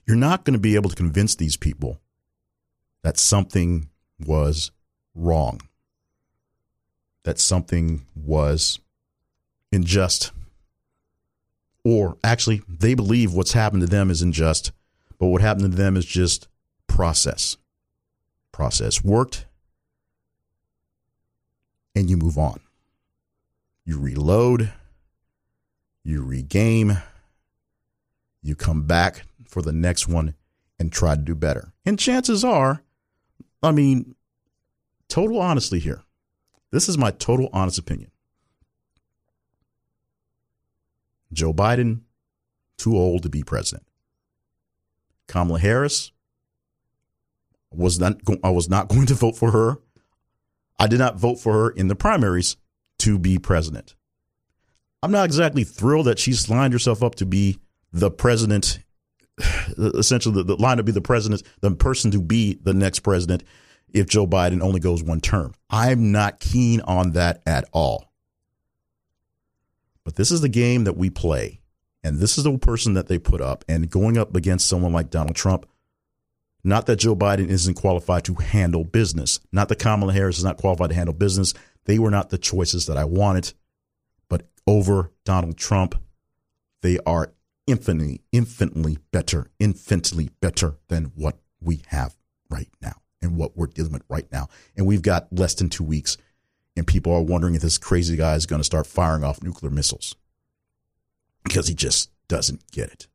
You're 0.05 0.17
not 0.17 0.43
going 0.43 0.53
to 0.53 0.59
be 0.59 0.75
able 0.75 0.89
to 0.89 0.95
convince 0.95 1.35
these 1.35 1.57
people 1.57 1.99
that 3.03 3.17
something 3.17 3.89
was 4.19 4.71
wrong, 5.13 5.61
that 7.23 7.39
something 7.39 8.05
was 8.15 8.79
unjust, 9.71 10.31
or 11.83 12.17
actually, 12.23 12.61
they 12.67 12.93
believe 12.93 13.33
what's 13.33 13.53
happened 13.53 13.81
to 13.81 13.87
them 13.87 14.09
is 14.09 14.21
unjust 14.21 14.71
but 15.19 15.27
what 15.27 15.41
happened 15.41 15.71
to 15.71 15.77
them 15.77 15.97
is 15.97 16.05
just 16.05 16.47
process. 16.87 17.57
process 18.51 19.03
worked, 19.03 19.45
and 21.93 22.09
you 22.09 22.17
move 22.17 22.37
on. 22.37 22.59
You 23.85 23.99
reload, 23.99 24.71
you 26.03 26.23
regame, 26.23 27.01
you 28.41 28.55
come 28.55 28.83
back 28.83 29.23
for 29.45 29.61
the 29.61 29.71
next 29.71 30.07
one 30.07 30.35
and 30.79 30.91
try 30.91 31.15
to 31.15 31.21
do 31.21 31.35
better. 31.35 31.73
And 31.85 31.99
chances 31.99 32.43
are, 32.43 32.83
I 33.61 33.71
mean, 33.71 34.15
total 35.09 35.39
honesty 35.39 35.79
here. 35.79 36.03
This 36.71 36.87
is 36.87 36.97
my 36.97 37.11
total 37.11 37.49
honest 37.51 37.77
opinion. 37.77 38.11
Joe 41.31 41.53
Biden, 41.53 42.01
too 42.77 42.95
old 42.95 43.23
to 43.23 43.29
be 43.29 43.43
president. 43.43 43.87
Kamala 45.27 45.59
Harris 45.59 46.11
was 47.71 47.99
not 47.99 48.17
I 48.43 48.49
was 48.49 48.69
not 48.69 48.87
going 48.89 49.05
to 49.07 49.13
vote 49.13 49.35
for 49.35 49.51
her. 49.51 49.77
I 50.79 50.87
did 50.87 50.99
not 50.99 51.17
vote 51.17 51.39
for 51.39 51.53
her 51.53 51.69
in 51.69 51.87
the 51.87 51.95
primaries 51.95 52.57
to 52.99 53.19
be 53.19 53.37
president. 53.37 53.95
I'm 55.01 55.11
not 55.11 55.25
exactly 55.25 55.63
thrilled 55.63 56.07
that 56.07 56.19
she's 56.19 56.49
lined 56.49 56.73
herself 56.73 57.03
up 57.03 57.15
to 57.15 57.25
be 57.25 57.59
the 57.93 58.11
president, 58.11 58.79
essentially 59.77 60.35
the, 60.35 60.43
the 60.43 60.55
line 60.55 60.77
to 60.77 60.83
be 60.83 60.91
the 60.91 61.01
president, 61.01 61.43
the 61.61 61.71
person 61.71 62.11
to 62.11 62.21
be 62.21 62.59
the 62.61 62.73
next 62.73 62.99
president 62.99 63.43
if 63.93 64.07
Joe 64.07 64.27
Biden 64.27 64.61
only 64.61 64.79
goes 64.79 65.03
one 65.03 65.21
term. 65.21 65.53
I'm 65.69 66.11
not 66.11 66.39
keen 66.39 66.81
on 66.81 67.13
that 67.13 67.41
at 67.45 67.65
all. 67.71 68.08
But 70.09 70.15
this 70.15 70.31
is 70.31 70.41
the 70.41 70.49
game 70.49 70.85
that 70.85 70.97
we 70.97 71.11
play. 71.11 71.61
And 72.03 72.17
this 72.17 72.39
is 72.39 72.43
the 72.43 72.57
person 72.57 72.95
that 72.95 73.05
they 73.05 73.19
put 73.19 73.41
up. 73.41 73.63
And 73.69 73.91
going 73.91 74.17
up 74.17 74.35
against 74.35 74.67
someone 74.67 74.91
like 74.91 75.11
Donald 75.11 75.35
Trump, 75.35 75.67
not 76.63 76.87
that 76.87 76.95
Joe 76.95 77.15
Biden 77.15 77.47
isn't 77.47 77.75
qualified 77.75 78.23
to 78.23 78.33
handle 78.33 78.83
business, 78.83 79.39
not 79.51 79.69
that 79.69 79.77
Kamala 79.77 80.11
Harris 80.11 80.39
is 80.39 80.43
not 80.43 80.57
qualified 80.57 80.89
to 80.89 80.95
handle 80.95 81.13
business. 81.13 81.53
They 81.85 81.99
were 81.99 82.09
not 82.09 82.31
the 82.31 82.39
choices 82.39 82.87
that 82.87 82.97
I 82.97 83.05
wanted. 83.05 83.53
But 84.29 84.47
over 84.65 85.11
Donald 85.25 85.57
Trump, 85.57 85.93
they 86.81 86.97
are 87.05 87.31
infinitely, 87.67 88.21
infinitely 88.31 88.97
better, 89.11 89.51
infinitely 89.59 90.31
better 90.41 90.77
than 90.87 91.11
what 91.13 91.37
we 91.61 91.83
have 91.89 92.15
right 92.49 92.69
now 92.81 92.95
and 93.21 93.37
what 93.37 93.55
we're 93.55 93.67
dealing 93.67 93.91
with 93.91 94.05
right 94.09 94.25
now. 94.31 94.47
And 94.75 94.87
we've 94.87 95.03
got 95.03 95.27
less 95.31 95.53
than 95.53 95.69
two 95.69 95.83
weeks, 95.83 96.17
and 96.79 96.87
people 96.87 97.13
are 97.13 97.21
wondering 97.21 97.55
if 97.55 97.61
this 97.61 97.77
crazy 97.77 98.15
guy 98.15 98.33
is 98.35 98.45
going 98.45 98.59
to 98.59 98.65
start 98.65 98.87
firing 98.87 99.23
off 99.23 99.43
nuclear 99.43 99.69
missiles 99.69 100.15
because 101.43 101.67
he 101.67 101.75
just 101.75 102.09
doesn't 102.27 102.71
get 102.71 102.89
it. 102.89 103.07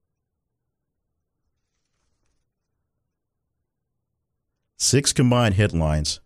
Six 4.76 5.12
combined 5.12 5.54
headlines 5.54 6.20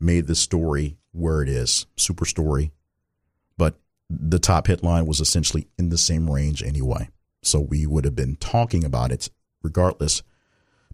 made 0.00 0.26
this 0.26 0.40
story 0.40 0.98
where 1.12 1.42
it 1.42 1.48
is, 1.48 1.86
super 1.96 2.24
story. 2.24 2.72
But 3.56 3.78
the 4.10 4.38
top 4.38 4.66
headline 4.66 5.06
was 5.06 5.20
essentially 5.20 5.68
in 5.78 5.90
the 5.90 5.98
same 5.98 6.28
range 6.28 6.62
anyway. 6.62 7.08
So 7.42 7.60
we 7.60 7.86
would 7.86 8.04
have 8.04 8.16
been 8.16 8.36
talking 8.36 8.84
about 8.84 9.12
it 9.12 9.30
regardless. 9.62 10.22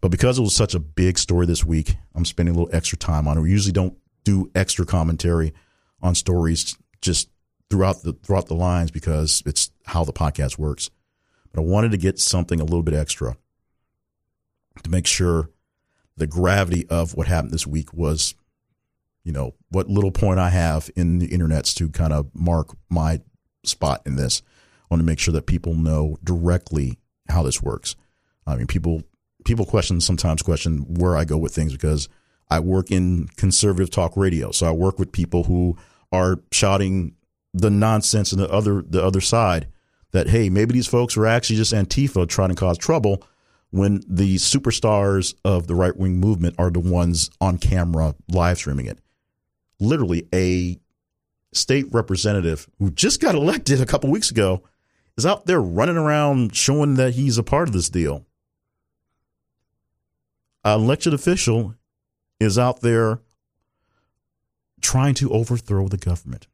But 0.00 0.10
because 0.10 0.38
it 0.38 0.42
was 0.42 0.54
such 0.54 0.74
a 0.74 0.80
big 0.80 1.18
story 1.18 1.46
this 1.46 1.64
week, 1.64 1.96
I'm 2.14 2.26
spending 2.26 2.54
a 2.54 2.58
little 2.58 2.76
extra 2.76 2.98
time 2.98 3.26
on 3.26 3.38
it. 3.38 3.40
We 3.40 3.50
usually 3.50 3.72
don't 3.72 3.96
do 4.24 4.50
extra 4.54 4.86
commentary 4.86 5.52
on 6.02 6.14
stories 6.14 6.76
just 7.00 7.28
throughout 7.70 8.02
the 8.02 8.12
throughout 8.12 8.46
the 8.46 8.54
lines 8.54 8.90
because 8.90 9.42
it's 9.46 9.70
how 9.84 10.04
the 10.04 10.12
podcast 10.12 10.58
works. 10.58 10.90
But 11.52 11.60
I 11.60 11.64
wanted 11.64 11.92
to 11.92 11.98
get 11.98 12.18
something 12.18 12.60
a 12.60 12.64
little 12.64 12.82
bit 12.82 12.94
extra 12.94 13.36
to 14.82 14.90
make 14.90 15.06
sure 15.06 15.50
the 16.16 16.26
gravity 16.26 16.86
of 16.88 17.14
what 17.14 17.26
happened 17.26 17.52
this 17.52 17.66
week 17.66 17.92
was, 17.92 18.34
you 19.24 19.32
know, 19.32 19.54
what 19.70 19.88
little 19.88 20.10
point 20.10 20.40
I 20.40 20.50
have 20.50 20.90
in 20.96 21.18
the 21.18 21.28
internets 21.28 21.74
to 21.76 21.88
kind 21.88 22.12
of 22.12 22.28
mark 22.34 22.76
my 22.88 23.20
spot 23.64 24.02
in 24.06 24.16
this. 24.16 24.42
I 24.82 24.86
want 24.94 25.00
to 25.00 25.06
make 25.06 25.18
sure 25.18 25.32
that 25.32 25.46
people 25.46 25.74
know 25.74 26.16
directly 26.22 26.98
how 27.28 27.42
this 27.42 27.62
works. 27.62 27.96
I 28.46 28.56
mean, 28.56 28.66
people 28.66 29.02
people 29.44 29.66
question 29.66 30.00
sometimes 30.00 30.42
question 30.42 30.94
where 30.94 31.16
I 31.16 31.24
go 31.24 31.36
with 31.36 31.54
things 31.54 31.72
because 31.72 32.08
I 32.54 32.60
work 32.60 32.92
in 32.92 33.26
conservative 33.36 33.90
talk 33.90 34.16
radio. 34.16 34.52
So 34.52 34.68
I 34.68 34.70
work 34.70 35.00
with 35.00 35.10
people 35.10 35.42
who 35.42 35.76
are 36.12 36.38
shouting 36.52 37.16
the 37.52 37.68
nonsense 37.68 38.30
and 38.30 38.40
the 38.40 38.48
other 38.48 38.82
the 38.82 39.04
other 39.04 39.20
side 39.20 39.66
that 40.12 40.28
hey, 40.28 40.48
maybe 40.48 40.72
these 40.72 40.86
folks 40.86 41.16
are 41.16 41.26
actually 41.26 41.56
just 41.56 41.72
Antifa 41.72 42.28
trying 42.28 42.50
to 42.50 42.54
cause 42.54 42.78
trouble 42.78 43.24
when 43.70 44.04
the 44.06 44.36
superstars 44.36 45.34
of 45.44 45.66
the 45.66 45.74
right 45.74 45.96
wing 45.96 46.20
movement 46.20 46.54
are 46.56 46.70
the 46.70 46.78
ones 46.78 47.28
on 47.40 47.58
camera 47.58 48.14
live 48.28 48.58
streaming 48.58 48.86
it. 48.86 49.00
Literally, 49.80 50.28
a 50.32 50.78
state 51.52 51.86
representative 51.90 52.68
who 52.78 52.92
just 52.92 53.20
got 53.20 53.34
elected 53.34 53.80
a 53.80 53.86
couple 53.86 54.10
weeks 54.10 54.30
ago 54.30 54.62
is 55.18 55.26
out 55.26 55.46
there 55.46 55.60
running 55.60 55.96
around 55.96 56.54
showing 56.54 56.94
that 56.94 57.14
he's 57.14 57.36
a 57.36 57.42
part 57.42 57.68
of 57.68 57.74
this 57.74 57.88
deal. 57.88 58.24
An 60.62 60.80
elected 60.80 61.12
official 61.12 61.74
is 62.40 62.58
out 62.58 62.80
there 62.80 63.20
trying 64.80 65.14
to 65.14 65.30
overthrow 65.30 65.88
the 65.88 65.96
government. 65.96 66.46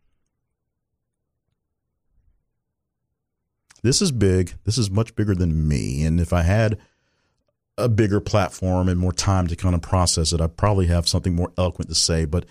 This 3.82 4.02
is 4.02 4.12
big. 4.12 4.54
This 4.64 4.78
is 4.78 4.90
much 4.90 5.14
bigger 5.14 5.34
than 5.34 5.66
me. 5.66 6.04
And 6.04 6.20
if 6.20 6.32
I 6.32 6.42
had 6.42 6.78
a 7.78 7.88
bigger 7.88 8.20
platform 8.20 8.88
and 8.88 9.00
more 9.00 9.12
time 9.12 9.46
to 9.46 9.56
kind 9.56 9.74
of 9.74 9.80
process 9.80 10.32
it, 10.32 10.40
I 10.40 10.46
probably 10.48 10.86
have 10.86 11.08
something 11.08 11.34
more 11.34 11.52
eloquent 11.56 11.88
to 11.88 11.94
say. 11.94 12.24
But 12.24 12.44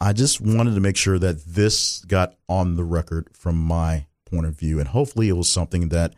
I 0.00 0.12
just 0.12 0.40
wanted 0.40 0.74
to 0.74 0.80
make 0.80 0.96
sure 0.96 1.18
that 1.18 1.44
this 1.46 2.04
got 2.04 2.34
on 2.48 2.76
the 2.76 2.84
record 2.84 3.28
from 3.32 3.56
my 3.56 4.06
point 4.26 4.46
of 4.46 4.58
view, 4.58 4.78
and 4.78 4.88
hopefully 4.88 5.28
it 5.28 5.36
was 5.36 5.48
something 5.48 5.88
that 5.88 6.14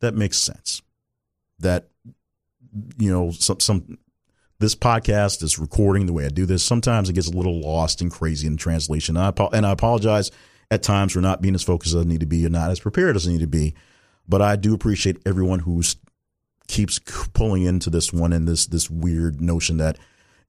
that 0.00 0.14
makes 0.14 0.38
sense. 0.38 0.82
That 1.58 1.88
you 2.98 3.10
know, 3.12 3.32
some 3.32 3.60
some 3.60 3.98
this 4.62 4.74
podcast 4.76 5.42
is 5.42 5.58
recording 5.58 6.06
the 6.06 6.12
way 6.12 6.24
I 6.24 6.28
do 6.28 6.46
this. 6.46 6.62
Sometimes 6.62 7.10
it 7.10 7.14
gets 7.14 7.26
a 7.26 7.36
little 7.36 7.60
lost 7.60 8.00
and 8.00 8.12
crazy 8.12 8.46
in 8.46 8.56
translation, 8.56 9.16
and 9.16 9.38
I, 9.38 9.48
and 9.52 9.66
I 9.66 9.72
apologize 9.72 10.30
at 10.70 10.84
times 10.84 11.12
for 11.12 11.20
not 11.20 11.42
being 11.42 11.56
as 11.56 11.64
focused 11.64 11.94
as 11.94 12.00
I 12.00 12.08
need 12.08 12.20
to 12.20 12.26
be 12.26 12.44
and 12.44 12.52
not 12.52 12.70
as 12.70 12.78
prepared 12.78 13.16
as 13.16 13.26
I 13.26 13.32
need 13.32 13.40
to 13.40 13.48
be. 13.48 13.74
But 14.28 14.40
I 14.40 14.54
do 14.54 14.72
appreciate 14.72 15.20
everyone 15.26 15.58
who 15.58 15.82
keeps 16.68 17.00
pulling 17.34 17.62
into 17.64 17.90
this 17.90 18.12
one 18.12 18.32
and 18.32 18.46
this 18.46 18.66
this 18.66 18.88
weird 18.88 19.40
notion 19.40 19.78
that 19.78 19.98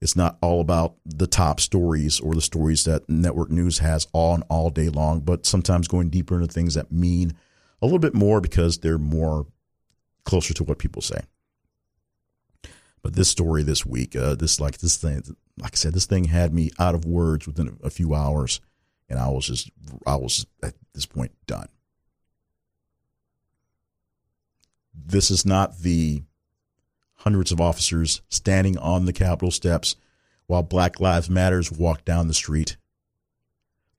it's 0.00 0.14
not 0.14 0.38
all 0.40 0.60
about 0.60 0.94
the 1.04 1.26
top 1.26 1.58
stories 1.58 2.20
or 2.20 2.34
the 2.34 2.40
stories 2.40 2.84
that 2.84 3.08
network 3.08 3.50
news 3.50 3.78
has 3.80 4.06
on 4.12 4.42
all 4.42 4.70
day 4.70 4.90
long, 4.90 5.20
but 5.20 5.44
sometimes 5.44 5.88
going 5.88 6.08
deeper 6.08 6.36
into 6.36 6.46
things 6.46 6.74
that 6.74 6.92
mean 6.92 7.34
a 7.82 7.86
little 7.86 7.98
bit 7.98 8.14
more 8.14 8.40
because 8.40 8.78
they're 8.78 8.96
more 8.96 9.46
closer 10.24 10.54
to 10.54 10.62
what 10.62 10.78
people 10.78 11.02
say. 11.02 11.20
But 13.04 13.14
this 13.14 13.28
story 13.28 13.62
this 13.62 13.84
week, 13.84 14.16
uh, 14.16 14.34
this 14.34 14.58
like 14.58 14.78
this 14.78 14.96
thing, 14.96 15.22
like 15.58 15.74
I 15.74 15.76
said, 15.76 15.92
this 15.92 16.06
thing 16.06 16.24
had 16.24 16.54
me 16.54 16.70
out 16.78 16.94
of 16.94 17.04
words 17.04 17.46
within 17.46 17.76
a 17.82 17.90
few 17.90 18.14
hours, 18.14 18.62
and 19.10 19.18
I 19.18 19.28
was 19.28 19.46
just, 19.46 19.70
I 20.06 20.16
was 20.16 20.46
at 20.62 20.72
this 20.94 21.04
point 21.04 21.32
done. 21.46 21.68
This 24.94 25.30
is 25.30 25.44
not 25.44 25.80
the 25.80 26.22
hundreds 27.16 27.52
of 27.52 27.60
officers 27.60 28.22
standing 28.30 28.78
on 28.78 29.04
the 29.04 29.12
Capitol 29.12 29.50
steps 29.50 29.96
while 30.46 30.62
Black 30.62 30.98
Lives 30.98 31.28
Matters 31.28 31.70
walk 31.70 32.06
down 32.06 32.26
the 32.26 32.32
street. 32.32 32.78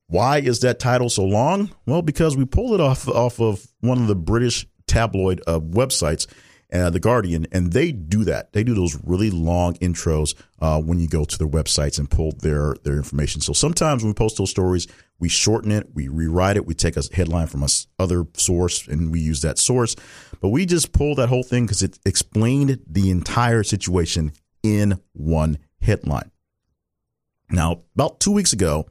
Why 0.08 0.40
is 0.40 0.62
that 0.62 0.80
title 0.80 1.10
so 1.10 1.26
long? 1.26 1.72
Well, 1.86 2.02
because 2.02 2.38
we 2.38 2.46
pulled 2.46 2.74
it 2.74 2.80
off 2.80 3.08
off 3.10 3.42
of 3.42 3.68
one 3.82 4.02
of 4.02 4.08
the 4.08 4.16
British 4.16 4.66
tabloid 4.88 5.42
uh, 5.46 5.60
websites 5.60 6.26
uh, 6.74 6.90
The 6.90 7.00
Guardian, 7.00 7.48
and 7.52 7.72
they 7.72 7.92
do 7.92 8.24
that. 8.26 8.54
They 8.54 8.64
do 8.64 8.74
those 8.74 8.98
really 9.04 9.32
long 9.32 9.76
intros 9.76 10.36
uh, 10.60 10.82
when 10.82 11.00
you 11.00 11.08
go 11.08 11.24
to 11.24 11.38
their 11.38 11.48
websites 11.48 11.98
and 11.98 12.10
pull 12.10 12.34
their 12.42 12.76
their 12.84 12.98
information. 12.98 13.42
So 13.42 13.54
sometimes 13.54 14.04
when 14.04 14.10
we 14.12 14.16
post 14.16 14.38
those 14.38 14.50
stories, 14.50 14.88
we 15.20 15.30
shorten 15.30 15.72
it, 15.72 15.88
we 15.94 16.08
rewrite 16.08 16.58
it, 16.58 16.66
we 16.66 16.74
take 16.74 16.98
a 16.98 17.04
headline 17.14 17.48
from 17.48 17.64
a 17.64 17.68
other 18.00 18.26
source, 18.34 18.88
and 18.88 19.12
we 19.12 19.20
use 19.20 19.42
that 19.42 19.58
source. 19.58 19.96
But 20.42 20.50
we 20.50 20.66
just 20.66 20.92
pull 20.92 21.16
that 21.16 21.30
whole 21.30 21.44
thing 21.44 21.66
because 21.66 21.84
it 21.84 22.00
explained 22.06 22.80
the 22.88 23.10
entire 23.10 23.64
situation 23.64 24.34
in 24.62 25.00
one 25.14 25.60
headline. 25.82 26.32
Now, 27.50 27.84
about 27.96 28.20
two 28.20 28.34
weeks 28.34 28.52
ago, 28.52 28.88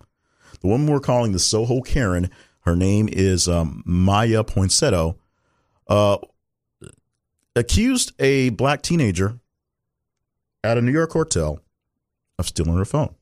the 0.61 0.68
woman 0.68 0.87
we're 0.87 1.01
calling 1.01 1.33
the 1.33 1.39
Soho 1.39 1.83
Karen, 1.83 2.31
her 2.61 2.74
name 2.74 3.09
is 3.12 3.49
um, 3.49 3.83
Miya 3.85 4.45
Ponsetto. 4.45 5.16
Uh, 5.87 6.16
accused 7.57 8.13
a 8.21 8.51
black 8.51 8.83
teenager 8.83 9.41
at 10.63 10.77
a 10.77 10.83
New 10.83 10.93
York 10.93 11.13
hotel 11.13 11.61
of 12.39 12.47
stealing 12.47 12.77
her 12.77 12.85
phone. 12.85 13.15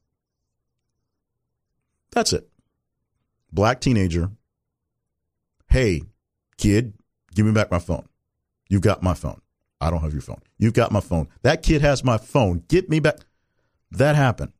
That's 2.11 2.33
it. 2.33 2.49
Black 3.53 3.81
teenager. 3.81 4.31
Hey, 5.69 6.03
kid, 6.59 6.95
give 7.35 7.47
me 7.47 7.53
back 7.53 7.71
my 7.71 7.79
phone. 7.79 8.07
You've 8.69 8.83
got 8.83 9.03
my 9.03 9.15
phone. 9.15 9.41
I 9.81 9.91
don't 9.91 10.01
have 10.01 10.13
your 10.13 10.23
phone. 10.23 10.41
You've 10.59 10.75
got 10.75 10.93
my 10.93 11.01
phone. 11.01 11.29
That 11.43 11.63
kid 11.63 11.81
has 11.83 12.03
my 12.03 12.19
phone. 12.19 12.65
Get 12.69 12.89
me 12.89 13.01
back. 13.01 13.19
That 13.91 14.17
happened. 14.17 14.53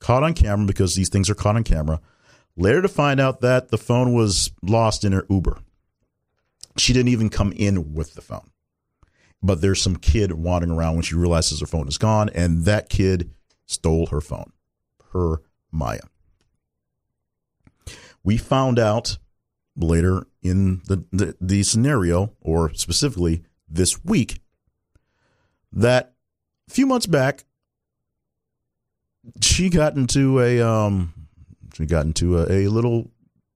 Caught 0.00 0.24
on 0.24 0.34
camera 0.34 0.66
because 0.66 0.94
these 0.94 1.08
things 1.08 1.30
are 1.30 1.34
caught 1.34 1.56
on 1.56 1.64
camera. 1.64 2.00
Later 2.56 2.82
to 2.82 2.88
find 2.88 3.20
out 3.20 3.40
that 3.42 3.68
the 3.68 3.78
phone 3.78 4.14
was 4.14 4.50
lost 4.62 5.04
in 5.04 5.12
her 5.12 5.26
Uber. 5.28 5.58
She 6.76 6.92
didn't 6.92 7.08
even 7.08 7.28
come 7.28 7.52
in 7.52 7.94
with 7.94 8.14
the 8.14 8.20
phone 8.22 8.50
but 9.42 9.60
there's 9.60 9.80
some 9.80 9.96
kid 9.96 10.32
wandering 10.32 10.72
around 10.72 10.94
when 10.94 11.02
she 11.02 11.14
realizes 11.14 11.60
her 11.60 11.66
phone 11.66 11.88
is 11.88 11.98
gone, 11.98 12.28
and 12.34 12.64
that 12.64 12.88
kid 12.88 13.30
stole 13.66 14.06
her 14.06 14.20
phone, 14.20 14.52
her 15.12 15.42
Miya. 15.72 16.00
We 18.24 18.36
found 18.36 18.78
out 18.78 19.18
later 19.76 20.26
in 20.42 20.82
the, 20.86 21.04
the, 21.12 21.36
the 21.40 21.62
scenario, 21.62 22.32
or 22.40 22.72
specifically 22.74 23.44
this 23.68 24.04
week, 24.04 24.40
that 25.72 26.14
a 26.68 26.72
few 26.72 26.86
months 26.86 27.06
back, 27.06 27.44
she 29.40 29.68
got 29.68 29.96
into 29.96 30.40
a 30.40 30.60
um, 30.60 31.12
she 31.74 31.86
got 31.86 32.06
into 32.06 32.38
a, 32.38 32.66
a 32.66 32.68
little 32.68 33.10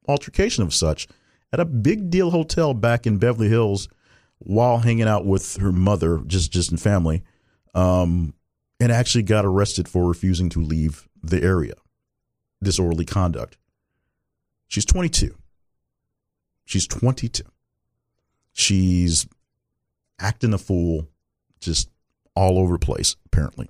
altercation 0.09 0.63
of 0.63 0.75
such 0.75 1.09
at 1.53 1.61
a 1.61 1.65
big 1.65 2.11
deal 2.11 2.31
hotel 2.31 2.75
back 2.75 3.07
in 3.07 3.19
Beverly 3.19 3.49
Hills 3.49 3.89
while 4.41 4.79
hanging 4.79 5.07
out 5.07 5.25
with 5.25 5.57
her 5.59 5.73
mother, 5.73 6.19
just 6.27 6.51
just 6.51 6.71
in 6.71 6.77
family, 6.77 7.23
um, 7.75 8.35
and 8.81 8.91
actually 8.91 9.23
got 9.23 9.45
arrested 9.45 9.89
for 9.89 10.07
refusing 10.07 10.49
to 10.51 10.61
leave 10.61 11.09
the 11.23 11.43
area. 11.43 11.75
Disorderly 12.63 13.05
conduct. 13.05 13.57
She's 14.69 14.85
22. 14.85 15.35
She's 16.65 16.87
22. 16.87 17.43
She's 18.53 19.27
acting 20.19 20.53
a 20.53 20.59
fool, 20.59 21.09
just 21.61 21.91
all 22.35 22.59
over 22.59 22.75
the 22.75 22.85
place, 22.85 23.17
apparently. 23.27 23.69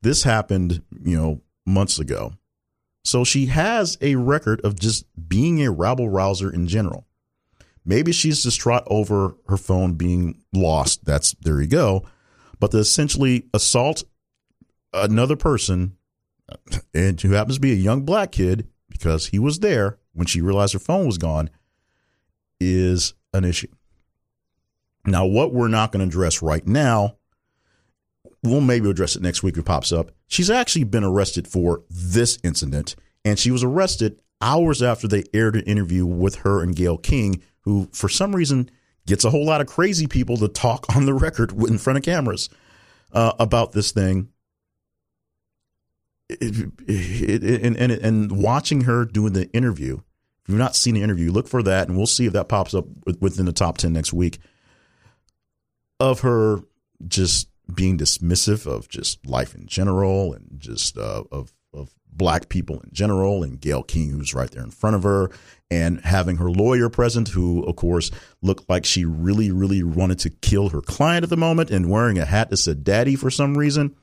This 0.00 0.22
happened, 0.22 0.82
you 1.02 1.16
know, 1.16 1.40
months 1.66 1.98
ago. 1.98 2.34
So 3.04 3.24
she 3.24 3.46
has 3.46 3.98
a 4.00 4.14
record 4.14 4.60
of 4.60 4.78
just 4.78 5.06
being 5.28 5.64
a 5.64 5.70
rabble 5.70 6.08
rouser 6.08 6.52
in 6.52 6.68
general. 6.68 7.07
Maybe 7.84 8.12
she's 8.12 8.42
distraught 8.42 8.84
over 8.86 9.34
her 9.48 9.56
phone 9.56 9.94
being 9.94 10.42
lost. 10.52 11.04
That's 11.04 11.32
there 11.40 11.60
you 11.60 11.68
go. 11.68 12.04
But 12.60 12.72
to 12.72 12.78
essentially 12.78 13.46
assault 13.54 14.04
another 14.92 15.36
person, 15.36 15.96
and 16.94 17.20
who 17.20 17.32
happens 17.32 17.56
to 17.56 17.60
be 17.60 17.72
a 17.72 17.76
young 17.76 18.02
black 18.02 18.32
kid 18.32 18.68
because 18.88 19.28
he 19.28 19.38
was 19.38 19.60
there 19.60 19.98
when 20.12 20.26
she 20.26 20.40
realized 20.40 20.72
her 20.72 20.78
phone 20.78 21.06
was 21.06 21.18
gone, 21.18 21.50
is 22.60 23.14
an 23.32 23.44
issue. 23.44 23.68
Now, 25.04 25.26
what 25.26 25.52
we're 25.54 25.68
not 25.68 25.92
going 25.92 26.00
to 26.00 26.08
address 26.08 26.42
right 26.42 26.66
now, 26.66 27.16
we'll 28.42 28.60
maybe 28.60 28.90
address 28.90 29.16
it 29.16 29.22
next 29.22 29.42
week 29.42 29.54
if 29.54 29.60
it 29.60 29.66
pops 29.66 29.92
up. 29.92 30.10
She's 30.26 30.50
actually 30.50 30.84
been 30.84 31.04
arrested 31.04 31.46
for 31.46 31.82
this 31.88 32.38
incident, 32.42 32.96
and 33.24 33.38
she 33.38 33.50
was 33.50 33.62
arrested 33.62 34.20
hours 34.40 34.82
after 34.82 35.08
they 35.08 35.24
aired 35.32 35.56
an 35.56 35.62
interview 35.62 36.06
with 36.06 36.36
her 36.36 36.62
and 36.62 36.74
Gayle 36.74 36.98
King, 36.98 37.42
who, 37.68 37.86
for 37.92 38.08
some 38.08 38.34
reason, 38.34 38.70
gets 39.06 39.26
a 39.26 39.30
whole 39.30 39.44
lot 39.44 39.60
of 39.60 39.66
crazy 39.66 40.06
people 40.06 40.38
to 40.38 40.48
talk 40.48 40.86
on 40.96 41.04
the 41.04 41.12
record 41.12 41.52
in 41.52 41.76
front 41.76 41.98
of 41.98 42.02
cameras 42.02 42.48
uh, 43.12 43.32
about 43.38 43.72
this 43.72 43.92
thing. 43.92 44.28
It, 46.30 46.72
it, 46.86 47.44
it, 47.44 47.62
and, 47.62 47.76
and, 47.76 47.92
and 47.92 48.32
watching 48.32 48.82
her 48.82 49.04
doing 49.04 49.34
the 49.34 49.50
interview, 49.52 49.96
if 49.96 50.48
you've 50.48 50.56
not 50.56 50.76
seen 50.76 50.94
the 50.94 51.02
interview, 51.02 51.30
look 51.30 51.46
for 51.46 51.62
that, 51.62 51.88
and 51.88 51.96
we'll 51.96 52.06
see 52.06 52.24
if 52.24 52.32
that 52.32 52.48
pops 52.48 52.72
up 52.72 52.86
within 53.20 53.44
the 53.44 53.52
top 53.52 53.76
10 53.76 53.92
next 53.92 54.14
week 54.14 54.38
of 56.00 56.20
her 56.20 56.60
just 57.06 57.48
being 57.74 57.98
dismissive 57.98 58.66
of 58.66 58.88
just 58.88 59.26
life 59.26 59.54
in 59.54 59.66
general 59.66 60.32
and 60.32 60.58
just 60.58 60.96
uh, 60.96 61.24
of 61.30 61.52
of 61.74 61.90
black 62.10 62.48
people 62.48 62.80
in 62.80 62.90
general, 62.92 63.42
and 63.42 63.60
Gayle 63.60 63.82
King, 63.82 64.10
who's 64.10 64.34
right 64.34 64.50
there 64.50 64.62
in 64.62 64.70
front 64.70 64.96
of 64.96 65.02
her, 65.02 65.30
and 65.70 66.00
having 66.00 66.36
her 66.36 66.50
lawyer 66.50 66.88
present, 66.88 67.28
who, 67.28 67.62
of 67.64 67.76
course, 67.76 68.10
looked 68.40 68.68
like 68.68 68.84
she 68.84 69.04
really, 69.04 69.52
really 69.52 69.82
wanted 69.82 70.18
to 70.20 70.30
kill 70.30 70.70
her 70.70 70.80
client 70.80 71.24
at 71.24 71.30
the 71.30 71.36
moment, 71.36 71.70
and 71.70 71.90
wearing 71.90 72.18
a 72.18 72.24
hat 72.24 72.50
that 72.50 72.56
said 72.56 72.84
daddy 72.84 73.16
for 73.16 73.30
some 73.30 73.56
reason. 73.56 73.94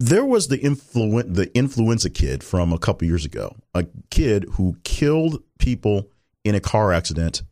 There 0.00 0.24
was 0.24 0.48
the 0.48 0.58
influ- 0.58 1.32
the 1.32 1.56
influenza 1.56 2.10
kid 2.10 2.42
from 2.42 2.72
a 2.72 2.78
couple 2.78 3.06
years 3.06 3.24
ago, 3.24 3.56
a 3.74 3.86
kid 4.10 4.46
who 4.52 4.76
killed 4.82 5.42
people 5.58 6.08
in 6.42 6.54
a 6.54 6.60
car 6.60 6.92
accident, 6.92 7.42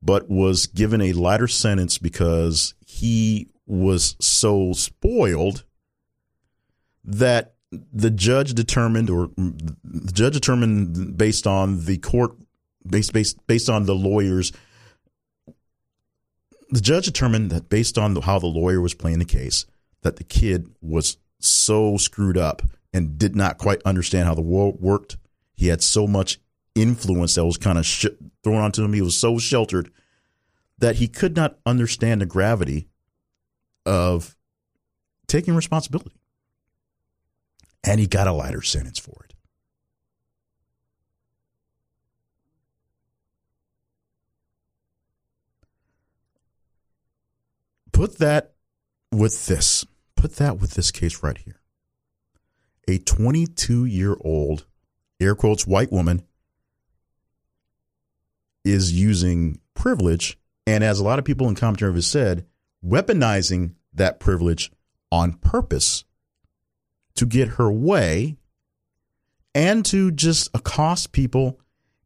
but 0.00 0.30
was 0.30 0.66
given 0.66 1.02
a 1.02 1.12
lighter 1.12 1.48
sentence 1.48 1.98
because 1.98 2.74
he 2.86 3.48
was 3.66 4.16
so 4.20 4.72
spoiled 4.72 5.64
that 7.04 7.55
the 7.70 8.10
judge 8.10 8.54
determined, 8.54 9.10
or 9.10 9.30
the 9.36 10.12
judge 10.12 10.34
determined 10.34 11.16
based 11.16 11.46
on 11.46 11.84
the 11.84 11.98
court, 11.98 12.36
based 12.86 13.12
based 13.12 13.44
based 13.46 13.68
on 13.68 13.86
the 13.86 13.94
lawyers. 13.94 14.52
The 16.70 16.80
judge 16.80 17.06
determined 17.06 17.50
that 17.50 17.68
based 17.68 17.96
on 17.96 18.14
the, 18.14 18.20
how 18.20 18.38
the 18.38 18.46
lawyer 18.46 18.80
was 18.80 18.94
playing 18.94 19.20
the 19.20 19.24
case, 19.24 19.66
that 20.02 20.16
the 20.16 20.24
kid 20.24 20.68
was 20.80 21.16
so 21.38 21.96
screwed 21.96 22.36
up 22.36 22.62
and 22.92 23.18
did 23.18 23.36
not 23.36 23.58
quite 23.58 23.82
understand 23.84 24.26
how 24.26 24.34
the 24.34 24.42
world 24.42 24.80
worked. 24.80 25.16
He 25.54 25.68
had 25.68 25.82
so 25.82 26.06
much 26.06 26.38
influence 26.74 27.34
that 27.34 27.44
was 27.44 27.56
kind 27.56 27.78
of 27.78 27.86
sh- 27.86 28.06
thrown 28.42 28.60
onto 28.60 28.84
him. 28.84 28.92
He 28.92 29.02
was 29.02 29.18
so 29.18 29.38
sheltered 29.38 29.90
that 30.78 30.96
he 30.96 31.08
could 31.08 31.36
not 31.36 31.58
understand 31.64 32.20
the 32.20 32.26
gravity 32.26 32.88
of 33.84 34.36
taking 35.26 35.54
responsibility 35.54 36.15
and 37.86 38.00
he 38.00 38.06
got 38.06 38.26
a 38.26 38.32
lighter 38.32 38.62
sentence 38.62 38.98
for 38.98 39.24
it. 39.24 39.34
Put 47.92 48.18
that 48.18 48.52
with 49.10 49.46
this. 49.46 49.86
Put 50.16 50.36
that 50.36 50.58
with 50.58 50.72
this 50.72 50.90
case 50.90 51.22
right 51.22 51.38
here. 51.38 51.60
A 52.88 52.98
22 52.98 53.84
year 53.86 54.16
old, 54.20 54.66
air 55.20 55.34
quotes, 55.34 55.66
white 55.66 55.90
woman 55.90 56.22
is 58.64 58.92
using 58.92 59.60
privilege. 59.74 60.38
And 60.66 60.82
as 60.84 60.98
a 60.98 61.04
lot 61.04 61.18
of 61.18 61.24
people 61.24 61.48
in 61.48 61.54
commentary 61.54 61.94
have 61.94 62.04
said, 62.04 62.44
weaponizing 62.84 63.74
that 63.94 64.20
privilege 64.20 64.70
on 65.10 65.34
purpose 65.34 66.04
to 67.16 67.26
get 67.26 67.48
her 67.50 67.70
way 67.70 68.36
and 69.54 69.84
to 69.86 70.10
just 70.10 70.50
accost 70.54 71.12
people 71.12 71.58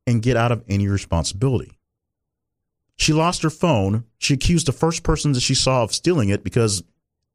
and 0.06 0.22
get 0.22 0.36
out 0.36 0.52
of 0.52 0.64
any 0.68 0.88
responsibility. 0.88 1.72
She 2.96 3.12
lost 3.12 3.42
her 3.42 3.50
phone. 3.50 4.04
She 4.18 4.34
accused 4.34 4.66
the 4.66 4.72
first 4.72 5.02
person 5.02 5.32
that 5.32 5.40
she 5.40 5.54
saw 5.54 5.82
of 5.82 5.94
stealing 5.94 6.28
it 6.28 6.44
because 6.44 6.82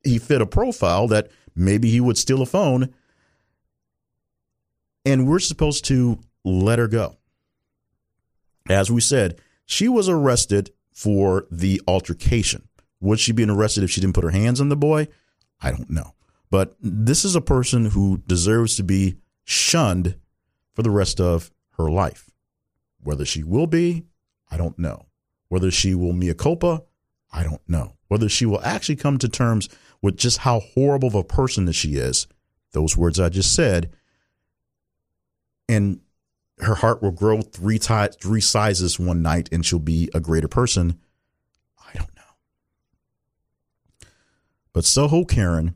he 0.04 0.20
fit 0.20 0.42
a 0.42 0.46
profile 0.46 1.08
that 1.08 1.32
maybe 1.56 1.90
he 1.90 2.00
would 2.00 2.18
steal 2.18 2.42
a 2.42 2.46
phone. 2.46 2.94
And 5.06 5.28
we're 5.28 5.40
supposed 5.40 5.86
to 5.86 6.20
let 6.44 6.80
her 6.80 6.88
go. 6.88 7.18
As 8.70 8.92
we 8.92 9.02
said, 9.02 9.40
she 9.66 9.88
was 9.88 10.10
arrested 10.10 10.72
for 10.92 11.46
the 11.52 11.82
altercation. 11.88 12.68
Would 13.02 13.20
she 13.20 13.32
be 13.32 13.44
arrested 13.44 13.84
if 13.84 13.92
she 13.92 14.02
didn't 14.02 14.16
put 14.16 14.24
her 14.24 14.32
hands 14.32 14.62
on 14.62 14.70
the 14.70 14.76
boy? 14.76 15.08
I 15.62 15.72
don't 15.72 15.90
know. 15.90 16.15
But 16.56 16.74
this 16.80 17.26
is 17.26 17.36
a 17.36 17.42
person 17.42 17.88
who 17.88 18.24
deserves 18.28 18.78
to 18.78 18.84
be 18.84 19.18
shunned 19.44 20.16
for 20.74 20.84
the 20.84 20.90
rest 20.90 21.20
of 21.20 21.52
her 21.72 21.92
life. 21.92 22.30
Whether 23.04 23.26
she 23.26 23.44
will 23.44 23.68
be, 23.68 24.06
I 24.50 24.56
don't 24.56 24.80
know. 24.80 25.08
Whether 25.50 25.70
she 25.70 25.96
will 25.96 26.14
mea 26.14 26.34
culpa, 26.34 26.84
I 27.30 27.44
don't 27.44 27.60
know. 27.68 27.98
Whether 28.08 28.30
she 28.30 28.46
will 28.46 28.62
actually 28.62 28.96
come 28.96 29.18
to 29.18 29.28
terms 29.28 29.68
with 30.02 30.16
just 30.16 30.38
how 30.38 30.62
horrible 30.62 31.10
of 31.10 31.16
a 31.16 31.26
person 31.26 31.66
that 31.66 31.74
she 31.74 31.96
is, 31.96 32.26
those 32.72 32.96
words 32.96 33.20
I 33.20 33.28
just 33.28 33.54
said, 33.54 33.92
and 35.68 36.00
her 36.60 36.76
heart 36.76 37.04
will 37.04 37.12
grow 37.12 37.42
three, 37.42 37.80
t- 37.80 38.08
three 38.22 38.40
sizes 38.40 38.98
one 38.98 39.22
night 39.22 39.50
and 39.52 39.66
she'll 39.66 39.80
be 39.80 40.10
a 40.14 40.22
greater 40.22 40.48
person. 40.48 41.02
I 41.78 41.98
don't 41.98 42.16
know. 42.16 44.08
But 44.72 44.86
Soho 44.86 45.26
Karen 45.26 45.76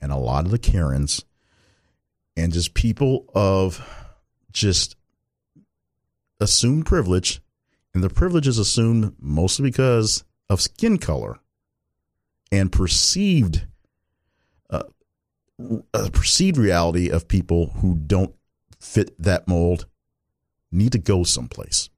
and 0.00 0.12
a 0.12 0.16
lot 0.16 0.44
of 0.44 0.50
the 0.50 0.58
Karens 0.58 1.24
and 2.36 2.52
just 2.52 2.74
people 2.74 3.26
of 3.34 3.84
just 4.52 4.96
assumed 6.40 6.86
privilege, 6.86 7.40
and 7.94 8.02
the 8.02 8.10
privilege 8.10 8.48
is 8.48 8.58
assumed 8.58 9.14
mostly 9.20 9.68
because 9.68 10.24
of 10.48 10.60
skin 10.60 10.98
color 10.98 11.38
and 12.50 12.72
perceived 12.72 13.66
uh, 15.92 16.08
perceived 16.12 16.56
reality 16.56 17.10
of 17.10 17.28
people 17.28 17.68
who 17.76 17.94
don't 17.94 18.34
fit 18.78 19.14
that 19.22 19.46
mold 19.46 19.86
need 20.72 20.92
to 20.92 20.98
go 20.98 21.24
someplace. 21.24 21.90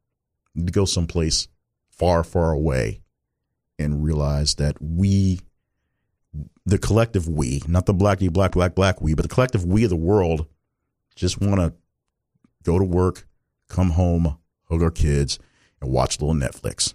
Need 0.55 0.67
to 0.67 0.73
go 0.73 0.85
someplace 0.85 1.49
far, 1.91 2.25
far 2.25 2.53
away 2.53 3.03
and 3.79 4.05
realize 4.05 4.57
that 4.57 4.77
we, 4.81 5.41
the 6.65 6.79
collective 6.79 7.29
we, 7.29 7.63
not 7.67 7.87
the 7.87 7.95
blacky, 7.95 8.33
black, 8.33 8.53
black, 8.53 8.75
black 8.75 9.01
we, 9.01 9.15
but 9.15 9.23
the 9.23 9.29
collective 9.29 9.65
we 9.65 9.85
of 9.85 9.91
the 9.91 9.97
world 9.97 10.47
just 11.15 11.41
want 11.41 11.61
to 11.61 11.75
go 12.63 12.79
to 12.79 12.85
work, 12.85 13.27
come 13.69 13.91
home, 13.91 14.39
hug 14.69 14.83
our 14.83 14.91
kids, 14.91 15.39
and 15.81 15.91
watch 15.91 16.19
a 16.19 16.25
little 16.25 16.41
Netflix. 16.41 16.95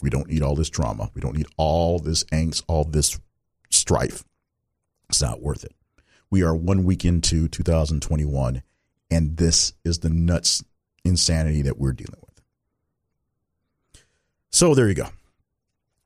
We 0.00 0.10
don't 0.10 0.28
need 0.28 0.42
all 0.42 0.54
this 0.54 0.70
drama. 0.70 1.10
We 1.14 1.20
don't 1.20 1.36
need 1.36 1.48
all 1.56 1.98
this 1.98 2.24
angst, 2.24 2.62
all 2.66 2.84
this 2.84 3.18
strife. 3.70 4.24
It's 5.08 5.20
not 5.20 5.42
worth 5.42 5.64
it. 5.64 5.74
We 6.30 6.42
are 6.42 6.54
one 6.54 6.84
week 6.84 7.04
into 7.04 7.46
2021, 7.48 8.62
and 9.10 9.36
this 9.36 9.74
is 9.84 9.98
the 9.98 10.08
nuts 10.08 10.64
insanity 11.04 11.62
that 11.62 11.78
we're 11.78 11.92
dealing 11.92 12.20
with. 12.20 12.40
So 14.50 14.74
there 14.74 14.88
you 14.88 14.94
go. 14.94 15.08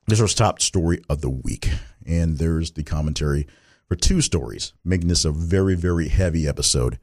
This 0.09 0.21
was 0.21 0.35
top 0.35 0.61
story 0.61 1.03
of 1.09 1.21
the 1.21 1.31
week. 1.31 1.71
And 2.07 2.39
there's 2.39 2.73
the 2.73 2.83
commentary 2.83 3.47
for 3.89 3.97
two 3.97 4.21
stories, 4.21 4.73
making 4.85 5.09
this 5.09 5.25
a 5.25 5.31
very, 5.31 5.75
very 5.75 6.09
heavy 6.09 6.49
episode 6.49 6.99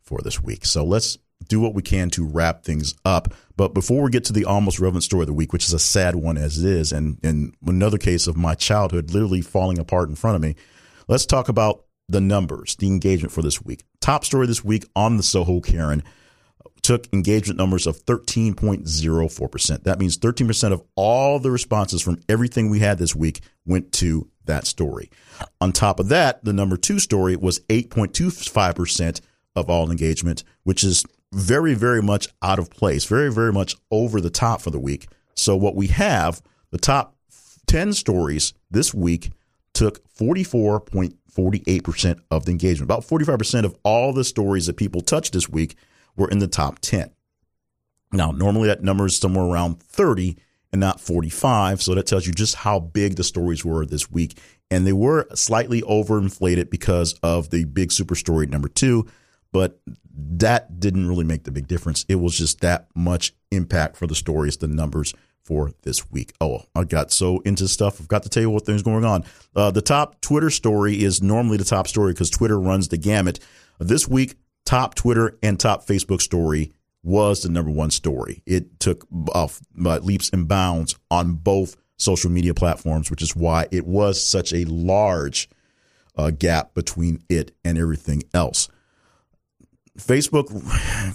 for 0.00 0.20
this 0.22 0.42
week. 0.42 0.64
So 0.64 0.84
let's 0.84 1.18
do 1.48 1.60
what 1.60 1.74
we 1.74 1.82
can 1.82 2.10
to 2.10 2.24
wrap 2.24 2.64
things 2.64 2.94
up. 3.04 3.32
But 3.56 3.74
before 3.74 4.02
we 4.02 4.10
get 4.10 4.24
to 4.24 4.32
the 4.32 4.44
almost 4.44 4.78
relevant 4.78 5.04
story 5.04 5.22
of 5.22 5.28
the 5.28 5.32
week, 5.32 5.52
which 5.52 5.64
is 5.64 5.72
a 5.72 5.78
sad 5.78 6.14
one 6.16 6.36
as 6.36 6.62
it 6.62 6.70
is, 6.70 6.92
and, 6.92 7.18
and 7.22 7.54
another 7.66 7.98
case 7.98 8.26
of 8.26 8.36
my 8.36 8.54
childhood 8.54 9.10
literally 9.10 9.40
falling 9.40 9.78
apart 9.78 10.08
in 10.08 10.14
front 10.14 10.36
of 10.36 10.42
me, 10.42 10.56
let's 11.08 11.26
talk 11.26 11.48
about 11.48 11.84
the 12.08 12.20
numbers, 12.20 12.76
the 12.76 12.88
engagement 12.88 13.32
for 13.32 13.42
this 13.42 13.62
week. 13.62 13.84
Top 14.00 14.24
story 14.24 14.46
this 14.46 14.64
week 14.64 14.84
on 14.96 15.16
the 15.16 15.22
Soho 15.22 15.60
Karen 15.60 16.02
took 16.82 17.06
engagement 17.12 17.58
numbers 17.58 17.86
of 17.86 18.04
13.04%. 18.04 19.82
That 19.84 19.98
means 19.98 20.18
13% 20.18 20.72
of 20.72 20.82
all 20.94 21.38
the 21.38 21.50
responses 21.50 22.02
from 22.02 22.20
everything 22.28 22.70
we 22.70 22.80
had 22.80 22.98
this 22.98 23.14
week 23.14 23.40
went 23.66 23.92
to 23.92 24.28
that 24.46 24.66
story. 24.66 25.10
On 25.60 25.72
top 25.72 26.00
of 26.00 26.08
that, 26.08 26.44
the 26.44 26.52
number 26.52 26.76
two 26.76 26.98
story 26.98 27.36
was 27.36 27.60
8.25% 27.60 29.20
of 29.56 29.68
all 29.68 29.90
engagement, 29.90 30.44
which 30.64 30.84
is 30.84 31.04
very, 31.32 31.74
very 31.74 32.02
much 32.02 32.28
out 32.42 32.58
of 32.58 32.70
place, 32.70 33.04
very, 33.04 33.32
very 33.32 33.52
much 33.52 33.76
over 33.90 34.20
the 34.20 34.30
top 34.30 34.62
for 34.62 34.70
the 34.70 34.80
week. 34.80 35.06
So, 35.34 35.56
what 35.56 35.76
we 35.76 35.86
have, 35.88 36.42
the 36.70 36.78
top 36.78 37.14
10 37.66 37.92
stories 37.92 38.52
this 38.70 38.92
week 38.92 39.30
took 39.74 40.02
44.48% 40.14 42.20
of 42.30 42.44
the 42.44 42.50
engagement. 42.50 42.90
About 42.90 43.06
45% 43.06 43.64
of 43.64 43.76
all 43.84 44.12
the 44.12 44.24
stories 44.24 44.66
that 44.66 44.76
people 44.76 45.00
touched 45.00 45.32
this 45.32 45.48
week 45.48 45.76
were 46.20 46.28
in 46.28 46.38
the 46.38 46.46
top 46.46 46.78
10. 46.80 47.10
Now, 48.12 48.30
normally 48.30 48.68
that 48.68 48.82
number 48.82 49.06
is 49.06 49.16
somewhere 49.16 49.44
around 49.44 49.82
30 49.82 50.36
and 50.72 50.80
not 50.80 51.00
45. 51.00 51.82
So 51.82 51.94
that 51.94 52.06
tells 52.06 52.26
you 52.26 52.32
just 52.32 52.56
how 52.56 52.78
big 52.78 53.16
the 53.16 53.24
stories 53.24 53.64
were 53.64 53.86
this 53.86 54.10
week. 54.10 54.38
And 54.70 54.86
they 54.86 54.92
were 54.92 55.26
slightly 55.34 55.82
overinflated 55.82 56.70
because 56.70 57.14
of 57.22 57.50
the 57.50 57.64
big 57.64 57.90
super 57.90 58.14
story 58.14 58.46
number 58.46 58.68
two, 58.68 59.08
but 59.50 59.80
that 60.14 60.78
didn't 60.78 61.08
really 61.08 61.24
make 61.24 61.44
the 61.44 61.50
big 61.50 61.66
difference. 61.66 62.04
It 62.08 62.16
was 62.16 62.36
just 62.36 62.60
that 62.60 62.86
much 62.94 63.32
impact 63.50 63.96
for 63.96 64.06
the 64.06 64.14
stories, 64.14 64.58
the 64.58 64.68
numbers 64.68 65.14
for 65.42 65.72
this 65.82 66.08
week. 66.10 66.34
Oh, 66.40 66.64
I 66.74 66.84
got 66.84 67.10
so 67.10 67.40
into 67.40 67.66
stuff. 67.66 68.00
I've 68.00 68.08
got 68.08 68.22
to 68.24 68.28
tell 68.28 68.42
you 68.42 68.50
what 68.50 68.66
things 68.66 68.82
going 68.82 69.04
on. 69.04 69.24
Uh, 69.56 69.70
the 69.70 69.82
top 69.82 70.20
Twitter 70.20 70.50
story 70.50 71.02
is 71.02 71.22
normally 71.22 71.56
the 71.56 71.64
top 71.64 71.88
story 71.88 72.12
because 72.12 72.30
Twitter 72.30 72.60
runs 72.60 72.88
the 72.88 72.98
gamut. 72.98 73.40
This 73.80 74.06
week, 74.06 74.34
top 74.70 74.94
Twitter 74.94 75.36
and 75.42 75.58
top 75.58 75.84
Facebook 75.84 76.20
story 76.20 76.72
was 77.02 77.42
the 77.42 77.48
number 77.48 77.72
one 77.72 77.90
story. 77.90 78.40
It 78.46 78.78
took 78.78 79.04
uh, 79.34 79.48
leaps 79.74 80.30
and 80.32 80.46
bounds 80.46 80.94
on 81.10 81.32
both 81.32 81.76
social 81.96 82.30
media 82.30 82.54
platforms, 82.54 83.10
which 83.10 83.20
is 83.20 83.34
why 83.34 83.66
it 83.72 83.84
was 83.84 84.24
such 84.24 84.52
a 84.52 84.64
large 84.66 85.48
uh, 86.16 86.30
gap 86.30 86.72
between 86.74 87.20
it 87.28 87.50
and 87.64 87.78
everything 87.78 88.22
else. 88.32 88.68
Facebook 89.98 90.44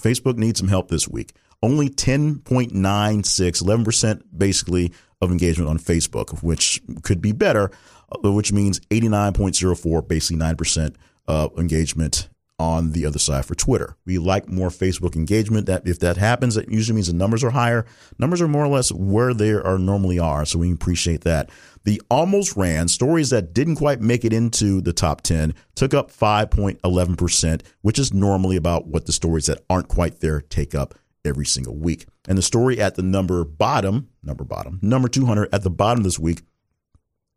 Facebook 0.01 0.35
needs 0.35 0.59
some 0.59 0.67
help 0.67 0.89
this 0.89 1.07
week. 1.07 1.31
Only 1.63 1.89
10.96, 1.89 2.43
11% 2.73 4.21
basically 4.37 4.91
of 5.21 5.31
engagement 5.31 5.69
on 5.69 5.79
Facebook, 5.79 6.43
which 6.43 6.81
could 7.03 7.21
be 7.21 7.31
better, 7.31 7.71
uh, 8.11 8.33
which 8.33 8.51
means 8.51 8.81
89.04, 8.81 10.05
basically 10.09 10.43
9% 10.43 10.95
of 11.27 11.57
engagement 11.57 12.27
on 12.57 12.91
the 12.93 13.05
other 13.05 13.19
side 13.19 13.45
for 13.45 13.55
Twitter. 13.55 13.97
We 14.05 14.17
like 14.17 14.47
more 14.47 14.69
Facebook 14.69 15.15
engagement. 15.15 15.65
That 15.65 15.87
if 15.87 15.99
that 15.99 16.17
happens, 16.17 16.55
it 16.55 16.69
usually 16.69 16.95
means 16.95 17.07
the 17.07 17.13
numbers 17.13 17.43
are 17.43 17.51
higher. 17.51 17.85
Numbers 18.17 18.41
are 18.41 18.47
more 18.47 18.63
or 18.63 18.69
less 18.69 18.91
where 18.91 19.33
they 19.33 19.51
are 19.51 19.77
normally 19.77 20.19
are, 20.19 20.45
so 20.45 20.59
we 20.59 20.71
appreciate 20.71 21.21
that. 21.21 21.49
The 21.83 22.01
almost 22.09 22.55
ran 22.55 22.87
stories 22.87 23.29
that 23.29 23.53
didn't 23.53 23.75
quite 23.75 24.01
make 24.01 24.25
it 24.25 24.33
into 24.33 24.81
the 24.81 24.93
top 24.93 25.21
10 25.21 25.53
took 25.75 25.93
up 25.93 26.11
5.11%, 26.11 27.61
which 27.81 27.99
is 27.99 28.13
normally 28.13 28.55
about 28.55 28.87
what 28.87 29.05
the 29.05 29.11
stories 29.11 29.45
that 29.47 29.63
aren't 29.69 29.87
quite 29.87 30.19
there 30.19 30.41
take 30.41 30.73
up 30.73 30.95
every 31.23 31.45
single 31.45 31.75
week. 31.75 32.07
And 32.27 32.37
the 32.37 32.43
story 32.43 32.79
at 32.79 32.95
the 32.95 33.03
number 33.03 33.43
bottom, 33.43 34.09
number 34.23 34.43
bottom, 34.43 34.79
number 34.81 35.07
200 35.07 35.49
at 35.53 35.63
the 35.63 35.69
bottom 35.69 36.03
this 36.03 36.17
week, 36.17 36.41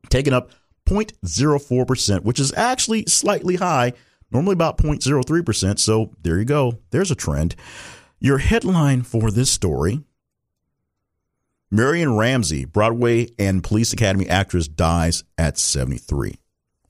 taking 0.09 0.33
up 0.33 0.51
0.04%, 0.87 2.23
which 2.23 2.41
is 2.41 2.55
actually 2.55 3.05
slightly 3.07 3.57
high 3.57 3.93
normally 4.31 4.55
about 4.55 4.79
0.03%. 4.79 5.79
So 5.79 6.13
there 6.23 6.39
you 6.39 6.45
go. 6.45 6.79
There's 6.91 7.11
a 7.11 7.17
trend. 7.17 7.55
Your 8.21 8.39
headline 8.39 9.03
for 9.03 9.31
this 9.31 9.51
story 9.51 10.01
Marion 11.71 12.17
Ramsey, 12.17 12.65
Broadway 12.65 13.29
and 13.39 13.63
Police 13.63 13.93
Academy 13.93 14.29
actress, 14.29 14.69
dies 14.69 15.25
at 15.37 15.59
73. 15.59 16.39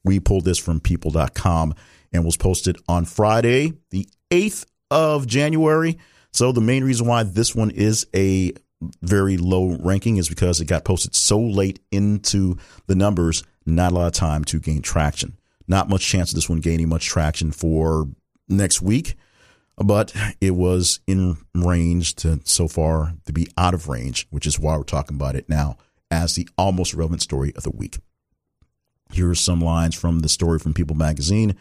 We 0.05 0.21
pulled 0.21 0.45
this 0.45 0.59
from 0.59 0.81
people.com 0.81 1.75
and 2.13 2.25
was 2.25 2.37
posted 2.37 2.77
on 2.89 3.05
Friday, 3.05 3.73
the 3.91 4.09
8th 4.31 4.67
of 4.91 5.27
January. 5.27 5.99
So 6.33 6.53
the 6.53 6.61
main 6.61 6.85
reason 6.85 7.07
why 7.07 7.25
this 7.25 7.55
one 7.55 7.71
is 7.71 8.07
a 8.15 8.53
very 9.03 9.37
low 9.37 9.77
ranking 9.81 10.19
is 10.19 10.29
because 10.29 10.61
it 10.61 10.67
got 10.67 10.85
posted 10.85 11.15
so 11.15 11.41
late 11.41 11.81
into 11.91 12.57
the 12.87 12.95
numbers, 12.95 13.43
not 13.67 13.91
a 13.91 13.95
lot 13.97 14.07
of 14.07 14.13
time 14.13 14.45
to 14.45 14.61
gain 14.61 14.83
traction. 14.83 15.38
Not 15.69 15.89
much 15.89 16.07
chance 16.07 16.31
of 16.33 16.35
this 16.35 16.49
one 16.49 16.61
gaining 16.61 16.89
much 16.89 17.07
traction 17.07 17.53
for 17.53 18.09
next 18.49 18.83
week, 18.83 19.15
but 19.77 20.15
it 20.41 20.53
was 20.53 21.01
in 21.07 21.37
range 21.55 22.17
to 22.17 22.41
so 22.45 22.67
far 22.67 23.13
to 23.27 23.33
be 23.33 23.49
out 23.57 23.75
of 23.75 23.89
range, 23.89 24.27
which 24.31 24.47
is 24.47 24.59
why 24.59 24.77
we're 24.77 24.83
talking 24.83 25.17
about 25.17 25.37
it 25.37 25.49
now 25.49 25.77
as 26.11 26.35
the 26.35 26.49
almost 26.57 26.95
relevant 26.95 27.23
story 27.23 27.53
of 27.55 27.63
the 27.63 27.71
week. 27.71 27.99
Here 29.13 29.29
are 29.31 29.35
some 29.35 29.61
lines 29.61 29.95
from 29.95 30.21
the 30.21 30.29
story 30.29 30.59
from 30.59 30.75
People 30.75 30.97
magazine. 30.97 31.57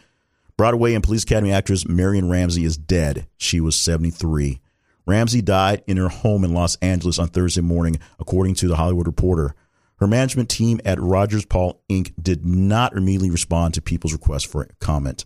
Broadway 0.56 0.94
and 0.94 1.04
Police 1.04 1.22
Academy 1.22 1.52
actress 1.52 1.86
Marion 1.86 2.28
Ramsey 2.28 2.64
is 2.64 2.76
dead. 2.76 3.26
She 3.36 3.60
was 3.60 3.76
73. 3.76 4.60
Ramsey 5.06 5.40
died 5.40 5.82
in 5.86 5.96
her 5.96 6.08
home 6.08 6.44
in 6.44 6.52
Los 6.52 6.76
Angeles 6.76 7.18
on 7.18 7.28
Thursday 7.28 7.62
morning, 7.62 7.98
according 8.18 8.54
to 8.56 8.68
the 8.68 8.76
Hollywood 8.76 9.06
Reporter. 9.06 9.54
Her 9.98 10.06
management 10.06 10.48
team 10.48 10.80
at 10.84 11.00
Rogers 11.00 11.44
Paul 11.44 11.82
Inc. 11.90 12.12
did 12.22 12.46
not 12.46 12.96
immediately 12.96 13.30
respond 13.30 13.74
to 13.74 13.82
people's 13.82 14.12
request 14.12 14.46
for 14.46 14.68
comment. 14.80 15.24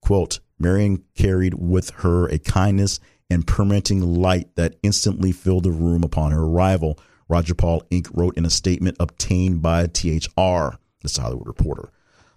Quote, 0.00 0.40
Marion 0.58 1.04
carried 1.14 1.54
with 1.54 1.90
her 1.90 2.26
a 2.26 2.38
kindness 2.38 2.98
and 3.28 3.46
permitting 3.46 4.14
light 4.20 4.54
that 4.56 4.76
instantly 4.82 5.32
filled 5.32 5.64
the 5.64 5.70
room 5.70 6.02
upon 6.02 6.32
her 6.32 6.42
arrival, 6.42 6.98
Roger 7.28 7.54
Paul 7.54 7.82
Inc. 7.90 8.10
wrote 8.14 8.36
in 8.36 8.46
a 8.46 8.50
statement 8.50 8.96
obtained 8.98 9.60
by 9.62 9.86
THR, 9.86 10.78
the 11.02 11.18
Hollywood 11.18 11.46
Reporter. 11.46 11.92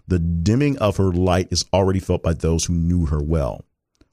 The 0.08 0.20
dimming 0.20 0.78
of 0.80 0.98
her 0.98 1.12
light 1.12 1.48
is 1.50 1.66
already 1.74 2.00
felt 2.00 2.22
by 2.22 2.34
those 2.34 2.66
who 2.66 2.74
knew 2.74 3.06
her 3.06 3.24
well. 3.24 3.66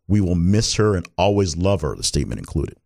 We 0.07 0.21
will 0.21 0.37
miss 0.37 0.75
her 0.75 0.95
and 0.95 1.07
always 1.19 1.57
love 1.57 1.83
her, 1.83 1.97
the 1.97 2.05
statement 2.05 2.39
included. 2.39 2.79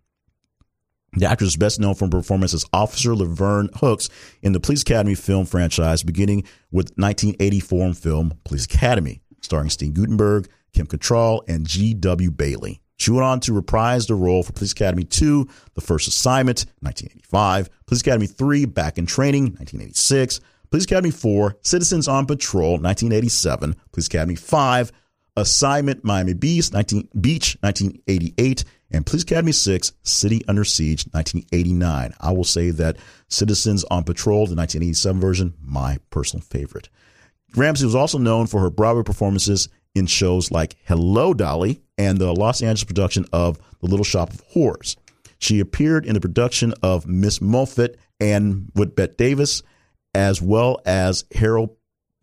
The 1.17 1.27
actress 1.27 1.51
is 1.51 1.57
best 1.57 1.81
known 1.81 1.95
for 1.95 2.07
her 2.07 2.11
performance 2.11 2.55
as 2.55 2.65
Officer 2.73 3.15
Laverne 3.15 3.69
Hooks 3.77 4.09
in 4.43 4.53
the 4.53 4.61
Police 4.61 4.83
Academy 4.83 5.15
film 5.15 5.47
franchise, 5.47 6.03
beginning 6.03 6.45
with 6.73 6.91
1984 6.97 7.95
film 7.95 8.35
Police 8.45 8.65
Academy, 8.65 9.21
starring 9.41 9.71
Steve 9.71 9.95
Guttenberg, 9.95 10.49
Kim 10.73 10.87
Cattrall, 10.87 11.43
and 11.49 11.67
G.W. 11.67 12.31
Bailey. 12.33 12.81
She 12.97 13.11
went 13.11 13.25
on 13.25 13.41
to 13.41 13.53
reprise 13.53 14.07
the 14.07 14.15
role 14.15 14.43
for 14.43 14.53
Police 14.53 14.73
Academy 14.73 15.05
2, 15.05 15.49
The 15.75 15.81
First 15.81 16.09
Assignment, 16.09 16.67
1985, 16.81 17.71
Police 17.87 18.01
Academy 18.01 18.27
3, 18.27 18.65
Back 18.67 18.99
in 18.99 19.07
Training, 19.07 19.45
1986, 19.45 20.41
Police 20.71 20.85
Academy 20.85 21.11
4, 21.11 21.57
Citizens 21.63 22.09
on 22.09 22.27
Patrol, 22.27 22.73
1987, 22.73 23.77
Police 23.93 24.07
Academy 24.07 24.35
5, 24.35 24.93
Assignment 25.37 26.05
Miami 26.05 26.35
Beach, 26.35 26.73
19, 26.73 27.09
Beach, 27.21 27.57
1988, 27.61 28.65
and 28.95 29.05
Police 29.05 29.25
Academy 29.25 29.53
6, 29.53 29.93
City 30.03 30.45
Under 30.47 30.65
Siege, 30.65 31.05
1989. 31.11 32.15
I 32.21 32.31
will 32.31 32.45
say 32.45 32.71
that 32.71 32.97
Citizens 33.29 33.85
on 33.91 34.05
Patrol, 34.05 34.47
the 34.47 34.55
1987 34.55 35.21
version, 35.21 35.55
my 35.61 35.99
personal 36.11 36.43
favorite. 36.43 36.89
Ramsey 37.57 37.85
was 37.85 37.97
also 37.97 38.19
known 38.19 38.47
for 38.47 38.61
her 38.61 38.71
Broadway 38.71 39.03
performances 39.03 39.69
in 39.95 40.07
shows 40.07 40.51
like 40.51 40.77
Hello 40.85 41.35
Dolly 41.35 41.83
and 41.99 42.19
the 42.19 42.33
Los 42.33 42.63
Angeles 42.63 42.85
production 42.85 43.27
of 43.33 43.59
The 43.81 43.89
Little 43.89 44.05
Shop 44.05 44.33
of 44.33 44.41
Horrors. 44.51 44.97
She 45.39 45.61
appeared 45.61 46.07
in 46.07 46.15
the 46.15 46.21
production 46.21 46.73
of 46.83 47.07
Miss 47.07 47.41
Moffat 47.41 47.99
and 48.21 48.71
with 48.75 48.95
Bette 48.95 49.15
Davis, 49.17 49.63
as 50.15 50.41
well 50.41 50.81
as 50.87 51.25
Harold 51.35 51.77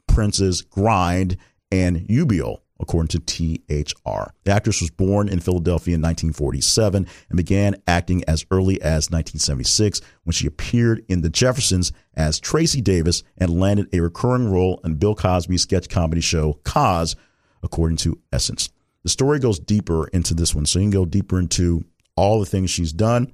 Prince's 0.07 0.61
Grind 0.61 1.37
and 1.69 1.97
Eubie 2.07 2.41
according 2.81 3.07
to 3.09 3.19
THR. 3.19 4.33
The 4.43 4.51
actress 4.51 4.81
was 4.81 4.89
born 4.89 5.29
in 5.29 5.39
Philadelphia 5.39 5.95
in 5.95 6.01
1947 6.01 7.07
and 7.29 7.37
began 7.37 7.75
acting 7.87 8.23
as 8.25 8.45
early 8.51 8.81
as 8.81 9.09
1976 9.09 10.01
when 10.23 10.33
she 10.33 10.47
appeared 10.47 11.05
in 11.07 11.21
The 11.21 11.29
Jeffersons 11.29 11.91
as 12.15 12.39
Tracy 12.39 12.81
Davis 12.81 13.23
and 13.37 13.59
landed 13.59 13.87
a 13.93 14.01
recurring 14.01 14.51
role 14.51 14.81
in 14.83 14.95
Bill 14.95 15.15
Cosby's 15.15 15.61
sketch 15.61 15.87
comedy 15.87 16.21
show 16.21 16.59
Cos, 16.63 17.15
according 17.63 17.97
to 17.97 18.19
Essence. 18.33 18.69
The 19.03 19.09
story 19.09 19.39
goes 19.39 19.59
deeper 19.59 20.07
into 20.07 20.33
this 20.33 20.53
one, 20.53 20.65
so 20.65 20.79
you 20.79 20.83
can 20.83 20.91
go 20.91 21.05
deeper 21.05 21.39
into 21.39 21.85
all 22.15 22.39
the 22.39 22.45
things 22.45 22.69
she's 22.69 22.93
done 22.93 23.31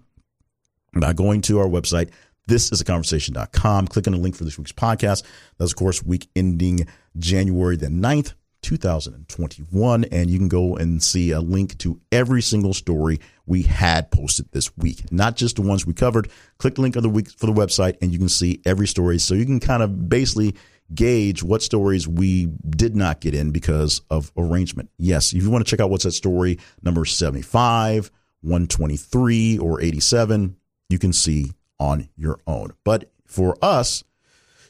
by 0.93 1.13
going 1.13 1.41
to 1.41 1.59
our 1.59 1.67
website. 1.67 2.09
This 2.47 2.71
is 2.71 2.79
a 2.79 2.85
conversation.com. 2.85 3.87
Click 3.87 4.07
on 4.07 4.13
the 4.13 4.19
link 4.19 4.35
for 4.35 4.45
this 4.45 4.57
week's 4.57 4.71
podcast. 4.71 5.23
That's, 5.57 5.71
of 5.71 5.75
course, 5.75 6.01
week 6.01 6.29
ending 6.35 6.87
January 7.17 7.75
the 7.75 7.87
9th, 7.87 8.33
2021. 8.67 10.03
And 10.11 10.29
you 10.29 10.37
can 10.37 10.49
go 10.49 10.75
and 10.75 11.01
see 11.01 11.31
a 11.31 11.39
link 11.39 11.77
to 11.77 12.01
every 12.11 12.41
single 12.41 12.73
story 12.73 13.21
we 13.45 13.61
had 13.63 14.11
posted 14.11 14.51
this 14.51 14.75
week, 14.75 15.09
not 15.09 15.37
just 15.37 15.55
the 15.55 15.61
ones 15.61 15.85
we 15.85 15.93
covered. 15.93 16.29
Click 16.57 16.75
the 16.75 16.81
link 16.81 16.97
of 16.97 17.03
the 17.03 17.09
week 17.09 17.29
for 17.29 17.45
the 17.45 17.53
website 17.53 17.95
and 18.01 18.11
you 18.11 18.19
can 18.19 18.27
see 18.27 18.61
every 18.65 18.85
story. 18.85 19.19
So 19.19 19.35
you 19.35 19.45
can 19.45 19.61
kind 19.61 19.81
of 19.81 20.09
basically 20.09 20.53
gauge 20.93 21.43
what 21.43 21.61
stories 21.61 22.09
we 22.09 22.47
did 22.69 22.93
not 22.93 23.21
get 23.21 23.33
in 23.33 23.51
because 23.51 24.01
of 24.09 24.33
arrangement. 24.37 24.89
Yes, 24.97 25.31
if 25.31 25.43
you 25.43 25.49
want 25.49 25.65
to 25.65 25.69
check 25.69 25.79
out 25.79 25.89
what's 25.89 26.03
that 26.03 26.11
story 26.11 26.59
number 26.83 27.05
75, 27.05 28.11
123, 28.41 29.59
or 29.59 29.81
87, 29.81 30.57
you 30.89 30.99
can 30.99 31.13
see 31.13 31.53
on 31.79 32.09
your 32.17 32.39
own. 32.45 32.73
But 32.83 33.11
for 33.25 33.57
us, 33.61 34.03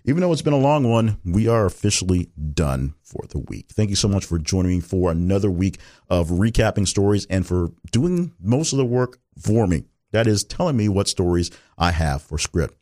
even 0.07 0.21
though 0.21 0.31
it's 0.31 0.41
been 0.41 0.53
a 0.53 0.57
long 0.57 0.89
one, 0.89 1.19
we 1.25 1.49
are 1.49 1.65
officially 1.65 2.29
done 2.53 2.95
for 3.03 3.25
the 3.27 3.39
week. 3.39 3.67
Thank 3.73 3.89
you 3.89 3.97
so 3.97 4.07
much 4.07 4.23
for 4.23 4.39
joining 4.39 4.71
me 4.71 4.79
for 4.79 5.11
another 5.11 5.51
week 5.51 5.79
of 6.09 6.29
recapping 6.29 6.87
stories 6.87 7.27
and 7.29 7.45
for 7.45 7.73
doing 7.91 8.31
most 8.39 8.71
of 8.71 8.77
the 8.77 8.85
work 8.85 9.19
for 9.37 9.67
me. 9.67 9.83
That 10.11 10.25
is 10.25 10.45
telling 10.45 10.77
me 10.77 10.87
what 10.87 11.09
stories 11.09 11.51
I 11.77 11.91
have 11.91 12.21
for 12.21 12.37
script. 12.37 12.77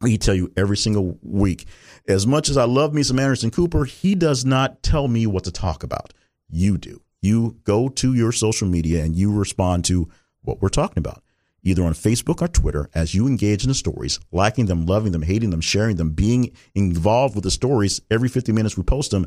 We 0.00 0.18
tell 0.18 0.34
you 0.34 0.52
every 0.56 0.76
single 0.76 1.16
week. 1.22 1.66
As 2.08 2.26
much 2.26 2.48
as 2.48 2.56
I 2.56 2.64
love 2.64 2.92
me 2.92 3.04
some 3.04 3.20
Anderson 3.20 3.52
Cooper, 3.52 3.84
he 3.84 4.16
does 4.16 4.44
not 4.44 4.82
tell 4.82 5.06
me 5.06 5.28
what 5.28 5.44
to 5.44 5.52
talk 5.52 5.84
about. 5.84 6.12
You 6.48 6.76
do. 6.76 7.02
You 7.20 7.58
go 7.62 7.88
to 7.88 8.14
your 8.14 8.32
social 8.32 8.66
media 8.66 9.04
and 9.04 9.14
you 9.14 9.32
respond 9.32 9.84
to 9.84 10.10
what 10.40 10.60
we're 10.60 10.70
talking 10.70 10.98
about 10.98 11.22
either 11.62 11.84
on 11.84 11.94
Facebook 11.94 12.42
or 12.42 12.48
Twitter 12.48 12.88
as 12.94 13.14
you 13.14 13.26
engage 13.26 13.62
in 13.62 13.68
the 13.68 13.74
stories, 13.74 14.18
liking 14.30 14.66
them, 14.66 14.86
loving 14.86 15.12
them, 15.12 15.22
hating 15.22 15.50
them, 15.50 15.60
sharing 15.60 15.96
them, 15.96 16.10
being 16.10 16.52
involved 16.74 17.34
with 17.34 17.44
the 17.44 17.50
stories 17.50 18.00
every 18.10 18.28
50 18.28 18.52
minutes 18.52 18.76
we 18.76 18.82
post 18.82 19.10
them. 19.10 19.26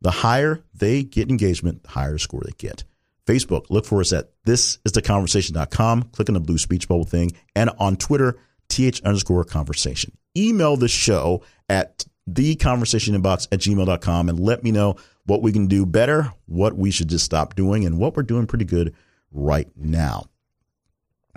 The 0.00 0.10
higher 0.10 0.62
they 0.74 1.02
get 1.02 1.30
engagement, 1.30 1.82
the 1.82 1.90
higher 1.90 2.18
score 2.18 2.42
they 2.44 2.52
get. 2.56 2.84
Facebook, 3.26 3.66
look 3.70 3.84
for 3.84 4.00
us 4.00 4.12
at 4.12 4.30
thisistheconversation.com. 4.44 6.02
Click 6.04 6.28
on 6.28 6.34
the 6.34 6.40
blue 6.40 6.58
speech 6.58 6.88
bubble 6.88 7.04
thing. 7.04 7.32
And 7.54 7.70
on 7.78 7.96
Twitter, 7.96 8.38
th 8.68 9.00
underscore 9.02 9.44
conversation. 9.44 10.16
Email 10.36 10.76
the 10.76 10.88
show 10.88 11.42
at 11.68 12.04
theconversationinbox 12.30 13.48
at 13.52 13.60
gmail.com 13.60 14.28
and 14.28 14.40
let 14.40 14.62
me 14.62 14.70
know 14.70 14.96
what 15.26 15.42
we 15.42 15.52
can 15.52 15.66
do 15.66 15.84
better, 15.84 16.32
what 16.46 16.76
we 16.76 16.90
should 16.90 17.08
just 17.08 17.24
stop 17.24 17.54
doing, 17.54 17.84
and 17.84 17.98
what 17.98 18.16
we're 18.16 18.22
doing 18.22 18.46
pretty 18.46 18.64
good 18.64 18.94
right 19.32 19.68
now. 19.76 20.24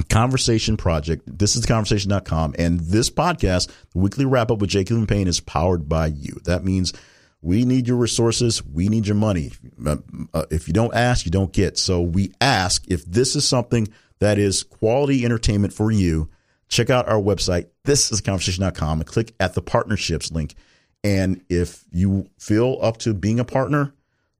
Conversation 0.10 0.78
Project. 0.78 1.24
This 1.26 1.56
is 1.56 1.66
conversation.com. 1.66 2.56
And 2.58 2.80
this 2.80 3.10
podcast, 3.10 3.72
the 3.94 4.00
weekly 4.00 4.26
wrap 4.26 4.52
up 4.52 4.60
with 4.60 4.70
Jacob 4.70 4.98
and 4.98 5.08
Payne, 5.08 5.28
is 5.28 5.39
powered 5.39 5.88
by 5.88 6.08
you. 6.08 6.39
That 6.46 6.64
means 6.64 6.94
we 7.41 7.66
need 7.66 7.88
your 7.88 7.98
resources. 7.98 8.66
We 8.66 8.89
need 8.89 9.06
your 9.06 9.16
money. 9.16 9.52
Uh, 9.86 9.98
uh, 10.34 10.46
if 10.50 10.68
you 10.68 10.74
don't 10.74 10.96
ask, 10.96 11.26
you 11.26 11.32
don't 11.32 11.52
get. 11.52 11.78
So 11.78 12.02
we 12.02 12.32
ask 12.39 12.86
if 12.88 13.06
this 13.06 13.36
is 13.36 13.48
something 13.48 13.89
that 14.20 14.38
is 14.38 14.64
quality 14.64 15.26
entertainment 15.26 15.74
for 15.74 15.91
you, 15.91 16.30
check 16.70 16.89
out 16.89 17.10
our 17.10 17.20
website. 17.20 17.68
This 17.84 18.12
is 18.12 18.22
conversation.com 18.22 19.02
and 19.02 19.08
click 19.08 19.36
at 19.39 19.54
the 19.54 19.62
partnerships 19.62 20.32
link. 20.32 20.56
And 21.04 21.44
if 21.50 21.84
you 21.91 22.30
feel 22.39 22.80
up 22.82 22.98
to 23.00 23.14
being 23.14 23.39
a 23.39 23.46
partner, 23.46 23.94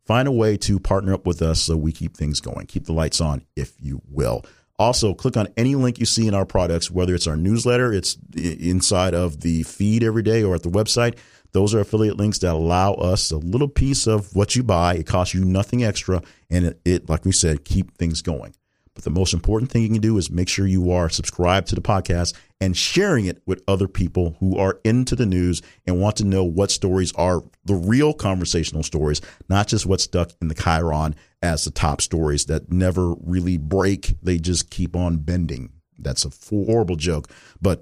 find 0.06 0.28
a 0.28 0.32
way 0.32 0.56
to 0.58 0.80
partner 0.80 1.14
up 1.14 1.28
with 1.28 1.42
us 1.42 1.62
so 1.62 1.76
we 1.76 1.92
keep 1.92 2.16
things 2.16 2.40
going. 2.40 2.68
Keep 2.68 2.86
the 2.86 2.94
lights 2.94 3.20
on, 3.20 3.44
if 3.56 3.74
you 3.80 4.02
will. 4.10 4.46
Also, 4.80 5.14
click 5.14 5.38
on 5.38 5.48
any 5.56 5.76
link 5.76 6.00
you 6.00 6.06
see 6.06 6.28
in 6.28 6.34
our 6.34 6.46
products, 6.46 6.90
whether 6.90 7.14
it's 7.14 7.28
our 7.28 7.38
newsletter, 7.38 7.94
it's 7.94 8.18
inside 8.36 9.14
of 9.14 9.42
the 9.42 9.64
feed 9.64 10.04
every 10.04 10.24
day, 10.24 10.44
or 10.44 10.56
at 10.56 10.64
the 10.64 10.70
website. 10.70 11.18
Those 11.52 11.76
are 11.76 11.80
affiliate 11.80 12.18
links 12.18 12.40
that 12.40 12.54
allow 12.54 12.94
us 12.94 13.30
a 13.30 13.38
little 13.38 13.68
piece 13.68 14.08
of 14.08 14.36
what 14.36 14.56
you 14.56 14.64
buy. 14.64 14.96
It 14.96 15.06
costs 15.06 15.36
you 15.36 15.46
nothing 15.46 15.84
extra, 15.84 16.24
and 16.50 16.66
it, 16.66 16.82
it 16.84 17.10
like 17.10 17.26
we 17.26 17.32
said, 17.32 17.64
keep 17.64 17.96
things 17.98 18.24
going. 18.24 18.56
But 18.96 19.04
the 19.04 19.10
most 19.10 19.34
important 19.34 19.72
thing 19.72 19.82
you 19.82 19.90
can 19.90 20.02
do 20.02 20.18
is 20.18 20.30
make 20.30 20.48
sure 20.48 20.68
you 20.68 20.92
are 20.92 21.10
subscribed 21.10 21.68
to 21.70 21.76
the 21.76 21.82
podcast 21.82 22.34
and 22.62 22.78
sharing 22.78 23.26
it 23.26 23.42
with 23.46 23.64
other 23.68 23.88
people 23.88 24.38
who 24.40 24.58
are 24.58 24.80
into 24.84 25.16
the 25.16 25.26
news 25.26 25.62
and 25.86 26.00
want 26.00 26.16
to 26.18 26.24
know 26.24 26.44
what 26.44 26.72
stories 26.72 27.12
are 27.14 27.42
the 27.66 27.74
real 27.74 28.14
conversational 28.14 28.84
stories, 28.84 29.20
not 29.50 29.68
just 29.68 29.86
what's 29.86 30.04
stuck 30.04 30.32
in 30.42 30.48
the 30.48 30.56
Chyron 30.56 31.16
as 31.42 31.66
the 31.66 31.72
top 31.72 32.02
stories 32.02 32.46
that 32.46 32.72
never 32.72 33.16
really 33.16 33.58
break. 33.58 34.16
They 34.22 34.38
just 34.38 34.70
keep 34.70 34.96
on 34.96 35.18
bending. 35.18 35.72
That's 35.98 36.26
a 36.26 36.32
horrible 36.50 36.96
joke, 36.96 37.30
but 37.62 37.82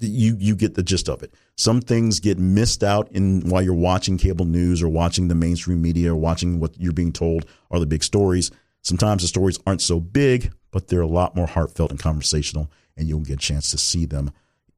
you 0.00 0.36
you 0.38 0.56
get 0.56 0.74
the 0.74 0.82
gist 0.82 1.08
of 1.08 1.22
it. 1.22 1.34
Some 1.56 1.80
things 1.80 2.20
get 2.20 2.38
missed 2.38 2.82
out 2.82 3.10
in 3.12 3.48
while 3.48 3.62
you're 3.62 3.74
watching 3.74 4.16
cable 4.16 4.46
news 4.46 4.82
or 4.82 4.88
watching 4.88 5.28
the 5.28 5.34
mainstream 5.34 5.82
media 5.82 6.12
or 6.12 6.16
watching 6.16 6.58
what 6.58 6.78
you're 6.80 6.92
being 6.92 7.12
told 7.12 7.44
are 7.70 7.78
the 7.78 7.86
big 7.86 8.02
stories. 8.02 8.50
Sometimes 8.88 9.20
the 9.20 9.28
stories 9.28 9.58
aren't 9.66 9.82
so 9.82 10.00
big, 10.00 10.50
but 10.70 10.88
they're 10.88 11.02
a 11.02 11.06
lot 11.06 11.36
more 11.36 11.46
heartfelt 11.46 11.90
and 11.90 12.00
conversational. 12.00 12.70
and 12.96 13.06
you'll 13.06 13.20
get 13.20 13.34
a 13.34 13.36
chance 13.36 13.70
to 13.70 13.76
see 13.76 14.06
them 14.06 14.30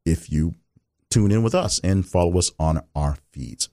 if 0.04 0.30
you 0.32 0.56
tune 1.10 1.30
in 1.30 1.44
with 1.44 1.54
us 1.54 1.78
and 1.84 2.04
follow 2.04 2.36
us 2.36 2.50
on 2.58 2.82
our 2.96 3.16
feeds. 3.32 3.68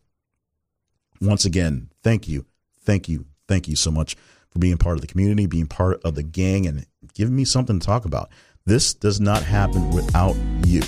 Once 1.20 1.44
again, 1.44 1.90
thank 2.04 2.28
you, 2.28 2.46
thank 2.80 3.10
you, 3.10 3.26
thank 3.48 3.68
you 3.68 3.76
so 3.76 3.90
much 3.90 4.16
for 4.52 4.60
being 4.60 4.78
part 4.78 4.96
of 4.96 5.02
the 5.02 5.08
community, 5.08 5.48
being 5.48 5.66
part 5.66 6.00
of 6.04 6.14
the 6.14 6.22
gang, 6.22 6.68
and 6.68 6.86
giving 7.16 7.36
me 7.36 7.44
something 7.44 7.80
to 7.80 7.86
talk 7.86 8.06
about. 8.06 8.30
This 8.66 8.94
does 8.94 9.20
not 9.20 9.42
happen 9.42 9.90
without 9.90 10.36
you. 10.68 10.84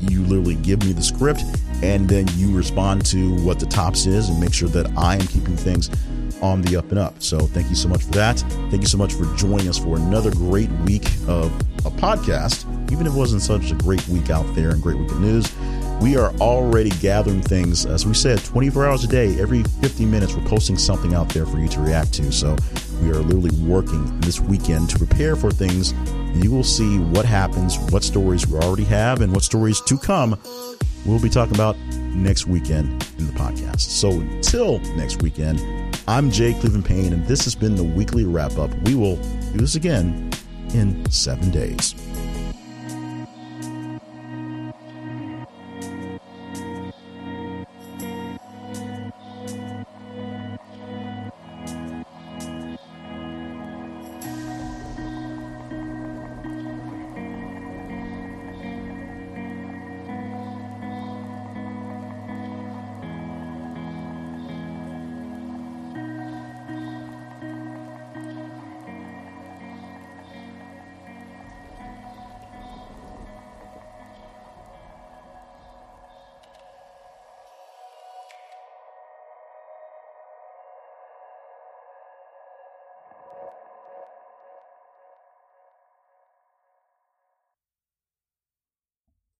You 0.00 0.22
literally 0.24 0.56
give 0.56 0.84
me 0.84 0.92
the 0.92 1.02
script 1.02 1.44
and 1.82 2.08
then 2.08 2.26
you 2.34 2.54
respond 2.54 3.06
to 3.06 3.36
what 3.44 3.60
the 3.60 3.66
tops 3.66 4.06
is 4.06 4.28
and 4.28 4.40
make 4.40 4.52
sure 4.52 4.68
that 4.70 4.90
I 4.98 5.14
am 5.14 5.26
keeping 5.28 5.56
things 5.56 5.90
on 6.42 6.62
the 6.62 6.76
up 6.76 6.90
and 6.90 6.98
up. 6.98 7.22
So 7.22 7.38
thank 7.38 7.68
you 7.68 7.74
so 7.74 7.88
much 7.88 8.04
for 8.04 8.12
that. 8.12 8.38
Thank 8.70 8.82
you 8.82 8.88
so 8.88 8.98
much 8.98 9.14
for 9.14 9.24
joining 9.36 9.68
us 9.68 9.78
for 9.78 9.96
another 9.96 10.30
great 10.30 10.70
week 10.84 11.06
of 11.28 11.52
a 11.84 11.90
podcast. 11.90 12.64
Even 12.92 13.06
if 13.06 13.14
it 13.14 13.16
wasn't 13.16 13.42
such 13.42 13.70
a 13.70 13.74
great 13.74 14.06
week 14.08 14.30
out 14.30 14.46
there 14.54 14.70
and 14.70 14.82
great 14.82 14.98
week 14.98 15.10
of 15.10 15.20
news, 15.20 15.52
we 16.00 16.16
are 16.16 16.32
already 16.36 16.90
gathering 17.00 17.42
things. 17.42 17.84
As 17.84 18.06
we 18.06 18.14
said, 18.14 18.42
24 18.44 18.86
hours 18.86 19.04
a 19.04 19.08
day, 19.08 19.38
every 19.40 19.62
50 19.62 20.06
minutes, 20.06 20.34
we're 20.34 20.46
posting 20.46 20.78
something 20.78 21.14
out 21.14 21.28
there 21.30 21.46
for 21.46 21.58
you 21.58 21.68
to 21.68 21.80
react 21.80 22.12
to. 22.14 22.32
So 22.32 22.56
we 23.02 23.10
are 23.10 23.20
literally 23.20 23.54
working 23.66 24.18
this 24.20 24.40
weekend 24.40 24.90
to 24.90 24.98
prepare 24.98 25.36
for 25.36 25.50
things. 25.50 25.92
You 26.34 26.50
will 26.50 26.64
see 26.64 26.98
what 26.98 27.26
happens, 27.26 27.78
what 27.90 28.02
stories 28.02 28.46
we 28.46 28.58
already 28.58 28.84
have, 28.84 29.20
and 29.20 29.32
what 29.32 29.42
stories 29.42 29.80
to 29.82 29.98
come 29.98 30.38
we'll 31.04 31.20
be 31.20 31.30
talking 31.30 31.54
about 31.54 31.76
next 32.14 32.46
weekend 32.46 33.06
in 33.18 33.26
the 33.26 33.32
podcast. 33.32 33.80
So 33.80 34.10
until 34.10 34.78
next 34.96 35.22
weekend, 35.22 35.60
I'm 36.08 36.30
Jay 36.30 36.54
Cleveland 36.54 36.84
Payne, 36.84 37.12
and 37.12 37.26
this 37.26 37.44
has 37.44 37.54
been 37.54 37.76
the 37.76 37.84
weekly 37.84 38.24
wrap 38.24 38.58
up. 38.58 38.70
We 38.84 38.94
will 38.94 39.16
do 39.52 39.58
this 39.58 39.74
again 39.74 40.30
in 40.74 41.08
seven 41.10 41.50
days. 41.50 41.94